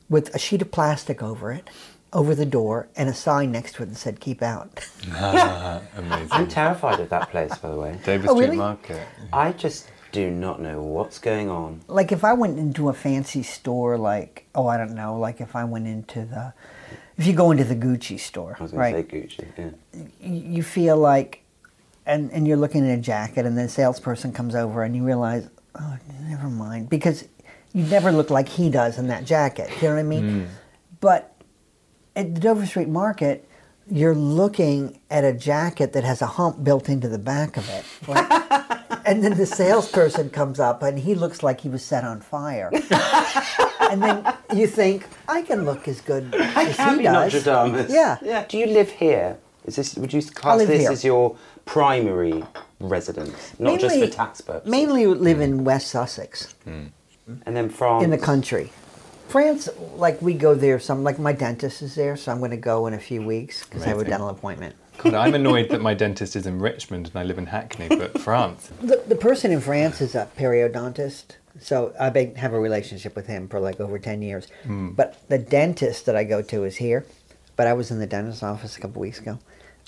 with 0.09 0.34
a 0.34 0.38
sheet 0.38 0.62
of 0.62 0.70
plastic 0.70 1.22
over 1.22 1.53
it, 1.53 1.68
over 2.12 2.34
the 2.34 2.44
door, 2.46 2.88
and 2.96 3.08
a 3.08 3.14
sign 3.14 3.52
next 3.52 3.74
to 3.76 3.82
it 3.82 3.86
that 3.86 3.96
said 3.96 4.20
"Keep 4.20 4.42
out." 4.42 4.86
Ah, 5.14 5.80
amazing. 5.96 6.28
I'm 6.30 6.48
terrified 6.48 7.00
of 7.00 7.08
that 7.10 7.30
place, 7.30 7.56
by 7.58 7.70
the 7.70 7.76
way. 7.76 7.98
Dover 8.04 8.28
Oh, 8.30 8.34
Street 8.34 8.44
really? 8.46 8.56
Market. 8.56 9.06
I 9.32 9.52
just 9.52 9.90
do 10.12 10.30
not 10.30 10.60
know 10.60 10.82
what's 10.82 11.18
going 11.18 11.48
on. 11.48 11.80
like 11.88 12.12
if 12.12 12.22
I 12.22 12.34
went 12.34 12.58
into 12.58 12.88
a 12.90 12.92
fancy 12.92 13.42
store, 13.42 13.96
like 13.96 14.46
oh 14.54 14.66
I 14.66 14.76
don't 14.76 14.94
know, 14.94 15.18
like 15.18 15.40
if 15.40 15.56
I 15.56 15.64
went 15.64 15.86
into 15.86 16.24
the, 16.26 16.52
if 17.16 17.26
you 17.26 17.32
go 17.32 17.50
into 17.50 17.64
the 17.64 17.74
Gucci 17.76 18.18
store, 18.20 18.56
I 18.58 18.62
was 18.62 18.72
going 18.72 18.80
right? 18.80 19.10
say 19.10 19.18
Gucci. 19.18 19.46
Yeah. 19.56 20.02
you 20.20 20.62
feel 20.62 20.98
like, 20.98 21.42
and 22.04 22.30
and 22.32 22.46
you're 22.46 22.58
looking 22.58 22.88
at 22.90 22.98
a 22.98 23.00
jacket, 23.00 23.46
and 23.46 23.56
the 23.56 23.68
salesperson 23.68 24.32
comes 24.32 24.54
over, 24.54 24.82
and 24.82 24.94
you 24.94 25.02
realize, 25.04 25.48
oh, 25.80 25.96
never 26.28 26.48
mind, 26.50 26.90
because 26.90 27.26
you 27.72 27.84
never 27.84 28.12
look 28.12 28.28
like 28.28 28.48
he 28.50 28.68
does 28.68 28.98
in 28.98 29.08
that 29.08 29.24
jacket. 29.24 29.70
You 29.80 29.88
know 29.88 29.94
what 29.94 30.00
I 30.00 30.02
mean? 30.02 30.40
Hmm. 30.42 30.46
But 31.00 31.31
at 32.16 32.34
the 32.34 32.40
Dover 32.40 32.66
Street 32.66 32.88
Market, 32.88 33.48
you're 33.90 34.14
looking 34.14 35.00
at 35.10 35.24
a 35.24 35.32
jacket 35.32 35.92
that 35.92 36.04
has 36.04 36.22
a 36.22 36.26
hump 36.26 36.62
built 36.62 36.88
into 36.88 37.08
the 37.08 37.18
back 37.18 37.56
of 37.56 37.68
it. 37.68 37.84
right? 38.06 38.82
and 39.06 39.22
then 39.24 39.36
the 39.36 39.46
salesperson 39.46 40.30
comes 40.30 40.60
up, 40.60 40.82
and 40.82 40.98
he 40.98 41.14
looks 41.14 41.42
like 41.42 41.60
he 41.60 41.68
was 41.68 41.84
set 41.84 42.04
on 42.04 42.20
fire. 42.20 42.70
and 43.80 44.02
then 44.02 44.34
you 44.54 44.66
think, 44.66 45.06
I 45.28 45.42
can 45.42 45.64
look 45.64 45.88
as 45.88 46.00
good 46.00 46.34
as 46.34 46.76
Can't 46.76 46.92
he 46.92 46.98
be 46.98 47.02
does. 47.04 47.34
Nostradamus. 47.34 47.90
Yeah. 47.90 48.18
Yeah. 48.22 48.46
Do 48.48 48.58
you 48.58 48.66
live 48.66 48.90
here? 48.90 49.38
Is 49.64 49.76
this? 49.76 49.94
Would 49.96 50.12
you 50.12 50.22
class 50.22 50.58
this 50.64 50.82
here. 50.82 50.90
as 50.90 51.04
your 51.04 51.36
primary 51.66 52.44
residence, 52.80 53.54
not 53.60 53.78
just 53.78 53.98
for 53.98 54.08
tax 54.08 54.40
purposes? 54.40 54.70
Mainly 54.70 55.06
live 55.06 55.40
in 55.40 55.64
West 55.64 55.88
Sussex, 55.88 56.54
hmm. 56.64 56.86
And 57.46 57.56
then 57.56 57.68
France. 57.68 58.02
in 58.04 58.10
the 58.10 58.18
country. 58.18 58.72
France, 59.32 59.66
like 59.96 60.20
we 60.20 60.34
go 60.34 60.54
there. 60.54 60.78
Some 60.78 61.02
like 61.04 61.18
my 61.18 61.32
dentist 61.32 61.80
is 61.80 61.94
there, 61.94 62.16
so 62.18 62.30
I'm 62.30 62.38
going 62.38 62.50
to 62.50 62.58
go 62.58 62.86
in 62.86 62.92
a 62.92 62.98
few 62.98 63.22
weeks 63.22 63.64
because 63.64 63.82
I 63.82 63.88
have 63.88 63.98
a 63.98 64.04
dental 64.04 64.28
appointment. 64.28 64.76
God, 64.98 65.14
I'm 65.14 65.34
annoyed 65.42 65.70
that 65.70 65.80
my 65.80 65.94
dentist 65.94 66.36
is 66.36 66.46
in 66.46 66.58
Richmond 66.58 67.06
and 67.08 67.16
I 67.16 67.22
live 67.22 67.38
in 67.38 67.46
Hackney, 67.46 67.88
but 67.88 68.20
France. 68.20 68.70
The, 68.82 69.02
the 69.08 69.16
person 69.16 69.50
in 69.50 69.62
France 69.62 70.02
is 70.02 70.14
a 70.14 70.28
periodontist, 70.36 71.36
so 71.58 71.94
I've 71.98 72.12
been, 72.12 72.34
have 72.34 72.52
a 72.52 72.60
relationship 72.60 73.16
with 73.16 73.26
him 73.26 73.48
for 73.48 73.58
like 73.58 73.80
over 73.80 73.98
ten 73.98 74.20
years. 74.20 74.48
Hmm. 74.64 74.90
But 74.90 75.26
the 75.30 75.38
dentist 75.38 76.04
that 76.04 76.14
I 76.14 76.24
go 76.24 76.42
to 76.42 76.64
is 76.64 76.76
here. 76.76 77.06
But 77.56 77.66
I 77.66 77.72
was 77.72 77.90
in 77.90 78.00
the 78.00 78.06
dentist's 78.06 78.42
office 78.42 78.76
a 78.76 78.80
couple 78.80 79.00
weeks 79.00 79.18
ago, 79.18 79.38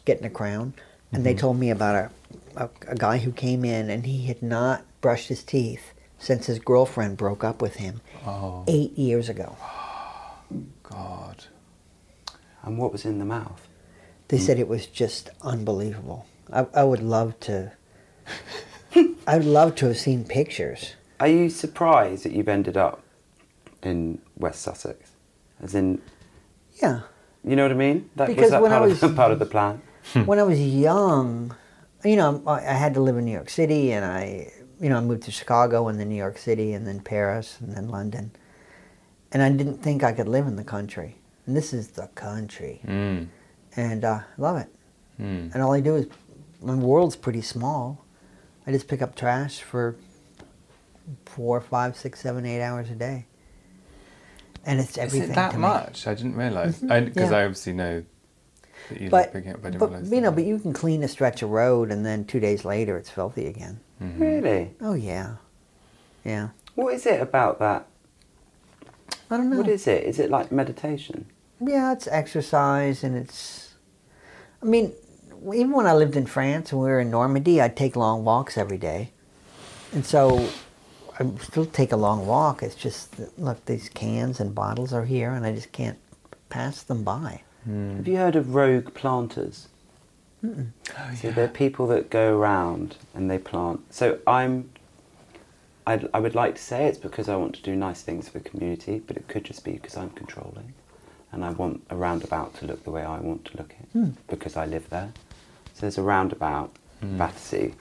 getting 0.06 0.24
a 0.24 0.30
crown, 0.30 0.72
and 1.12 1.24
they 1.24 1.32
mm-hmm. 1.32 1.40
told 1.40 1.58
me 1.58 1.68
about 1.68 1.94
a, 1.96 2.10
a 2.56 2.70
a 2.88 2.94
guy 2.94 3.18
who 3.18 3.30
came 3.30 3.62
in 3.62 3.90
and 3.90 4.06
he 4.06 4.24
had 4.24 4.42
not 4.42 4.84
brushed 5.02 5.28
his 5.28 5.42
teeth 5.42 5.92
since 6.18 6.46
his 6.46 6.58
girlfriend 6.58 7.18
broke 7.18 7.44
up 7.44 7.60
with 7.60 7.76
him 7.76 8.00
Oh, 8.26 8.64
eight 8.68 8.96
years 8.98 9.28
ago. 9.28 9.56
God. 10.82 11.44
And 12.62 12.78
what 12.78 12.92
was 12.92 13.04
in 13.04 13.18
the 13.18 13.24
mouth? 13.24 13.66
They 14.28 14.38
said 14.38 14.58
it 14.58 14.68
was 14.68 14.86
just 14.86 15.30
unbelievable. 15.42 16.26
I, 16.52 16.66
I 16.74 16.84
would 16.84 17.02
love 17.02 17.38
to. 17.40 17.72
I 19.26 19.36
would 19.36 19.44
love 19.46 19.74
to 19.76 19.86
have 19.86 19.98
seen 19.98 20.24
pictures. 20.24 20.94
Are 21.20 21.28
you 21.28 21.50
surprised 21.50 22.24
that 22.24 22.32
you've 22.32 22.48
ended 22.48 22.76
up 22.76 23.02
in 23.82 24.20
West 24.36 24.62
Sussex? 24.62 25.10
As 25.60 25.74
in, 25.74 26.00
Yeah. 26.82 27.00
you 27.44 27.56
know 27.56 27.62
what 27.64 27.72
I 27.72 27.74
mean? 27.74 28.10
That, 28.16 28.28
Because 28.28 28.42
was 28.44 28.50
that 28.52 28.62
when 28.62 28.72
I 28.72 28.80
was- 28.80 29.02
of 29.02 29.14
part 29.16 29.32
of 29.32 29.38
the 29.38 29.46
plan? 29.46 29.82
when 30.26 30.38
I 30.38 30.42
was 30.42 30.60
young, 30.60 31.54
you 32.04 32.16
know, 32.16 32.42
I, 32.46 32.58
I 32.60 32.72
had 32.72 32.94
to 32.94 33.00
live 33.00 33.16
in 33.16 33.24
New 33.24 33.32
York 33.32 33.48
City, 33.50 33.92
and 33.92 34.04
I, 34.04 34.52
you 34.84 34.90
know, 34.90 34.98
I 34.98 35.00
moved 35.00 35.22
to 35.22 35.30
Chicago, 35.30 35.88
and 35.88 35.98
then 35.98 36.10
New 36.10 36.14
York 36.26 36.36
City, 36.36 36.74
and 36.74 36.86
then 36.86 37.00
Paris, 37.00 37.56
and 37.60 37.74
then 37.74 37.88
London, 37.88 38.30
and 39.32 39.42
I 39.42 39.48
didn't 39.50 39.78
think 39.82 40.04
I 40.04 40.12
could 40.12 40.28
live 40.28 40.46
in 40.46 40.56
the 40.56 40.64
country. 40.76 41.16
And 41.46 41.56
this 41.56 41.72
is 41.72 41.88
the 41.88 42.08
country, 42.14 42.80
Mm. 42.86 43.28
and 43.76 44.04
uh, 44.04 44.20
I 44.36 44.40
love 44.40 44.58
it. 44.58 44.68
Mm. 45.18 45.54
And 45.54 45.62
all 45.62 45.72
I 45.72 45.80
do 45.80 45.96
is, 45.96 46.06
my 46.60 46.74
world's 46.74 47.16
pretty 47.16 47.40
small. 47.40 48.04
I 48.66 48.72
just 48.72 48.86
pick 48.88 49.00
up 49.00 49.14
trash 49.16 49.60
for 49.62 49.96
four, 51.24 51.60
five, 51.62 51.96
six, 51.96 52.20
seven, 52.20 52.44
eight 52.46 52.60
hours 52.62 52.90
a 52.90 52.94
day, 52.94 53.24
and 54.66 54.80
it's 54.80 54.92
Is 54.92 54.98
everything. 54.98 55.30
it 55.30 55.34
that 55.34 55.50
to 55.52 55.56
me. 55.56 55.62
much? 55.62 56.06
I 56.06 56.14
didn't 56.14 56.36
realise. 56.36 56.78
Because 56.80 57.30
Yeah. 57.30 57.38
I 57.38 57.44
obviously 57.44 57.72
know 57.72 58.04
that 58.90 59.00
you 59.00 59.08
But, 59.10 59.26
live 59.26 59.32
picking 59.32 59.52
up, 59.52 59.62
but 59.62 59.68
I 59.68 59.70
didn't 59.72 59.80
but 59.80 60.14
you 60.14 60.20
know, 60.20 60.30
that. 60.30 60.36
but 60.36 60.44
you 60.44 60.58
can 60.58 60.72
clean 60.74 61.02
a 61.02 61.08
stretch 61.08 61.42
of 61.42 61.50
road, 61.50 61.90
and 61.90 62.04
then 62.04 62.24
two 62.26 62.40
days 62.40 62.64
later, 62.66 62.96
it's 62.98 63.10
filthy 63.10 63.46
again. 63.46 63.80
Mm-hmm. 64.02 64.22
Really? 64.22 64.70
Oh 64.80 64.94
yeah, 64.94 65.36
yeah. 66.24 66.48
What 66.74 66.94
is 66.94 67.06
it 67.06 67.20
about 67.20 67.58
that? 67.60 67.86
I 69.30 69.36
don't 69.36 69.50
know. 69.50 69.58
What 69.58 69.68
is 69.68 69.86
it? 69.86 70.04
Is 70.04 70.18
it 70.18 70.30
like 70.30 70.52
meditation? 70.52 71.26
Yeah, 71.60 71.92
it's 71.92 72.06
exercise, 72.08 73.04
and 73.04 73.16
it's. 73.16 73.74
I 74.62 74.66
mean, 74.66 74.92
even 75.54 75.72
when 75.72 75.86
I 75.86 75.94
lived 75.94 76.16
in 76.16 76.26
France 76.26 76.72
and 76.72 76.80
we 76.80 76.88
were 76.88 77.00
in 77.00 77.10
Normandy, 77.10 77.60
I'd 77.60 77.76
take 77.76 77.96
long 77.96 78.24
walks 78.24 78.58
every 78.58 78.78
day, 78.78 79.10
and 79.92 80.04
so 80.04 80.48
I 81.18 81.30
still 81.40 81.66
take 81.66 81.92
a 81.92 81.96
long 81.96 82.26
walk. 82.26 82.62
It's 82.62 82.74
just 82.74 83.14
look, 83.38 83.64
these 83.66 83.88
cans 83.88 84.40
and 84.40 84.54
bottles 84.54 84.92
are 84.92 85.04
here, 85.04 85.30
and 85.30 85.46
I 85.46 85.54
just 85.54 85.72
can't 85.72 85.98
pass 86.48 86.82
them 86.82 87.04
by. 87.04 87.42
Have 87.66 88.06
you 88.06 88.16
heard 88.16 88.36
of 88.36 88.54
rogue 88.54 88.92
planters? 88.92 89.68
So 91.16 91.28
oh, 91.28 91.30
they're 91.32 91.48
people 91.48 91.86
that 91.88 92.10
go 92.10 92.36
around 92.36 92.96
and 93.14 93.30
they 93.30 93.38
plant. 93.38 93.92
So 93.92 94.18
I'm. 94.26 94.70
I'd, 95.86 96.08
I 96.14 96.18
would 96.18 96.34
like 96.34 96.54
to 96.54 96.62
say 96.62 96.86
it's 96.86 96.96
because 96.96 97.28
I 97.28 97.36
want 97.36 97.54
to 97.56 97.62
do 97.62 97.76
nice 97.76 98.00
things 98.00 98.28
for 98.28 98.38
the 98.38 98.48
community, 98.48 99.02
but 99.06 99.18
it 99.18 99.28
could 99.28 99.44
just 99.44 99.64
be 99.64 99.72
because 99.72 99.98
I'm 99.98 100.10
controlling, 100.10 100.72
and 101.30 101.44
I 101.44 101.50
want 101.50 101.82
a 101.90 101.96
roundabout 101.96 102.54
to 102.56 102.66
look 102.66 102.84
the 102.84 102.90
way 102.90 103.02
I 103.02 103.18
want 103.20 103.44
to 103.46 103.56
look 103.58 103.74
it 103.78 103.88
hmm. 103.92 104.10
because 104.28 104.56
I 104.56 104.64
live 104.64 104.88
there. 104.88 105.12
So 105.74 105.82
there's 105.82 105.98
a 105.98 106.02
roundabout, 106.02 106.70
hmm. 107.00 107.18
Battersea, 107.18 107.74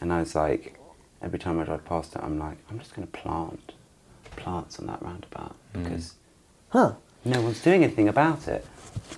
and 0.00 0.14
I 0.14 0.20
was 0.20 0.34
like, 0.34 0.78
every 1.20 1.38
time 1.38 1.60
I 1.60 1.64
drive 1.64 1.84
past 1.84 2.14
it, 2.16 2.22
I'm 2.22 2.38
like, 2.38 2.56
I'm 2.70 2.78
just 2.78 2.94
going 2.94 3.06
to 3.06 3.12
plant 3.12 3.72
plants 4.36 4.78
on 4.78 4.86
that 4.86 5.02
roundabout 5.02 5.56
hmm. 5.74 5.82
because 5.82 6.14
Huh? 6.70 6.94
no 7.24 7.40
one's 7.42 7.62
doing 7.62 7.84
anything 7.84 8.08
about 8.08 8.48
it. 8.48 8.66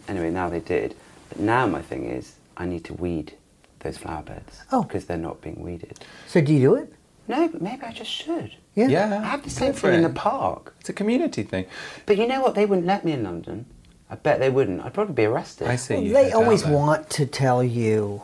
Anyway, 0.07 0.31
now 0.31 0.49
they 0.49 0.61
did. 0.61 0.95
But 1.29 1.41
now 1.41 1.67
my 1.67 1.83
thing 1.83 2.05
is, 2.07 2.35
I 2.59 2.67
need 2.67 2.85
to 2.85 2.95
weed 2.95 3.35
those 3.81 3.97
flower 3.97 4.23
beds 4.23 4.63
Oh. 4.73 4.83
because 4.83 5.07
they're 5.07 5.17
not 5.17 5.41
being 5.41 5.63
weeded. 5.63 6.01
So 6.27 6.41
do 6.41 6.53
you 6.53 6.61
do 6.61 6.75
it? 6.75 6.93
No, 7.29 7.47
but 7.47 7.61
maybe 7.61 7.83
I 7.83 7.93
just 7.93 8.11
should. 8.11 8.55
Yeah. 8.75 8.89
Yeah. 8.89 9.21
I 9.23 9.27
have 9.27 9.45
the 9.45 9.51
same 9.51 9.73
thing 9.75 9.95
in 9.95 10.03
the 10.03 10.09
park. 10.09 10.75
It's 10.81 10.89
a 10.89 10.95
community 10.95 11.43
thing. 11.43 11.67
But 12.07 12.17
you 12.17 12.27
know 12.27 12.41
what? 12.41 12.55
They 12.55 12.67
wouldn't 12.67 12.87
let 12.87 13.05
me 13.05 13.13
in 13.13 13.23
London. 13.23 13.67
I 14.11 14.15
bet 14.15 14.41
they 14.41 14.49
wouldn't. 14.49 14.85
I'd 14.85 14.95
probably 14.95 15.15
be 15.15 15.27
arrested. 15.27 15.69
I 15.69 15.77
see. 15.77 15.99
you 15.99 16.13
they 16.15 16.33
always 16.33 16.63
out 16.63 16.69
there. 16.69 16.77
want 16.77 17.11
to 17.11 17.27
tell 17.27 17.63
you 17.63 18.23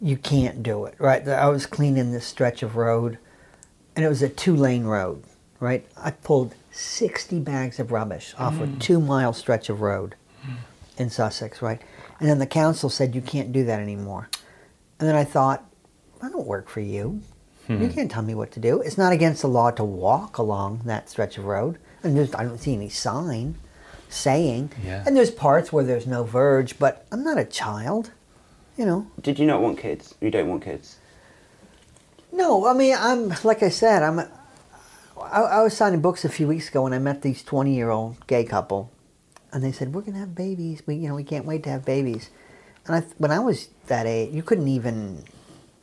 you 0.00 0.16
can't 0.16 0.62
do 0.62 0.86
it, 0.86 0.94
right? 0.98 1.26
I 1.28 1.48
was 1.48 1.66
cleaning 1.66 2.12
this 2.12 2.24
stretch 2.24 2.62
of 2.62 2.76
road, 2.76 3.18
and 3.94 4.04
it 4.04 4.08
was 4.08 4.22
a 4.22 4.28
two 4.28 4.56
lane 4.56 4.84
road, 4.84 5.24
right? 5.60 5.84
I 5.96 6.12
pulled 6.12 6.54
60 6.70 7.40
bags 7.40 7.78
of 7.78 7.92
rubbish 7.92 8.34
off 8.38 8.60
a 8.60 8.66
mm. 8.66 8.80
two 8.80 9.00
mile 9.00 9.32
stretch 9.32 9.68
of 9.68 9.80
road 9.80 10.14
in 10.96 11.10
Sussex, 11.10 11.60
right? 11.60 11.82
And 12.20 12.28
then 12.28 12.38
the 12.38 12.46
council 12.46 12.90
said, 12.90 13.14
you 13.14 13.20
can't 13.20 13.52
do 13.52 13.64
that 13.64 13.80
anymore. 13.80 14.28
And 14.98 15.08
then 15.08 15.14
I 15.14 15.24
thought, 15.24 15.64
I 16.20 16.28
don't 16.28 16.46
work 16.46 16.68
for 16.68 16.80
you. 16.80 17.22
You 17.68 17.76
hmm. 17.76 17.88
can't 17.90 18.10
tell 18.10 18.22
me 18.22 18.34
what 18.34 18.50
to 18.52 18.60
do. 18.60 18.80
It's 18.80 18.96
not 18.96 19.12
against 19.12 19.42
the 19.42 19.48
law 19.48 19.70
to 19.72 19.84
walk 19.84 20.38
along 20.38 20.82
that 20.86 21.10
stretch 21.10 21.36
of 21.36 21.44
road. 21.44 21.78
And 22.02 22.16
there's, 22.16 22.34
I 22.34 22.44
don't 22.44 22.58
see 22.58 22.74
any 22.74 22.88
sign 22.88 23.56
saying. 24.08 24.72
Yeah. 24.82 25.04
And 25.06 25.16
there's 25.16 25.30
parts 25.30 25.72
where 25.72 25.84
there's 25.84 26.06
no 26.06 26.24
verge, 26.24 26.78
but 26.78 27.06
I'm 27.12 27.22
not 27.22 27.38
a 27.38 27.44
child, 27.44 28.10
you 28.76 28.86
know. 28.86 29.06
Did 29.20 29.38
you 29.38 29.46
not 29.46 29.60
want 29.60 29.78
kids? 29.78 30.14
You 30.20 30.30
don't 30.30 30.48
want 30.48 30.64
kids? 30.64 30.96
No, 32.32 32.66
I 32.66 32.72
mean, 32.74 32.96
I'm 32.98 33.32
like 33.44 33.62
I 33.62 33.68
said, 33.68 34.02
I'm. 34.02 34.18
A, 34.18 34.30
I, 35.20 35.40
I 35.40 35.62
was 35.62 35.76
signing 35.76 36.00
books 36.00 36.24
a 36.24 36.28
few 36.28 36.46
weeks 36.46 36.68
ago, 36.68 36.86
and 36.86 36.94
I 36.94 36.98
met 36.98 37.22
these 37.22 37.42
20 37.42 37.74
year 37.74 37.90
old 37.90 38.26
gay 38.26 38.44
couple, 38.44 38.90
and 39.52 39.62
they 39.62 39.72
said 39.72 39.94
we're 39.94 40.02
gonna 40.02 40.18
have 40.18 40.34
babies. 40.34 40.82
We, 40.86 40.96
you 40.96 41.08
know, 41.08 41.14
we 41.14 41.24
can't 41.24 41.44
wait 41.44 41.62
to 41.64 41.70
have 41.70 41.84
babies. 41.84 42.30
And 42.86 42.96
I, 42.96 43.00
when 43.18 43.30
I 43.30 43.38
was 43.38 43.68
that 43.86 44.06
age, 44.06 44.32
you 44.32 44.42
couldn't 44.42 44.68
even. 44.68 45.24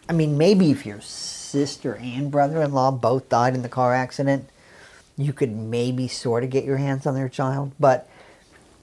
I 0.07 0.13
mean, 0.13 0.38
maybe 0.38 0.70
if 0.70 0.86
your 0.86 1.01
sister 1.01 1.95
and 1.95 2.30
brother-in-law 2.30 2.91
both 2.91 3.28
died 3.28 3.55
in 3.55 3.63
the 3.63 3.70
car 3.70 3.95
accident, 3.95 4.49
you 5.18 5.34
could 5.34 5.51
maybe 5.55 6.07
sort 6.07 6.43
of 6.43 6.49
get 6.49 6.63
your 6.63 6.78
hands 6.78 7.07
on 7.07 7.16
their 7.16 7.30
child, 7.30 7.72
but 7.80 8.07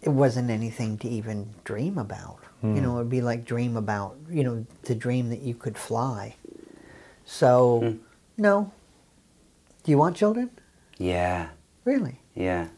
it 0.00 0.08
wasn't 0.08 0.50
anything 0.50 0.98
to 0.98 1.08
even 1.08 1.50
dream 1.64 1.96
about. 1.96 2.38
You 2.62 2.68
hmm. 2.68 2.82
know, 2.82 2.96
it'd 2.96 3.10
be 3.10 3.20
like 3.20 3.44
dream 3.44 3.76
about, 3.76 4.16
you 4.30 4.42
know, 4.44 4.66
to 4.84 4.94
dream 4.94 5.30
that 5.30 5.40
you 5.40 5.54
could 5.54 5.76
fly. 5.76 6.36
So, 7.24 7.80
hmm. 7.80 7.96
no. 8.36 8.72
Do 9.84 9.90
you 9.90 9.98
want 9.98 10.16
children? 10.16 10.50
Yeah, 10.98 11.48
Really? 11.84 12.20
yeah. 12.34 12.68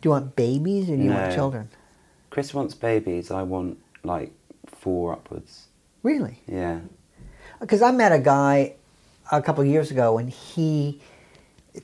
Do 0.00 0.08
you 0.08 0.10
want 0.10 0.36
babies 0.36 0.88
or 0.88 0.96
do 0.96 1.02
you 1.02 1.10
want 1.10 1.34
children? 1.34 1.68
Chris 2.30 2.54
wants 2.54 2.74
babies. 2.74 3.30
I 3.30 3.42
want 3.42 3.78
like 4.02 4.32
four 4.66 5.12
upwards. 5.12 5.66
Really? 6.02 6.40
Yeah. 6.46 6.80
Because 7.60 7.82
I 7.82 7.90
met 7.90 8.12
a 8.12 8.18
guy 8.18 8.74
a 9.30 9.42
couple 9.42 9.62
of 9.62 9.68
years 9.68 9.90
ago 9.90 10.16
and 10.16 10.30
he 10.30 11.00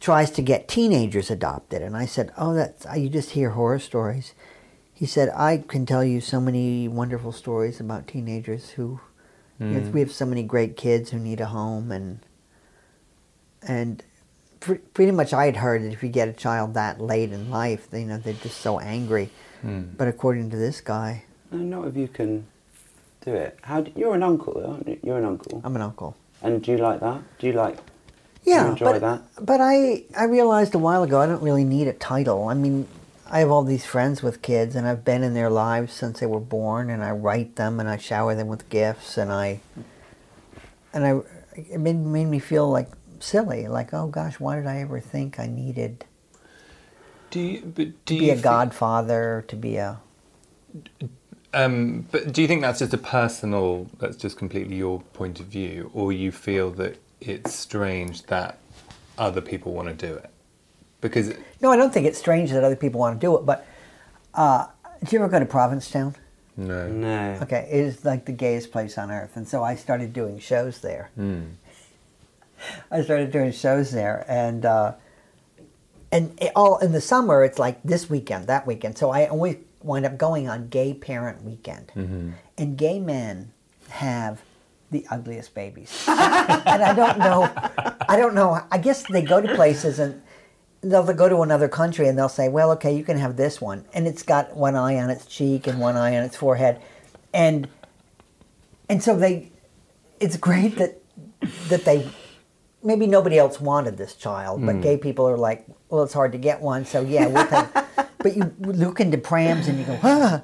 tries 0.01 0.31
to 0.33 0.43
get 0.43 0.69
teenagers 0.69 1.31
adopted. 1.31 1.83
And 1.83 1.97
I 1.97 2.07
said, 2.07 2.33
Oh, 2.39 2.55
that's, 2.55 2.87
you 2.97 3.09
just 3.09 3.31
hear 3.31 3.51
horror 3.51 3.79
stories. 3.79 4.33
He 4.95 5.05
said, 5.05 5.29
I 5.37 5.59
can 5.59 5.85
tell 5.85 6.03
you 6.03 6.23
so 6.23 6.41
many 6.41 6.89
wonderful 6.89 7.33
stories 7.33 7.81
about 7.81 8.07
teenagers 8.09 8.71
who, 8.71 9.01
you 9.59 9.67
know, 9.67 9.91
we 9.91 10.01
have 10.01 10.13
so 10.13 10.25
many 10.25 10.43
great 10.43 10.77
kids 10.77 11.11
who 11.11 11.19
need 11.19 11.41
a 11.41 11.47
home. 11.47 11.93
And, 11.93 12.21
and 13.61 14.03
pretty 14.95 15.13
much 15.13 15.33
I 15.33 15.47
had 15.47 15.57
heard 15.57 15.83
that 15.83 15.93
if 15.93 16.03
you 16.03 16.09
get 16.09 16.29
a 16.29 16.33
child 16.33 16.75
that 16.75 17.01
late 17.01 17.33
in 17.33 17.51
life, 17.51 17.89
you 17.93 18.05
know, 18.05 18.19
they're 18.19 18.35
just 18.35 18.61
so 18.61 18.79
angry. 18.81 19.31
Hmm. 19.63 19.83
But 19.97 20.09
according 20.09 20.51
to 20.51 20.57
this 20.57 20.81
guy, 20.81 21.25
No, 21.51 21.59
not 21.59 21.89
if 21.89 21.97
you 21.97 22.09
can 22.09 22.47
do 23.25 23.35
it. 23.35 23.59
How? 23.63 23.81
Do, 23.81 23.93
you're 23.97 24.15
an 24.15 24.23
uncle, 24.23 24.63
aren't 24.65 24.89
you? 24.89 24.99
You're 25.03 25.19
an 25.19 25.25
uncle. 25.25 25.61
I'm 25.65 25.77
an 25.77 25.83
uncle. 25.83 26.17
And 26.43 26.63
do 26.63 26.73
you 26.73 26.79
like 26.79 27.01
that? 27.01 27.23
Do 27.39 27.47
you 27.47 27.53
like? 27.53 27.79
Yeah, 28.45 28.65
you 28.65 28.71
enjoy 28.71 28.93
but, 28.93 29.01
that? 29.01 29.23
But 29.45 29.61
I, 29.61 30.05
I 30.17 30.25
realized 30.25 30.75
a 30.75 30.79
while 30.79 31.03
ago 31.03 31.21
I 31.21 31.27
don't 31.27 31.43
really 31.43 31.65
need 31.65 31.89
a 31.89 31.93
title. 31.93 32.49
I 32.49 32.55
mean, 32.55 32.87
I 33.29 33.41
have 33.41 33.51
all 33.51 33.65
these 33.65 33.85
friends 33.85 34.23
with 34.23 34.41
kids, 34.43 34.77
and 34.77 34.87
I've 34.87 35.05
been 35.05 35.25
in 35.25 35.35
their 35.35 35.51
lives 35.51 35.93
since 35.93 36.21
they 36.21 36.27
were 36.27 36.41
born, 36.41 36.89
and 36.91 37.03
I 37.03 37.11
write 37.11 37.57
them, 37.57 37.81
and 37.81 37.89
I 37.89 37.97
shower 37.97 38.37
them 38.37 38.47
with 38.47 38.69
gifts, 38.69 39.19
and 39.19 39.33
I, 39.33 39.61
and 40.93 41.05
I, 41.05 41.21
it 41.57 41.81
made, 41.81 41.97
made 41.97 42.27
me 42.27 42.39
feel 42.39 42.71
like 42.71 42.89
silly, 43.27 43.67
like 43.69 43.93
oh 43.93 44.07
gosh, 44.07 44.39
why 44.39 44.57
did 44.57 44.67
I 44.67 44.81
ever 44.81 45.01
think 45.01 45.39
I 45.41 45.47
needed 45.47 46.05
Do 47.31 47.41
you, 47.41 47.61
but 47.63 48.05
do 48.05 48.15
to 48.15 48.21
be 48.21 48.27
you 48.27 48.33
a 48.33 48.37
thi- 48.37 48.43
godfather, 48.43 49.45
to 49.49 49.57
be 49.57 49.77
a 49.77 49.99
Um, 51.53 52.07
but 52.13 52.33
do 52.33 52.43
you 52.43 52.49
think 52.49 52.61
that's 52.61 52.79
just 52.81 52.93
a 52.95 52.99
personal, 52.99 53.89
that's 53.99 54.17
just 54.17 54.37
completely 54.37 54.77
your 54.77 55.01
point 55.15 55.41
of 55.41 55.47
view, 55.47 55.91
or 55.95 56.13
you 56.13 56.31
feel 56.31 56.71
that 56.73 56.99
it's 57.21 57.55
strange 57.55 58.25
that 58.25 58.59
other 59.19 59.41
people 59.41 59.73
want 59.73 59.89
to 59.89 59.95
do 59.95 60.15
it? 60.15 60.31
Because, 61.01 61.35
no, 61.61 61.71
I 61.73 61.77
don't 61.77 61.93
think 61.93 62.07
it's 62.07 62.19
strange 62.19 62.51
that 62.51 62.63
other 62.65 62.77
people 62.77 63.01
want 63.01 63.19
to 63.21 63.27
do 63.27 63.37
it, 63.39 63.47
but 63.47 63.67
uh, 64.35 64.67
did 65.01 65.13
you 65.13 65.19
ever 65.19 65.29
go 65.29 65.39
to 65.39 65.47
Provincetown? 65.47 66.15
no. 66.57 66.89
No. 66.89 67.39
Okay, 67.43 67.69
it 67.71 67.79
is 67.79 68.05
like 68.05 68.25
the 68.25 68.33
gayest 68.33 68.71
place 68.71 68.97
on 68.99 69.11
earth, 69.11 69.37
and 69.37 69.47
so 69.49 69.63
I 69.63 69.77
started 69.77 70.13
doing 70.13 70.39
shows 70.39 70.81
there. 70.81 71.11
I 72.91 73.03
started 73.03 73.31
doing 73.31 73.53
shows 73.53 73.91
there, 73.91 74.25
and 74.29 74.65
uh, 74.65 74.95
and 76.13 76.37
it 76.41 76.53
all 76.57 76.79
in 76.79 76.93
the 76.93 77.01
summer 77.01 77.45
it's 77.45 77.59
like 77.59 77.83
this 77.83 78.09
weekend, 78.09 78.47
that 78.47 78.67
weekend. 78.67 78.99
So 78.99 79.11
I 79.11 79.27
always 79.27 79.57
wind 79.83 80.07
up 80.07 80.19
going 80.19 80.49
on 80.49 80.69
Gay 80.69 80.95
Parent 80.95 81.43
Weekend, 81.43 81.93
and 82.59 82.77
gay 82.77 82.99
men 82.99 83.53
have 83.91 84.43
the 84.91 85.07
ugliest 85.11 85.55
babies, 85.55 86.05
and 86.09 86.19
I 86.83 86.95
don't 86.95 87.19
know, 87.19 87.51
I 88.09 88.17
don't 88.17 88.35
know. 88.35 88.61
I 88.71 88.79
guess 88.79 89.05
they 89.09 89.23
go 89.23 89.41
to 89.41 89.55
places 89.55 89.99
and. 89.99 90.23
They'll 90.83 91.03
they'll 91.03 91.17
go 91.17 91.29
to 91.29 91.41
another 91.41 91.69
country 91.69 92.07
and 92.07 92.17
they'll 92.17 92.29
say, 92.29 92.49
"Well, 92.49 92.71
okay, 92.73 92.95
you 92.95 93.03
can 93.03 93.17
have 93.19 93.37
this 93.37 93.61
one," 93.61 93.87
and 93.93 94.07
it's 94.07 94.23
got 94.23 94.55
one 94.55 94.77
eye 94.77 94.97
on 94.99 95.11
its 95.11 95.27
cheek 95.27 95.67
and 95.67 95.81
one 95.81 95.97
eye 95.97 96.17
on 96.17 96.23
its 96.23 96.37
forehead, 96.37 96.81
and 97.35 97.67
and 98.89 99.03
so 99.03 99.17
they, 99.17 99.51
it's 100.21 100.37
great 100.37 100.77
that 100.77 101.01
that 101.69 101.85
they 101.85 102.09
maybe 102.87 103.07
nobody 103.07 103.37
else 103.39 103.61
wanted 103.61 103.97
this 103.99 104.15
child, 104.15 104.65
but 104.65 104.81
gay 104.81 104.97
people 104.97 105.29
are 105.29 105.37
like, 105.37 105.67
well, 105.91 106.03
it's 106.05 106.15
hard 106.15 106.33
to 106.33 106.39
get 106.39 106.61
one, 106.63 106.85
so 106.87 107.01
yeah, 107.03 107.27
we'll 107.27 107.47
take. 107.47 107.85
but 108.19 108.37
you 108.37 108.55
look 108.61 109.01
into 109.01 109.19
prams 109.19 109.67
and 109.69 109.79
you 109.79 109.85
go, 109.85 109.99
ah. 110.03 110.43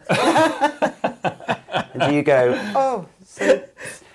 And 1.95 2.15
you 2.15 2.23
go? 2.23 2.55
Oh, 2.75 3.07
so, 3.25 3.63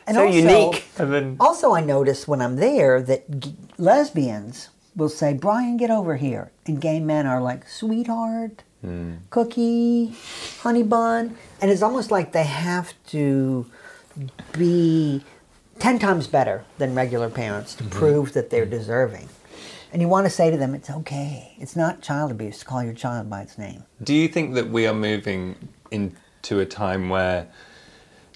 And 0.06 0.16
so 0.16 0.26
also- 0.26 0.38
unique. 0.38 0.86
And 0.98 1.14
then, 1.14 1.38
Also, 1.40 1.74
I 1.74 1.82
notice 1.82 2.28
when 2.28 2.42
I'm 2.42 2.56
there 2.58 3.02
that 3.02 3.40
g- 3.40 3.56
lesbians 3.78 4.70
will 4.96 5.10
say, 5.10 5.34
Brian, 5.34 5.78
get 5.78 5.90
over 5.92 6.16
here. 6.18 6.52
And 6.66 6.82
gay 6.82 7.00
men 7.00 7.28
are 7.28 7.42
like, 7.42 7.68
sweetheart, 7.70 8.64
cookie, 9.30 10.16
honey 10.62 10.84
bun. 10.84 11.38
And 11.62 11.70
it's 11.72 11.82
almost 11.82 12.10
like 12.12 12.32
they 12.32 12.44
have 12.46 12.94
to 13.08 13.66
be 14.58 15.24
10 15.80 16.00
times 16.00 16.28
better 16.28 16.64
than 16.78 16.96
regular 16.96 17.30
parents 17.30 17.76
to 17.76 17.84
mm-hmm. 17.84 17.98
prove 17.98 18.34
that 18.34 18.50
they're 18.50 18.64
mm-hmm. 18.64 18.72
deserving. 18.72 19.30
And 19.94 20.02
you 20.02 20.08
want 20.08 20.26
to 20.26 20.30
say 20.30 20.52
to 20.52 20.58
them, 20.58 20.76
it's 20.76 20.90
okay. 20.90 21.56
It's 21.60 21.76
not 21.76 22.02
child 22.02 22.32
abuse 22.32 22.60
to 22.60 22.66
call 22.66 22.84
your 22.84 22.94
child 22.94 23.30
by 23.30 23.42
its 23.42 23.58
name. 23.58 23.84
do 24.04 24.14
you 24.14 24.28
think 24.28 24.54
that 24.56 24.70
we 24.70 24.86
are 24.86 24.94
moving 24.94 25.56
into 25.92 26.60
a 26.60 26.66
time 26.66 27.10
where 27.10 27.48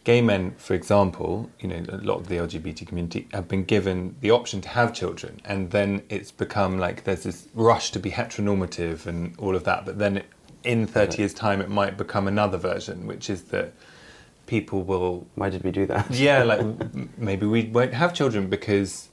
gay 0.04 0.22
men, 0.22 0.56
for 0.58 0.74
example, 0.74 1.50
you 1.60 1.68
know, 1.68 1.84
a 1.89 1.98
lot 1.98 2.20
of 2.20 2.28
the 2.28 2.38
LGBT 2.38 2.88
community 2.88 3.28
have 3.34 3.48
been 3.48 3.64
given 3.64 4.16
the 4.22 4.32
option 4.32 4.62
to 4.62 4.70
have 4.70 4.94
children, 4.94 5.42
and 5.46 5.72
then 5.72 6.02
it's 6.10 6.32
become 6.32 6.80
like 6.80 7.04
there's 7.04 7.24
this 7.24 7.48
rush 7.54 7.92
to 7.92 8.00
be 8.00 8.12
heteronormative 8.12 9.06
and 9.06 9.38
all 9.38 9.56
of 9.56 9.64
that, 9.66 9.86
but 9.86 10.00
then 10.00 10.18
it, 10.18 10.26
in 10.64 10.86
30 10.86 11.18
years' 11.18 11.34
time, 11.34 11.60
it 11.60 11.70
might 11.70 11.98
become 11.98 12.28
another 12.28 12.58
version, 12.58 13.08
which 13.08 13.30
is 13.30 13.44
that 13.44 13.74
people 14.52 14.84
will 14.84 15.26
Why 15.36 15.49
did 15.49 15.64
we 15.64 15.72
do 15.72 15.86
that? 15.86 16.12
yeah, 16.28 16.43
like 16.43 16.62
maybe 17.18 17.45
we 17.45 17.64
won't 17.78 17.93
have 17.93 18.14
children 18.14 18.49
because 18.49 19.08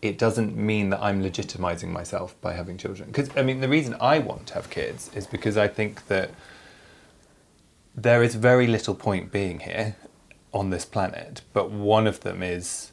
it 0.00 0.16
doesn't 0.16 0.56
mean 0.56 0.90
that 0.90 1.00
I'm 1.02 1.20
legitimizing 1.24 1.88
myself 1.88 2.40
by 2.40 2.52
having 2.52 2.78
children. 2.78 3.08
Because 3.08 3.30
I 3.36 3.42
mean, 3.42 3.58
the 3.60 3.68
reason 3.68 3.96
I 4.00 4.20
want 4.20 4.46
to 4.48 4.54
have 4.54 4.70
kids 4.70 5.10
is 5.12 5.26
because 5.26 5.56
I 5.56 5.66
think 5.66 6.06
that 6.06 6.30
there 7.96 8.22
is 8.22 8.36
very 8.36 8.68
little 8.68 8.94
point 8.94 9.32
being 9.32 9.58
here 9.58 9.96
on 10.54 10.70
this 10.70 10.84
planet, 10.84 11.42
but 11.52 11.72
one 11.72 12.06
of 12.06 12.20
them 12.20 12.40
is 12.40 12.92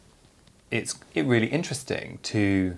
it's 0.71 0.95
it 1.13 1.25
really 1.27 1.51
interesting 1.59 2.17
to 2.33 2.75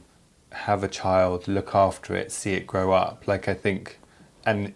have 0.67 0.83
a 0.83 0.89
child, 0.89 1.47
look 1.47 1.73
after 1.73 2.17
it, 2.17 2.33
see 2.33 2.51
it 2.51 2.67
grow 2.67 2.91
up. 2.91 3.29
Like 3.29 3.47
I 3.47 3.53
think, 3.53 3.97
and 4.45 4.73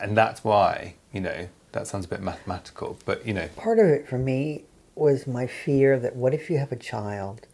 and 0.00 0.16
that's 0.16 0.42
why 0.42 0.94
you 1.12 1.20
know 1.20 1.48
that 1.74 1.86
sounds 1.86 2.06
a 2.06 2.08
bit 2.08 2.22
mathematical, 2.22 2.98
but 3.04 3.26
you 3.26 3.34
know 3.34 3.48
Part 3.56 3.78
of 3.78 3.86
it 3.86 4.08
for 4.08 4.18
me 4.18 4.64
was 4.94 5.26
my 5.26 5.46
fear 5.46 5.98
that 5.98 6.16
what 6.16 6.32
if 6.32 6.48
you 6.48 6.58
have 6.58 6.72
a 6.72 6.76
child 6.76 7.46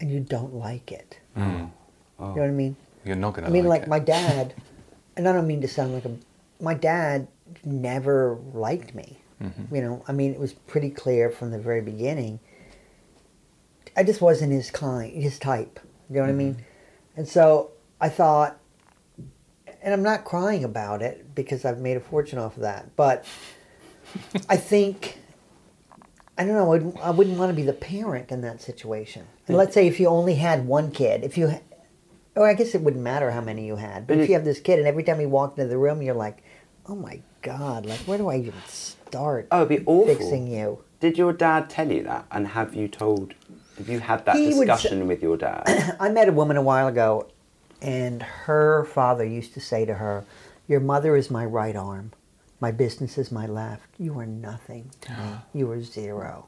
and 0.00 0.10
you 0.10 0.20
don't 0.20 0.54
like 0.54 0.92
it? 0.92 1.18
Hmm. 1.34 1.66
Oh. 2.18 2.30
You 2.30 2.36
know 2.36 2.42
what 2.42 2.42
I 2.42 2.50
mean? 2.50 2.76
you're 3.04 3.16
not 3.16 3.32
going 3.32 3.44
to 3.44 3.50
I 3.50 3.52
mean, 3.52 3.66
like, 3.66 3.82
it. 3.82 3.88
my 3.88 3.98
dad, 4.16 4.54
and 5.16 5.28
I 5.28 5.32
don't 5.32 5.46
mean 5.46 5.60
to 5.62 5.68
sound 5.68 5.94
like 5.94 6.04
a, 6.04 6.16
my 6.60 6.74
dad 6.74 7.28
never 7.64 8.38
liked 8.52 8.94
me. 8.94 9.18
Mm-hmm. 9.42 9.74
You 9.74 9.82
know, 9.82 10.04
I 10.06 10.12
mean, 10.12 10.32
it 10.32 10.38
was 10.38 10.52
pretty 10.52 10.90
clear 10.90 11.30
from 11.30 11.50
the 11.50 11.58
very 11.58 11.80
beginning. 11.80 12.40
I 13.96 14.02
just 14.02 14.20
wasn't 14.20 14.52
his 14.52 14.70
kind, 14.70 15.10
his 15.12 15.38
type. 15.38 15.80
You 16.08 16.16
know 16.16 16.22
what 16.22 16.30
I 16.30 16.34
mean? 16.34 16.54
Mm-hmm. 16.54 16.62
And 17.16 17.28
so 17.28 17.70
I 18.00 18.10
thought, 18.10 18.58
and 19.82 19.94
I'm 19.94 20.02
not 20.02 20.24
crying 20.24 20.62
about 20.62 21.00
it 21.00 21.34
because 21.34 21.64
I've 21.64 21.78
made 21.78 21.96
a 21.96 22.00
fortune 22.00 22.38
off 22.38 22.56
of 22.56 22.62
that, 22.62 22.94
but 22.96 23.24
I 24.48 24.56
think, 24.56 25.18
I 26.38 26.44
don't 26.44 26.54
know. 26.54 26.64
I 26.64 26.68
wouldn't, 26.68 26.98
I 26.98 27.10
wouldn't 27.10 27.38
want 27.38 27.50
to 27.50 27.56
be 27.56 27.62
the 27.62 27.72
parent 27.72 28.30
in 28.30 28.40
that 28.42 28.60
situation. 28.60 29.26
And 29.46 29.56
let's 29.56 29.74
say 29.74 29.86
if 29.86 30.00
you 30.00 30.08
only 30.08 30.36
had 30.36 30.66
one 30.66 30.90
kid, 30.90 31.24
if 31.24 31.36
you, 31.36 31.52
or 32.36 32.48
I 32.48 32.54
guess 32.54 32.74
it 32.74 32.80
wouldn't 32.80 33.02
matter 33.02 33.30
how 33.30 33.40
many 33.40 33.66
you 33.66 33.76
had. 33.76 34.06
But 34.06 34.18
if 34.18 34.28
you 34.28 34.34
have 34.34 34.44
this 34.44 34.60
kid, 34.60 34.78
and 34.78 34.88
every 34.88 35.02
time 35.02 35.18
he 35.20 35.26
walked 35.26 35.58
into 35.58 35.68
the 35.68 35.78
room, 35.78 36.02
you're 36.02 36.14
like, 36.14 36.42
oh 36.86 36.94
my 36.94 37.20
god, 37.42 37.86
like 37.86 38.00
where 38.00 38.18
do 38.18 38.28
I 38.28 38.36
even 38.36 38.54
start? 38.66 39.48
Oh, 39.50 39.64
it'd 39.64 39.68
be 39.68 39.84
awful. 39.86 40.06
Fixing 40.14 40.46
you. 40.46 40.82
Did 41.00 41.16
your 41.16 41.32
dad 41.32 41.70
tell 41.70 41.90
you 41.90 42.02
that? 42.04 42.26
And 42.30 42.48
have 42.48 42.74
you 42.74 42.88
told? 42.88 43.34
Have 43.78 43.88
you 43.88 44.00
had 44.00 44.26
that 44.26 44.36
He 44.36 44.54
would 44.54 44.66
discussion 44.66 45.06
with 45.06 45.22
your 45.22 45.36
dad? 45.36 45.96
I 46.00 46.10
met 46.10 46.28
a 46.28 46.32
woman 46.32 46.56
a 46.56 46.62
while 46.62 46.88
ago, 46.88 47.28
and 47.80 48.22
her 48.22 48.84
father 48.84 49.24
used 49.24 49.54
to 49.54 49.60
say 49.60 49.84
to 49.86 49.94
her, 49.94 50.24
Your 50.68 50.80
mother 50.80 51.16
is 51.16 51.30
my 51.30 51.44
right 51.44 51.76
arm. 51.76 52.12
My 52.60 52.70
business 52.70 53.16
is 53.16 53.32
my 53.32 53.46
left. 53.46 53.88
You 53.98 54.18
are 54.18 54.26
nothing 54.26 54.90
to 55.02 55.12
me. 55.12 55.18
You 55.54 55.70
are 55.70 55.82
zero. 55.82 56.46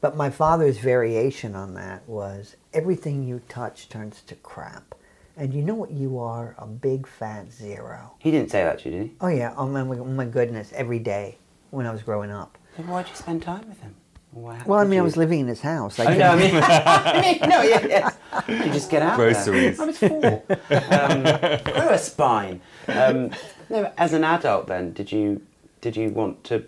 But 0.00 0.16
my 0.16 0.30
father's 0.30 0.78
variation 0.78 1.54
on 1.54 1.74
that 1.74 2.06
was 2.08 2.56
everything 2.74 3.22
you 3.22 3.40
touch 3.48 3.88
turns 3.88 4.22
to 4.22 4.34
crap. 4.36 4.94
And 5.36 5.52
you 5.54 5.62
know 5.62 5.74
what 5.74 5.90
you 5.90 6.18
are? 6.18 6.54
A 6.58 6.66
big 6.66 7.06
fat 7.06 7.52
zero. 7.52 8.14
he 8.18 8.30
didn't 8.30 8.50
say 8.50 8.62
that 8.64 8.80
to 8.80 8.90
you, 8.90 8.98
did 8.98 9.06
he? 9.08 9.12
Oh, 9.20 9.28
yeah. 9.28 9.54
Oh, 9.56 9.66
my, 9.66 9.80
oh 9.80 10.04
my 10.04 10.24
goodness. 10.24 10.72
Every 10.74 10.98
day 10.98 11.38
when 11.70 11.86
I 11.86 11.92
was 11.92 12.02
growing 12.02 12.30
up. 12.30 12.58
Then 12.76 12.86
why'd 12.88 13.08
you 13.08 13.14
spend 13.14 13.42
time 13.42 13.68
with 13.68 13.80
him? 13.80 13.94
Why, 14.32 14.60
Well, 14.66 14.78
I 14.78 14.84
did 14.84 14.90
mean, 14.90 14.98
I 14.98 15.02
was 15.02 15.16
living 15.16 15.40
in 15.40 15.46
his 15.46 15.60
house. 15.60 15.98
Oh, 16.00 16.04
no, 16.04 16.10
I 16.30 16.36
mean, 16.36 16.54
I 16.62 17.20
mean, 17.20 17.48
no, 17.48 17.62
yeah, 17.62 17.86
yes. 17.86 18.16
You 18.48 18.72
just 18.72 18.90
get 18.90 19.02
out 19.02 19.16
Groceries. 19.16 19.76
There. 19.78 19.84
I 19.84 19.86
was 19.86 19.98
four. 19.98 20.42
Um, 20.90 21.22
grew 21.64 21.90
a 21.90 21.98
spine. 21.98 22.60
Um, 22.88 23.30
no, 23.70 23.92
as 23.96 24.12
an 24.12 24.24
adult, 24.24 24.66
then, 24.66 24.92
did 24.92 25.12
you 25.12 25.42
did 25.80 25.96
you 25.96 26.08
want 26.10 26.42
to 26.44 26.64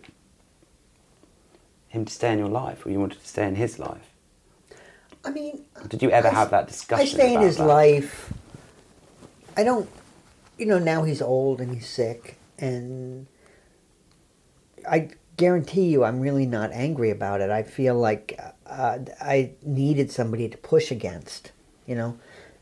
him 1.89 2.05
to 2.05 2.13
stay 2.13 2.33
in 2.33 2.39
your 2.39 2.49
life, 2.49 2.85
or 2.85 2.91
you 2.91 3.01
wanted 3.01 3.21
to 3.21 3.27
stay 3.27 3.47
in 3.47 3.55
his 3.55 3.79
life? 3.79 4.11
I 5.25 5.31
mean, 5.31 5.65
Did 5.89 6.03
you 6.03 6.11
ever 6.11 6.29
I- 6.29 6.33
have 6.33 6.51
that 6.51 6.69
discussion? 6.69 7.03
I 7.03 7.09
stay 7.09 7.35
in 7.35 7.41
his 7.41 7.57
that? 7.57 7.67
life. 7.67 8.33
I 9.57 9.65
don't, 9.65 9.89
you 10.59 10.67
know, 10.67 10.79
now 10.79 11.03
he's 11.03 11.21
old 11.21 11.61
and 11.61 11.75
he's 11.75 11.89
sick, 11.89 12.37
and 12.59 13.27
I 14.89 15.09
guarantee 15.37 15.89
you, 15.89 16.05
I'm 16.05 16.21
really 16.21 16.47
not 16.47 16.71
angry 16.73 17.11
about 17.11 17.41
it. 17.41 17.51
I 17.51 17.63
feel 17.63 17.95
like 17.95 18.39
uh, 18.67 18.99
I 19.21 19.53
needed 19.63 20.11
somebody 20.13 20.49
to 20.49 20.57
push 20.59 20.91
against, 20.91 21.53
you 21.87 21.95
know, 21.95 22.19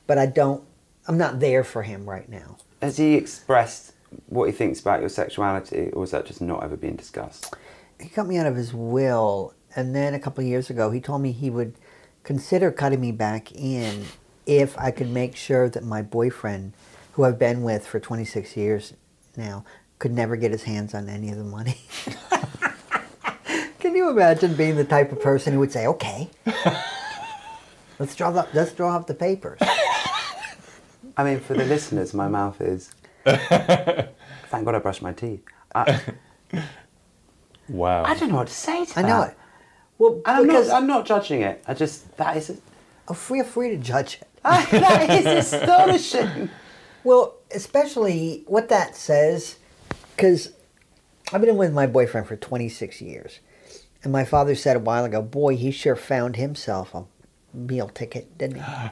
but 0.07 0.19
I 0.19 0.27
don't. 0.27 0.63
I'm 1.09 1.19
not 1.19 1.39
there 1.41 1.63
for 1.65 1.83
him 1.83 2.09
right 2.09 2.29
now. 2.29 2.57
Has 2.83 2.97
he 2.97 3.15
expressed 3.15 3.93
what 4.27 4.47
he 4.47 4.53
thinks 4.53 4.81
about 4.81 5.01
your 5.01 5.09
sexuality, 5.09 5.91
or 5.93 6.03
has 6.03 6.11
that 6.11 6.27
just 6.27 6.41
not 6.41 6.63
ever 6.63 6.77
been 6.77 6.97
discussed? 6.97 7.55
He 8.01 8.09
cut 8.09 8.27
me 8.27 8.37
out 8.39 8.47
of 8.47 8.57
his 8.57 8.75
will, 8.75 9.55
and 9.75 9.95
then 9.95 10.15
a 10.15 10.19
couple 10.19 10.43
of 10.43 10.49
years 10.49 10.71
ago, 10.71 10.91
he 10.91 11.01
told 11.01 11.23
me 11.23 11.33
he 11.33 11.51
would 11.51 11.75
consider 12.25 12.71
cutting 12.71 13.01
me 13.01 13.13
back 13.13 13.53
in 13.53 14.05
if 14.47 14.79
I 14.79 14.91
could 14.91 15.11
make 15.11 15.37
sure 15.37 15.69
that 15.69 15.85
my 15.85 16.03
boyfriend, 16.03 16.73
who 17.13 17.25
I've 17.25 17.39
been 17.39 17.63
with 17.63 17.87
for 17.87 17.99
26 18.01 18.57
years 18.57 18.95
now, 19.37 19.65
could 19.99 20.13
never 20.13 20.37
get 20.37 20.51
his 20.51 20.65
hands 20.65 20.95
on 20.95 21.09
any 21.09 21.31
of 21.31 21.39
the 21.39 21.45
money. 21.45 21.79
Can 23.79 23.95
you 23.95 24.11
imagine 24.11 24.55
being 24.55 24.77
the 24.77 24.85
type 24.85 25.13
of 25.13 25.21
person 25.21 25.53
who 25.53 25.61
would 25.61 25.73
say, 25.73 25.87
"Okay, 25.87 26.29
let's 27.99 28.15
draw 28.15 28.31
the, 28.31 28.47
let's 28.53 28.73
draw 28.73 28.97
up 28.97 29.07
the 29.07 29.15
papers"? 29.15 29.61
I 31.17 31.25
mean, 31.25 31.41
for 31.41 31.55
the 31.55 31.65
listeners, 31.65 32.13
my 32.13 32.29
mouth 32.29 32.61
is. 32.61 32.91
Thank 34.51 34.65
God 34.65 34.75
I 34.75 34.79
brushed 34.79 35.03
my 35.03 35.13
teeth. 35.13 35.43
I, 35.75 36.01
Wow. 37.69 38.05
I 38.05 38.15
don't 38.15 38.29
know 38.31 38.37
what 38.37 38.47
to 38.49 38.55
say 38.55 38.85
to 38.85 38.95
that. 38.95 38.99
I 38.99 39.03
that. 39.03 39.09
know 39.09 39.23
it. 39.23 39.37
Well, 39.99 40.13
And 40.27 40.37
I'm 40.39 40.47
because 40.47 40.69
not, 40.69 40.77
I'm 40.83 40.87
not 40.87 41.07
judging 41.07 41.43
it. 41.43 41.65
I 41.67 41.75
just 41.75 42.17
that 42.17 42.37
is 42.37 42.61
oh, 43.09 43.15
feel 43.15 43.45
free 43.45 43.71
to 43.71 43.77
judge 43.77 44.21
it. 44.21 44.29
that 44.43 45.11
is 45.11 45.53
astonishing. 45.53 46.51
Well, 47.03 47.35
especially 47.55 48.45
what 48.47 48.69
that 48.69 48.95
says, 48.95 49.57
because 50.15 50.53
I've 51.33 51.41
been 51.41 51.57
with 51.57 51.73
my 51.73 51.87
boyfriend 51.87 52.29
for 52.29 52.37
26 52.37 53.01
years. 53.01 53.41
And 54.05 54.13
my 54.13 54.25
father 54.25 54.55
said 54.55 54.77
a 54.77 54.81
while 54.81 55.05
ago, 55.05 55.21
boy, 55.23 55.57
he 55.57 55.73
sure 55.73 55.97
found 55.97 56.37
himself 56.37 56.95
a 56.95 57.05
meal 57.53 57.89
ticket, 57.89 58.39
didn't 58.39 58.63
he? 58.63 58.91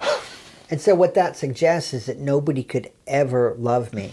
And 0.74 0.80
so 0.80 0.92
what 0.96 1.14
that 1.14 1.36
suggests 1.36 1.94
is 1.94 2.06
that 2.06 2.18
nobody 2.18 2.64
could 2.64 2.90
ever 3.06 3.54
love 3.56 3.94
me 3.94 4.10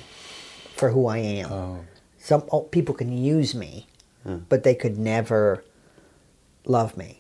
for 0.76 0.92
who 0.92 1.08
I 1.08 1.18
am. 1.18 1.52
Oh. 1.52 1.80
Some 2.20 2.44
oh, 2.52 2.62
people 2.62 2.94
can 2.94 3.12
use 3.18 3.56
me, 3.56 3.88
hmm. 4.22 4.38
but 4.48 4.62
they 4.62 4.76
could 4.76 4.96
never 4.96 5.64
love 6.66 6.96
me. 6.96 7.20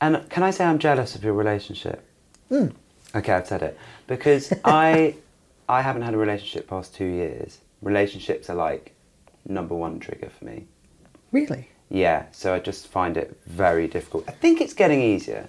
And 0.00 0.26
can 0.30 0.42
I 0.42 0.50
say 0.50 0.64
I'm 0.64 0.78
jealous 0.78 1.14
of 1.14 1.22
your 1.22 1.34
relationship? 1.34 2.02
Hmm. 2.48 2.68
Okay, 3.14 3.34
I've 3.34 3.46
said 3.46 3.62
it 3.62 3.78
because 4.06 4.50
I 4.64 5.16
I 5.68 5.82
haven't 5.82 6.00
had 6.00 6.14
a 6.14 6.16
relationship 6.16 6.68
past 6.68 6.94
two 6.94 7.04
years. 7.04 7.58
Relationships 7.82 8.48
are 8.48 8.56
like 8.56 8.94
number 9.46 9.74
one 9.74 10.00
trigger 10.00 10.30
for 10.30 10.46
me. 10.46 10.64
Really? 11.32 11.68
Yeah, 11.90 12.24
so 12.32 12.54
I 12.54 12.60
just 12.60 12.86
find 12.86 13.18
it 13.18 13.38
very 13.44 13.88
difficult. 13.88 14.24
I 14.26 14.32
think 14.32 14.62
it's 14.62 14.72
getting 14.72 15.02
easier. 15.02 15.46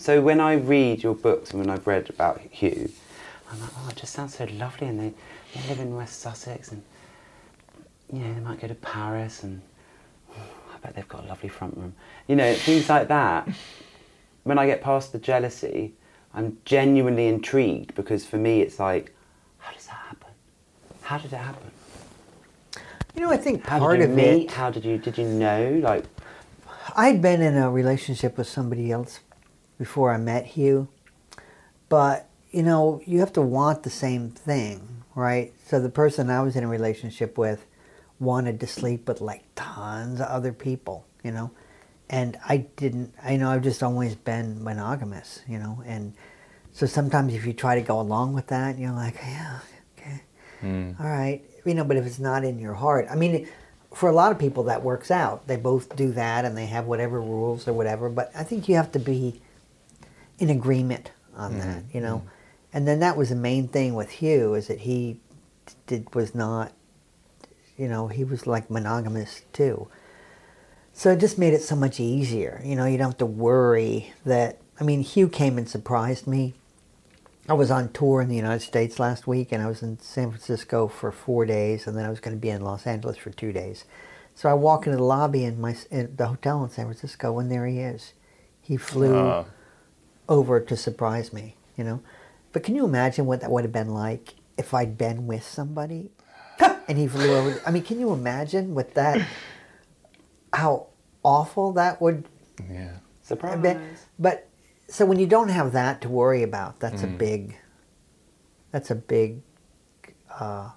So 0.00 0.22
when 0.22 0.40
I 0.40 0.54
read 0.54 1.02
your 1.02 1.14
books 1.14 1.50
and 1.50 1.60
when 1.60 1.68
I've 1.68 1.86
read 1.86 2.08
about 2.08 2.40
Hugh, 2.40 2.90
I'm 3.50 3.60
like, 3.60 3.70
oh, 3.76 3.88
it 3.90 3.96
just 3.96 4.14
sounds 4.14 4.34
so 4.34 4.46
lovely, 4.54 4.86
and 4.86 4.98
they, 4.98 5.12
they 5.54 5.68
live 5.68 5.78
in 5.78 5.94
West 5.94 6.20
Sussex, 6.20 6.72
and 6.72 6.82
you 8.10 8.20
know 8.20 8.32
they 8.32 8.40
might 8.40 8.58
go 8.58 8.66
to 8.66 8.74
Paris, 8.76 9.42
and 9.42 9.60
I 10.34 10.78
bet 10.82 10.96
they've 10.96 11.06
got 11.06 11.24
a 11.24 11.26
lovely 11.26 11.50
front 11.50 11.76
room. 11.76 11.92
You 12.28 12.36
know, 12.36 12.54
things 12.54 12.88
like 12.88 13.08
that. 13.08 13.46
When 14.44 14.58
I 14.58 14.64
get 14.64 14.80
past 14.80 15.12
the 15.12 15.18
jealousy, 15.18 15.92
I'm 16.32 16.56
genuinely 16.64 17.26
intrigued 17.26 17.94
because 17.94 18.24
for 18.24 18.38
me 18.38 18.62
it's 18.62 18.80
like, 18.80 19.14
how 19.58 19.70
does 19.74 19.84
that 19.84 19.96
happen? 19.96 20.30
How 21.02 21.18
did 21.18 21.30
it 21.30 21.36
happen? 21.36 21.70
You 23.14 23.20
know, 23.20 23.30
I 23.30 23.36
think 23.36 23.66
How 23.66 23.78
part 23.78 23.98
did 23.98 24.06
you 24.06 24.10
of 24.12 24.16
meet? 24.16 24.44
it. 24.44 24.50
How 24.52 24.70
did 24.70 24.82
you 24.82 24.96
did 24.96 25.18
you 25.18 25.26
know? 25.26 25.78
Like, 25.82 26.06
I'd 26.96 27.20
been 27.20 27.42
in 27.42 27.58
a 27.58 27.70
relationship 27.70 28.38
with 28.38 28.48
somebody 28.48 28.90
else 28.90 29.20
before 29.80 30.12
I 30.12 30.18
met 30.18 30.44
Hugh, 30.44 30.88
but 31.88 32.28
you 32.50 32.62
know, 32.62 33.00
you 33.06 33.20
have 33.20 33.32
to 33.32 33.40
want 33.40 33.82
the 33.82 33.88
same 33.88 34.28
thing, 34.28 35.04
right? 35.14 35.54
So 35.64 35.80
the 35.80 35.88
person 35.88 36.28
I 36.28 36.42
was 36.42 36.54
in 36.54 36.64
a 36.64 36.68
relationship 36.68 37.38
with 37.38 37.64
wanted 38.18 38.60
to 38.60 38.66
sleep 38.66 39.08
with 39.08 39.22
like 39.22 39.42
tons 39.54 40.20
of 40.20 40.26
other 40.26 40.52
people, 40.52 41.06
you 41.24 41.30
know, 41.30 41.50
and 42.10 42.38
I 42.46 42.58
didn't. 42.76 43.14
I 43.24 43.38
know 43.38 43.48
I've 43.48 43.62
just 43.62 43.82
always 43.82 44.14
been 44.14 44.62
monogamous, 44.62 45.40
you 45.48 45.58
know, 45.58 45.82
and 45.86 46.12
so 46.72 46.84
sometimes 46.84 47.32
if 47.32 47.46
you 47.46 47.54
try 47.54 47.76
to 47.76 47.80
go 47.80 48.00
along 48.00 48.34
with 48.34 48.48
that, 48.48 48.78
you're 48.78 48.92
like, 48.92 49.14
yeah, 49.14 49.60
okay, 49.98 50.22
hmm. 50.60 50.90
all 51.00 51.08
right, 51.08 51.42
you 51.64 51.72
know, 51.72 51.84
but 51.84 51.96
if 51.96 52.04
it's 52.04 52.18
not 52.18 52.44
in 52.44 52.58
your 52.58 52.74
heart, 52.74 53.06
I 53.10 53.14
mean, 53.14 53.48
for 53.94 54.10
a 54.10 54.12
lot 54.12 54.30
of 54.30 54.38
people 54.38 54.64
that 54.64 54.82
works 54.82 55.10
out. 55.10 55.46
They 55.46 55.56
both 55.56 55.96
do 55.96 56.12
that 56.12 56.44
and 56.44 56.54
they 56.54 56.66
have 56.66 56.84
whatever 56.84 57.18
rules 57.18 57.66
or 57.66 57.72
whatever. 57.72 58.10
But 58.10 58.30
I 58.36 58.44
think 58.44 58.68
you 58.68 58.76
have 58.76 58.92
to 58.92 59.00
be 59.00 59.40
in 60.40 60.50
agreement 60.50 61.12
on 61.36 61.58
that, 61.58 61.84
you 61.92 62.00
know. 62.00 62.22
And 62.72 62.86
then 62.88 63.00
that 63.00 63.16
was 63.16 63.28
the 63.28 63.36
main 63.36 63.68
thing 63.68 63.94
with 63.94 64.10
Hugh 64.10 64.54
is 64.54 64.66
that 64.68 64.80
he 64.80 65.20
did 65.86 66.12
was 66.14 66.34
not, 66.34 66.72
you 67.76 67.86
know, 67.88 68.08
he 68.08 68.24
was 68.24 68.46
like 68.46 68.70
monogamous 68.70 69.42
too. 69.52 69.88
So 70.92 71.12
it 71.12 71.20
just 71.20 71.38
made 71.38 71.54
it 71.54 71.62
so 71.62 71.76
much 71.76 72.00
easier. 72.00 72.60
You 72.64 72.74
know, 72.76 72.84
you 72.86 72.98
don't 72.98 73.08
have 73.08 73.18
to 73.18 73.26
worry 73.26 74.12
that. 74.24 74.58
I 74.80 74.84
mean, 74.84 75.02
Hugh 75.02 75.28
came 75.28 75.58
and 75.58 75.68
surprised 75.68 76.26
me. 76.26 76.54
I 77.48 77.54
was 77.54 77.70
on 77.70 77.92
tour 77.92 78.20
in 78.20 78.28
the 78.28 78.36
United 78.36 78.64
States 78.64 78.98
last 78.98 79.26
week, 79.26 79.50
and 79.50 79.62
I 79.62 79.66
was 79.66 79.82
in 79.82 79.98
San 79.98 80.30
Francisco 80.30 80.88
for 80.88 81.10
four 81.10 81.44
days, 81.46 81.86
and 81.86 81.96
then 81.96 82.04
I 82.04 82.10
was 82.10 82.20
going 82.20 82.36
to 82.36 82.40
be 82.40 82.50
in 82.50 82.62
Los 82.62 82.86
Angeles 82.86 83.16
for 83.16 83.30
two 83.30 83.52
days. 83.52 83.84
So 84.34 84.48
I 84.48 84.54
walk 84.54 84.86
into 84.86 84.96
the 84.96 85.02
lobby 85.04 85.44
in 85.44 85.60
my 85.60 85.74
in 85.90 86.14
the 86.16 86.26
hotel 86.28 86.62
in 86.64 86.70
San 86.70 86.86
Francisco, 86.86 87.38
and 87.38 87.50
there 87.50 87.66
he 87.66 87.80
is. 87.80 88.12
He 88.60 88.76
flew 88.76 89.16
Ah. 89.16 89.44
Over 90.30 90.60
to 90.60 90.76
surprise 90.76 91.32
me, 91.32 91.56
you 91.76 91.84
know. 91.84 92.00
But 92.52 92.62
can 92.62 92.74
you 92.74 92.84
imagine 92.86 93.26
what 93.26 93.42
that 93.42 93.50
would 93.50 93.64
have 93.64 93.72
been 93.72 93.92
like 93.92 94.34
if 94.56 94.72
I'd 94.72 94.96
been 94.96 95.26
with 95.26 95.44
somebody 95.44 96.10
and 96.88 96.96
he 96.96 97.06
flew 97.06 97.34
over? 97.34 97.60
I 97.66 97.70
mean, 97.70 97.82
can 97.82 98.00
you 98.00 98.12
imagine 98.12 98.74
what 98.74 98.94
that? 98.94 99.20
How 100.52 100.86
awful 101.22 101.72
that 101.72 102.00
would 102.00 102.24
Yeah. 102.70 102.94
surprise. 103.22 103.52
have 103.52 103.62
been. 103.62 103.96
But 104.18 104.48
so 104.88 105.04
when 105.04 105.18
you 105.18 105.26
don't 105.26 105.48
have 105.50 105.72
that 105.72 106.00
to 106.02 106.08
worry 106.08 106.42
about, 106.42 106.80
that's 106.80 107.02
a 107.02 107.06
big. 107.06 107.56
That's 108.72 108.90
a 108.90 108.94
big 108.94 109.42
uh, 110.38 110.70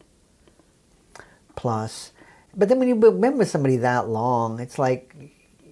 plus. 1.55 2.11
But 2.55 2.69
then 2.69 2.79
when 2.79 2.87
you've 2.87 2.99
been 2.99 3.37
with 3.37 3.49
somebody 3.49 3.77
that 3.77 4.09
long, 4.09 4.59
it's 4.59 4.77
like, 4.79 5.15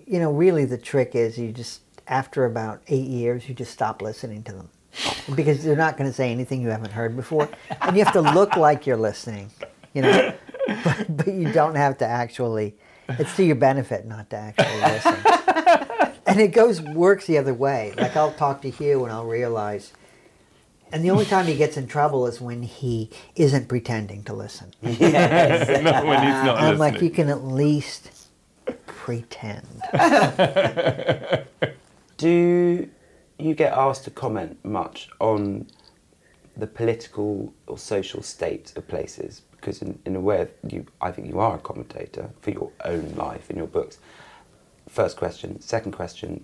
you 0.08 0.20
know, 0.20 0.32
really 0.32 0.66
the 0.66 0.78
trick 0.78 1.16
is 1.16 1.38
you 1.38 1.52
just 1.52 1.82
after 2.08 2.46
about 2.46 2.82
eight 2.88 3.08
years, 3.08 3.48
you 3.48 3.56
just 3.56 3.72
stop 3.72 4.02
listening 4.02 4.44
to 4.44 4.52
them 4.52 4.70
because 5.36 5.64
they're 5.64 5.76
not 5.76 5.98
going 5.98 6.10
to 6.10 6.14
say 6.14 6.32
anything 6.32 6.62
you 6.62 6.70
haven't 6.70 6.92
heard 6.92 7.16
before, 7.16 7.50
and 7.82 7.96
you 7.96 8.04
have 8.04 8.14
to 8.14 8.22
look 8.22 8.56
like 8.58 8.86
you're 8.86 8.98
listening, 8.98 9.50
you 9.94 10.02
know, 10.02 10.34
but, 10.84 11.18
but 11.18 11.28
you 11.28 11.52
don't 11.52 11.76
have 11.76 11.98
to 12.00 12.06
actually 12.06 12.76
It's 13.10 13.36
to 13.38 13.44
your 13.44 13.56
benefit 13.56 14.06
not 14.06 14.30
to 14.32 14.38
actually 14.38 14.82
listen. 14.82 16.18
and 16.28 16.40
it 16.40 16.50
goes 16.50 16.82
works 16.82 17.26
the 17.28 17.38
other 17.38 17.54
way. 17.54 17.94
Like 17.98 18.16
I'll 18.16 18.34
talk 18.34 18.62
to 18.64 18.70
Hugh 18.70 19.04
and 19.04 19.14
I'll 19.14 19.26
realize 19.26 19.94
and 20.94 21.06
the 21.06 21.12
only 21.12 21.26
time 21.26 21.46
he 21.46 21.56
gets 21.56 21.78
in 21.78 21.88
trouble 21.88 22.28
is 22.28 22.42
when 22.42 22.64
he 22.64 23.10
isn't 23.36 23.70
pretending 23.70 24.24
to 24.24 24.34
listen. 24.34 24.74
Not 24.82 24.92
when 25.00 25.00
he's 25.00 26.44
not 26.44 26.58
I'm 26.58 26.78
like, 26.78 27.02
you 27.02 27.10
can 27.10 27.30
at 27.30 27.46
least 27.46 28.12
pretend. 28.88 29.66
Do 32.22 32.88
you 33.40 33.56
get 33.56 33.74
asked 33.74 34.04
to 34.04 34.12
comment 34.12 34.64
much 34.64 35.10
on 35.20 35.66
the 36.56 36.68
political 36.68 37.52
or 37.66 37.80
social 37.80 38.22
state 38.22 38.74
of 38.76 38.88
places? 38.88 39.42
Because 39.54 39.82
in, 39.82 39.98
in 40.06 40.16
a 40.16 40.20
way, 40.20 40.48
you, 40.70 40.86
I 41.02 41.12
think 41.12 41.28
you 41.30 41.40
are 41.40 41.56
a 41.56 41.58
commentator 41.58 42.30
for 42.42 42.52
your 42.52 42.72
own 42.86 43.16
life 43.16 43.50
in 43.50 43.58
your 43.58 43.66
books. 43.66 43.98
First 44.88 45.18
question. 45.18 45.60
Second 45.62 45.94
question, 45.94 46.44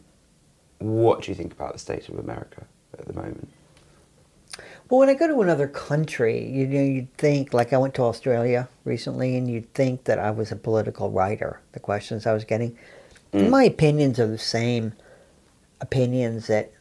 what 0.80 1.22
do 1.22 1.30
you 1.30 1.36
think 1.36 1.54
about 1.54 1.74
the 1.74 1.80
state 1.80 2.10
of 2.10 2.18
America 2.18 2.66
at 2.98 3.06
the 3.06 3.14
moment? 3.14 3.48
Well, 4.90 5.00
when 5.00 5.10
I 5.10 5.14
go 5.14 5.28
to 5.28 5.44
another 5.44 5.68
country, 5.68 6.44
you 6.44 6.66
know, 6.66 6.82
you'd 6.82 7.14
think, 7.20 7.54
like 7.54 7.72
I 7.72 7.78
went 7.78 7.94
to 7.96 8.02
Australia 8.02 8.68
recently, 8.84 9.38
and 9.38 9.48
you'd 9.48 9.72
think 9.76 10.06
that 10.06 10.18
I 10.18 10.32
was 10.32 10.52
a 10.52 10.56
political 10.56 11.12
writer, 11.12 11.62
the 11.74 11.80
questions 11.80 12.26
I 12.26 12.34
was 12.34 12.46
getting. 12.46 12.76
And 13.32 13.52
my 13.52 13.66
opinions 13.66 14.20
are 14.20 14.26
the 14.26 14.40
same 14.40 14.94
opinions 15.82 16.48
that, 16.48 16.72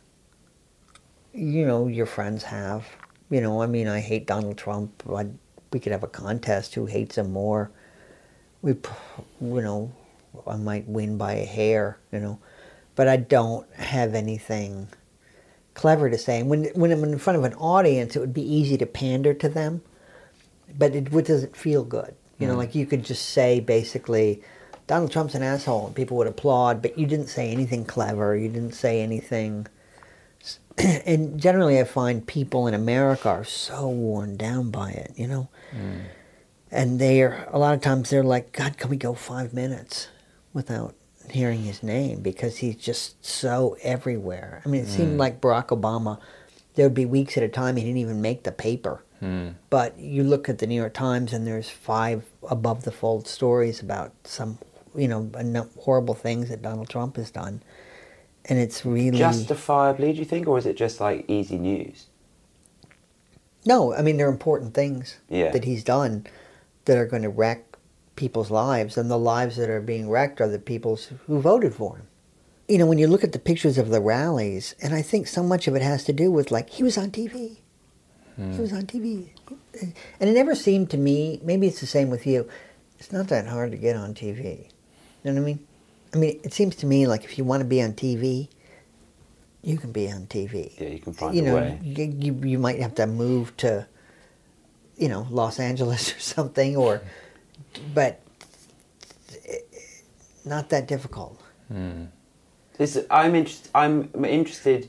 you 1.33 1.67
know, 1.67 1.87
your 1.87 2.07
friends 2.07 2.45
have. 2.45 2.87
You 3.31 3.41
know, 3.41 3.61
I 3.61 3.67
mean, 3.67 3.89
I 3.89 4.01
hate 4.01 4.27
Donald 4.27 4.57
Trump. 4.57 5.03
but 5.07 5.27
we 5.73 5.81
could 5.81 5.93
have 5.93 6.05
a 6.05 6.09
contest 6.09 6.75
who 6.75 6.87
hates 6.87 7.19
him 7.19 7.33
more. 7.33 7.71
We, 8.63 8.73
you 9.41 9.61
know, 9.61 9.93
I 10.47 10.57
might 10.57 10.89
win 10.89 11.19
by 11.19 11.35
a 11.35 11.45
hair, 11.45 11.99
you 12.13 12.21
know, 12.21 12.39
but 12.95 13.09
I 13.09 13.17
don't 13.17 13.71
have 13.75 14.15
anything 14.15 14.89
clever 15.75 16.09
to 16.09 16.17
say. 16.19 16.41
And 16.41 16.49
when 16.49 16.65
when 16.75 16.91
I'm 16.93 17.05
in 17.05 17.19
front 17.19 17.39
of 17.39 17.45
an 17.45 17.55
audience, 17.55 18.17
it 18.17 18.21
would 18.21 18.33
be 18.33 18.55
easy 18.55 18.79
to 18.79 18.87
pander 18.87 19.35
to 19.35 19.49
them, 19.49 19.83
but 20.79 20.95
it 20.95 21.13
would- 21.13 21.27
doesn't 21.27 21.57
feel 21.57 21.85
good. 21.85 22.15
You 22.39 22.47
know, 22.47 22.55
Mm. 22.55 22.59
like 22.59 22.75
you 22.75 22.87
could 22.87 23.03
just 23.03 23.29
say 23.29 23.61
basically, 23.61 24.43
Donald 24.87 25.11
Trump's 25.11 25.35
an 25.35 25.43
asshole, 25.43 25.87
and 25.87 25.95
people 25.97 26.17
would 26.17 26.27
applaud, 26.29 26.81
but 26.81 26.97
you 26.99 27.07
didn't 27.07 27.27
say 27.29 27.51
anything 27.51 27.85
clever. 27.85 28.37
You 28.37 28.49
didn't 28.49 28.75
say 28.75 29.01
anything. 29.03 29.67
And 30.79 31.41
generally, 31.41 31.81
I 31.81 31.85
find 31.85 32.27
people 32.27 32.67
in 32.67 32.75
America 32.75 33.31
are 33.31 33.45
so 33.45 33.89
worn 33.89 34.37
down 34.37 34.71
by 34.71 34.91
it. 34.91 35.13
You 35.17 35.27
know, 35.27 35.49
and 36.71 37.01
they're 37.01 37.49
a 37.51 37.59
lot 37.59 37.75
of 37.75 37.81
times 37.81 38.11
they're 38.11 38.23
like, 38.23 38.53
God, 38.53 38.77
can 38.77 38.91
we 38.91 38.97
go 38.99 39.15
five 39.15 39.55
minutes 39.55 40.09
without 40.53 40.95
hearing 41.31 41.63
his 41.63 41.83
name 41.83 42.21
because 42.21 42.59
he's 42.59 42.77
just 42.77 43.25
so 43.25 43.77
everywhere. 43.83 44.61
I 44.65 44.69
mean, 44.69 44.83
it 44.83 44.89
seemed 44.89 45.17
Mm. 45.17 45.19
like 45.19 45.41
Barack 45.41 45.69
Obama. 45.69 46.19
There 46.75 46.85
would 46.87 46.95
be 46.95 47.07
weeks 47.07 47.37
at 47.39 47.43
a 47.43 47.49
time 47.49 47.77
he 47.77 47.83
didn't 47.83 47.97
even 47.97 48.21
make 48.21 48.43
the 48.45 48.53
paper. 48.53 49.03
Hmm. 49.21 49.49
But 49.71 49.99
you 49.99 50.23
look 50.23 50.49
at 50.51 50.59
the 50.59 50.67
New 50.67 50.75
York 50.75 50.93
Times 50.93 51.33
and 51.33 51.47
there's 51.47 51.71
five 51.71 52.25
above 52.51 52.85
the 52.85 52.93
fold 52.93 53.27
stories 53.27 53.81
about 53.81 54.13
some, 54.25 54.59
you 54.97 55.09
know, 55.09 55.31
no- 55.43 55.69
horrible 55.81 56.15
things 56.15 56.49
that 56.49 56.63
Donald 56.63 56.89
Trump 56.89 57.17
has 57.17 57.31
done, 57.31 57.63
and 58.47 58.59
it's 58.59 58.85
really 58.85 59.19
Justifiably, 59.19 60.13
do 60.13 60.19
you 60.19 60.25
think, 60.25 60.47
or 60.49 60.59
is 60.59 60.67
it 60.67 60.77
just 60.77 61.01
like 61.01 61.25
easy 61.29 61.59
news? 61.59 62.07
No, 63.65 63.93
I 63.95 64.03
mean, 64.03 64.17
they're 64.17 64.29
important 64.29 64.75
things 64.75 65.17
Yeah. 65.29 65.51
that 65.51 65.65
he's 65.65 65.83
done 65.83 66.27
that 66.85 66.97
are 66.97 67.07
going 67.07 67.23
to 67.23 67.29
wreck 67.29 67.65
people's 68.15 68.51
lives, 68.51 68.97
and 68.97 69.11
the 69.11 69.19
lives 69.19 69.57
that 69.57 69.69
are 69.69 69.81
being 69.81 70.09
wrecked 70.09 70.41
are 70.41 70.49
the 70.49 70.59
people's 70.59 71.11
who 71.27 71.41
voted 71.41 71.75
for 71.75 71.97
him. 71.97 72.07
You 72.69 72.79
know, 72.79 72.87
when 72.87 72.99
you 72.99 73.07
look 73.07 73.23
at 73.25 73.33
the 73.33 73.39
pictures 73.39 73.79
of 73.79 73.91
the 73.91 74.01
rallies, 74.01 74.75
and 74.83 74.95
I 74.95 75.03
think 75.03 75.27
so 75.27 75.43
much 75.43 75.69
of 75.69 75.75
it 75.77 75.83
has 75.83 76.05
to 76.05 76.13
do 76.13 76.31
with 76.31 76.51
like 76.51 76.71
he 76.71 76.83
was 76.83 76.97
on 76.97 77.11
TV. 77.11 77.59
Hmm. 78.37 78.53
He 78.53 78.61
was 78.61 78.73
on 78.73 78.87
TV, 78.87 79.31
and 80.21 80.31
it 80.31 80.33
never 80.35 80.55
seemed 80.55 80.91
to 80.91 80.97
me. 80.99 81.41
Maybe 81.43 81.67
it's 81.67 81.81
the 81.81 81.87
same 81.87 82.11
with 82.11 82.27
you. 82.27 82.49
It's 82.99 83.13
not 83.13 83.29
that 83.29 83.47
hard 83.47 83.73
to 83.73 83.77
get 83.77 83.97
on 83.97 84.15
TV. 84.15 84.69
You 85.27 85.33
know 85.33 85.41
what 85.41 85.49
I 85.49 85.53
mean? 85.55 85.67
I 86.15 86.19
mean, 86.19 86.41
it 86.45 86.55
seems 86.55 86.77
to 86.77 86.87
me 86.87 87.09
like 87.09 87.25
if 87.25 87.37
you 87.37 87.43
want 87.43 87.61
to 87.61 87.65
be 87.65 87.83
on 87.83 87.95
TV, 87.95 88.47
you 89.61 89.77
can 89.77 89.91
be 89.91 90.09
on 90.09 90.29
TV 90.29 90.79
Yeah, 90.79 90.91
you 90.91 91.01
can 91.01 91.13
find 91.15 91.35
you 91.35 91.43
a 91.43 91.47
know, 91.47 91.55
way. 91.57 91.81
You, 91.83 92.05
you 92.05 92.33
you 92.45 92.59
might 92.61 92.79
have 92.79 92.95
to 92.95 93.09
move 93.09 93.57
to, 93.57 93.89
you 94.97 95.09
know, 95.09 95.27
Los 95.29 95.59
Angeles 95.59 96.15
or 96.17 96.21
something, 96.21 96.77
or, 96.77 97.03
but 97.93 98.21
eh, 99.49 99.59
not 100.45 100.69
that 100.69 100.87
difficult. 100.87 101.43
This, 102.79 102.97
I'm, 103.11 103.35
interest, 103.35 103.69
I'm 103.75 104.09
interested 104.25 104.89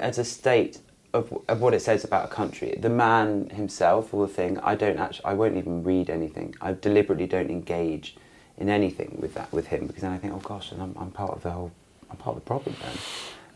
as 0.00 0.18
a 0.18 0.24
state 0.24 0.80
of, 1.14 1.32
of 1.46 1.60
what 1.60 1.72
it 1.72 1.82
says 1.82 2.02
about 2.02 2.24
a 2.24 2.34
country. 2.34 2.76
The 2.80 2.90
man 2.90 3.50
himself 3.50 4.12
or 4.12 4.26
the 4.26 4.32
thing, 4.32 4.58
I 4.58 4.74
don't 4.74 4.98
actually, 4.98 5.26
I 5.26 5.34
won't 5.34 5.56
even 5.56 5.84
read 5.84 6.10
anything. 6.10 6.56
I 6.60 6.72
deliberately 6.72 7.28
don't 7.28 7.50
engage 7.50 8.16
in 8.62 8.68
anything 8.68 9.18
with 9.20 9.34
that 9.34 9.52
with 9.52 9.66
him 9.66 9.88
because 9.88 10.02
then 10.02 10.12
I 10.12 10.18
think, 10.18 10.32
oh 10.32 10.38
gosh, 10.38 10.70
and 10.70 10.80
I'm, 10.80 10.94
I'm 10.96 11.10
part 11.10 11.32
of 11.32 11.42
the 11.42 11.50
whole, 11.50 11.72
I'm 12.08 12.16
part 12.16 12.36
of 12.36 12.42
the 12.44 12.46
problem 12.46 12.76
then. 12.80 12.96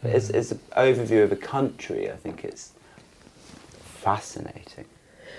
But 0.02 0.10
as, 0.10 0.30
as 0.30 0.50
an 0.50 0.58
overview 0.76 1.22
of 1.22 1.30
a 1.30 1.36
country, 1.36 2.10
I 2.10 2.16
think 2.16 2.44
it's 2.44 2.72
fascinating. 3.68 4.86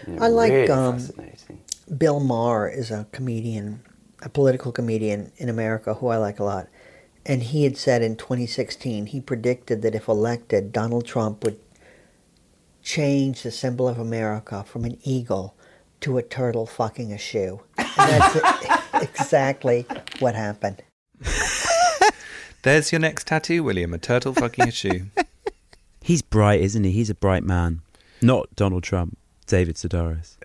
You 0.08 0.14
know, 0.14 0.24
I 0.24 0.28
like, 0.30 0.52
really 0.54 0.70
um, 0.70 0.98
fascinating. 0.98 1.60
Bill 1.98 2.22
Maher 2.22 2.70
is 2.70 2.92
a 2.92 3.08
comedian, 3.12 3.82
a 4.22 4.30
political 4.30 4.72
comedian 4.72 5.34
in 5.36 5.50
America 5.50 5.96
who 5.96 6.08
I 6.08 6.16
like 6.16 6.40
a 6.40 6.46
lot. 6.46 6.70
And 7.26 7.44
he 7.44 7.66
had 7.66 7.76
said 7.76 8.02
in 8.02 8.16
2016, 8.16 9.08
he 9.08 9.20
predicted 9.20 9.82
that 9.82 9.96
if 9.96 10.08
elected, 10.08 10.72
Donald 10.72 11.06
Trump 11.06 11.44
would 11.44 11.60
change 12.82 13.44
the 13.44 13.52
symbol 13.52 13.90
of 13.90 14.00
America 14.00 14.64
from 14.64 14.86
an 14.86 14.98
eagle 15.04 15.56
to 16.00 16.18
a 16.18 16.24
turtle 16.24 16.66
fucking 16.66 17.12
a 17.12 17.18
shoe. 17.18 17.62
And 17.78 17.88
that's 18.22 18.36
exactly 19.20 19.86
what 20.20 20.36
happened. 20.36 20.84
There's 22.64 22.92
your 22.92 23.00
next 23.00 23.28
tattoo, 23.28 23.64
William. 23.64 23.94
A 23.94 23.98
turtle 23.98 24.34
fucking 24.34 24.68
a 24.68 24.72
shoe. 24.72 25.08
He's 26.02 26.22
bright, 26.22 26.62
isn't 26.62 26.84
he? 26.84 26.92
He's 26.92 27.10
a 27.10 27.16
bright 27.16 27.44
man. 27.44 27.82
Not 28.22 28.56
Donald 28.56 28.84
Trump. 28.84 29.18
David 29.46 29.76
Sedaris. 29.76 30.36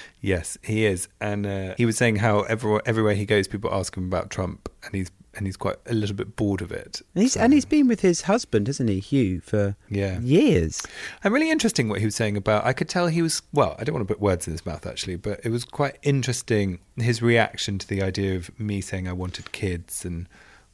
yes, 0.20 0.58
he 0.62 0.84
is, 0.84 1.08
and 1.20 1.46
uh, 1.46 1.74
he 1.78 1.86
was 1.86 1.96
saying 1.96 2.16
how 2.16 2.42
everywhere, 2.42 2.82
everywhere 2.84 3.14
he 3.14 3.24
goes, 3.24 3.48
people 3.48 3.72
ask 3.72 3.96
him 3.96 4.04
about 4.04 4.28
Trump, 4.28 4.68
and 4.84 4.94
he's 4.94 5.10
and 5.34 5.46
he's 5.46 5.56
quite 5.56 5.76
a 5.86 5.94
little 5.94 6.14
bit 6.16 6.36
bored 6.36 6.60
of 6.60 6.70
it. 6.72 7.00
And 7.14 7.22
he's, 7.22 7.32
So- 7.32 7.40
and 7.40 7.52
he's 7.52 7.64
been 7.64 7.88
with 7.88 8.00
his 8.00 8.22
husband, 8.22 8.66
hasn't 8.66 8.90
he, 8.90 9.00
Hugh, 9.00 9.40
for 9.40 9.76
Yeah. 9.88 10.20
years. 10.20 10.82
And 11.24 11.32
really 11.32 11.50
interesting 11.50 11.88
what 11.88 12.00
he 12.00 12.04
was 12.04 12.14
saying 12.14 12.36
about. 12.36 12.64
I 12.66 12.72
could 12.72 12.88
tell 12.88 13.06
he 13.08 13.22
was 13.22 13.42
well. 13.52 13.74
I 13.78 13.84
don't 13.84 13.94
want 13.94 14.06
to 14.06 14.14
put 14.14 14.20
words 14.20 14.46
in 14.46 14.52
his 14.52 14.66
mouth 14.66 14.86
actually, 14.86 15.16
but 15.16 15.40
it 15.44 15.48
was 15.50 15.64
quite 15.64 15.96
interesting 16.02 16.80
his 16.96 17.22
reaction 17.22 17.78
to 17.78 17.88
the 17.88 18.02
idea 18.02 18.36
of 18.36 18.50
me 18.60 18.80
saying 18.80 19.08
I 19.08 19.12
wanted 19.14 19.52
kids 19.52 20.04
and 20.04 20.28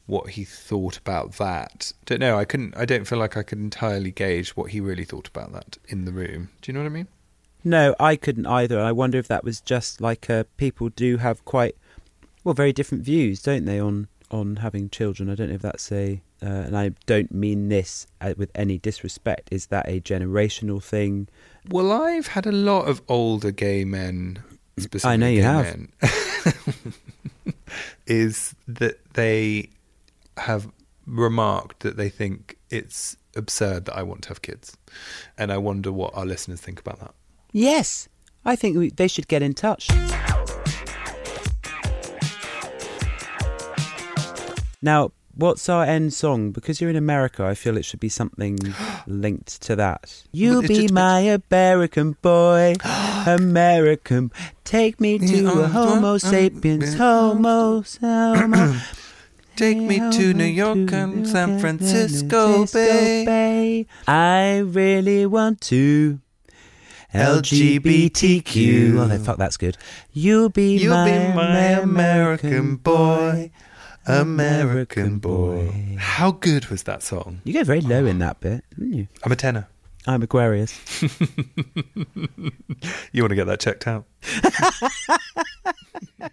what 0.05 0.31
he 0.31 0.43
thought 0.43 0.97
about 0.97 1.33
that. 1.33 1.93
Don't 2.05 2.19
know. 2.19 2.37
I 2.37 2.43
couldn't. 2.43 2.75
I 2.75 2.85
don't 2.85 3.05
feel 3.05 3.19
like 3.19 3.37
I 3.37 3.43
could 3.43 3.59
entirely 3.59 4.11
gauge 4.11 4.57
what 4.57 4.71
he 4.71 4.81
really 4.81 5.05
thought 5.05 5.27
about 5.27 5.53
that 5.53 5.77
in 5.87 6.05
the 6.05 6.11
room. 6.11 6.49
Do 6.61 6.71
you 6.71 6.73
know 6.73 6.79
what 6.81 6.87
I 6.89 6.93
mean? 6.93 7.07
No, 7.63 7.93
I 7.99 8.15
couldn't 8.15 8.47
either. 8.47 8.79
I 8.79 8.91
wonder 8.91 9.17
if 9.19 9.27
that 9.27 9.43
was 9.43 9.61
just 9.61 10.01
like 10.01 10.29
uh, 10.29 10.45
people 10.57 10.89
do 10.89 11.17
have 11.17 11.45
quite 11.45 11.75
well 12.43 12.55
very 12.55 12.73
different 12.73 13.03
views, 13.03 13.41
don't 13.43 13.65
they, 13.65 13.79
on 13.79 14.07
on 14.31 14.57
having 14.57 14.89
children? 14.89 15.29
I 15.29 15.35
don't 15.35 15.49
know 15.49 15.55
if 15.55 15.61
that's 15.61 15.91
a, 15.91 16.21
uh, 16.41 16.45
and 16.45 16.77
I 16.77 16.91
don't 17.05 17.31
mean 17.31 17.69
this 17.69 18.07
uh, 18.21 18.33
with 18.37 18.51
any 18.55 18.77
disrespect. 18.77 19.49
Is 19.51 19.67
that 19.67 19.87
a 19.87 19.99
generational 19.99 20.81
thing? 20.81 21.27
Well, 21.69 21.91
I've 21.91 22.27
had 22.27 22.45
a 22.45 22.51
lot 22.51 22.87
of 22.87 23.01
older 23.07 23.51
gay 23.51 23.85
men. 23.85 24.43
Specifically 24.77 25.11
I 25.11 25.17
know 25.17 25.27
you 25.27 25.41
gay 25.41 25.43
have. 25.43 25.65
men, 25.65 25.91
is 28.07 28.55
that 28.67 29.13
they 29.13 29.69
have 30.37 30.71
remarked 31.05 31.81
that 31.81 31.97
they 31.97 32.09
think 32.09 32.57
it's 32.69 33.17
absurd 33.35 33.85
that 33.85 33.95
I 33.95 34.03
want 34.03 34.23
to 34.23 34.29
have 34.29 34.41
kids, 34.41 34.77
and 35.37 35.51
I 35.51 35.57
wonder 35.57 35.91
what 35.91 36.15
our 36.15 36.25
listeners 36.25 36.61
think 36.61 36.79
about 36.79 36.99
that. 36.99 37.13
Yes, 37.51 38.07
I 38.45 38.55
think 38.55 38.77
we, 38.77 38.89
they 38.89 39.07
should 39.07 39.27
get 39.27 39.41
in 39.41 39.53
touch. 39.53 39.89
Now, 44.81 45.11
what's 45.35 45.67
our 45.69 45.83
end 45.83 46.13
song? 46.13 46.51
Because 46.51 46.79
you're 46.79 46.89
in 46.89 46.95
America, 46.95 47.45
I 47.45 47.53
feel 47.53 47.77
it 47.77 47.83
should 47.85 47.99
be 47.99 48.09
something 48.09 48.57
linked 49.07 49.61
to 49.63 49.75
that. 49.75 50.23
You 50.31 50.61
be 50.61 50.83
just- 50.83 50.93
my 50.93 51.19
American 51.51 52.15
boy, 52.21 52.75
American. 53.25 54.31
Take 54.63 54.99
me 54.99 55.19
to 55.19 55.61
a 55.63 55.67
Homo 55.67 56.17
sapiens, 56.17 56.95
Homo, 56.95 57.83
Homo. 58.01 58.79
Take 59.55 59.77
me 59.77 59.97
to 59.99 60.33
New 60.33 60.45
York 60.45 60.93
and 60.93 61.27
San 61.27 61.59
Francisco 61.59 62.65
Bay. 62.67 63.85
I 64.07 64.59
really 64.59 65.25
want 65.25 65.59
to 65.61 66.19
LGBTQ. 67.13 69.11
Oh, 69.11 69.23
fuck, 69.23 69.37
that's 69.37 69.57
good. 69.57 69.77
You'll 70.13 70.47
be 70.47 70.77
You'll 70.77 70.93
my, 70.95 71.11
be 71.11 71.33
my 71.33 71.57
American 71.81 72.77
boy, 72.77 73.51
American 74.09 75.19
boy. 75.19 75.97
How 75.99 76.31
good 76.31 76.65
was 76.67 76.83
that 76.83 77.03
song? 77.03 77.41
You 77.43 77.53
go 77.53 77.63
very 77.63 77.81
low 77.81 78.07
in 78.07 78.21
ah. 78.21 78.25
that 78.25 78.39
bit, 78.39 78.63
didn't 78.71 78.93
you? 78.93 79.07
I'm 79.23 79.31
a 79.31 79.35
tenor. 79.35 79.67
I'm 80.07 80.23
Aquarius. 80.23 80.73
You 83.11 83.23
want 83.23 83.31
to 83.31 83.35
get 83.35 83.47
that 83.47 83.59
checked 83.59 83.87
out? 83.87 84.05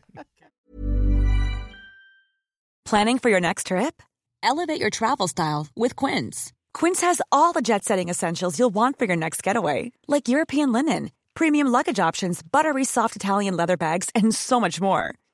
Planning 2.85 3.19
for 3.19 3.31
your 3.31 3.41
next 3.41 3.69
trip? 3.69 4.03
Elevate 4.43 4.81
your 4.81 4.91
travel 4.91 5.27
style 5.27 5.67
with 5.75 5.97
Quince. 5.97 6.53
Quince 6.73 7.01
has 7.01 7.21
all 7.33 7.53
the 7.53 7.63
jet 7.63 7.85
setting 7.85 8.09
essentials 8.09 8.59
you'll 8.59 8.71
want 8.71 8.99
for 8.99 9.07
your 9.07 9.17
next 9.17 9.43
getaway, 9.43 9.91
like 10.07 10.29
European 10.29 10.71
linen, 10.71 11.11
premium 11.35 11.67
luggage 11.67 11.99
options, 11.99 12.43
buttery 12.43 12.85
soft 12.85 13.17
Italian 13.17 13.57
leather 13.57 13.77
bags, 13.77 14.09
and 14.15 14.35
so 14.35 14.61
much 14.61 14.81
more. 14.81 15.15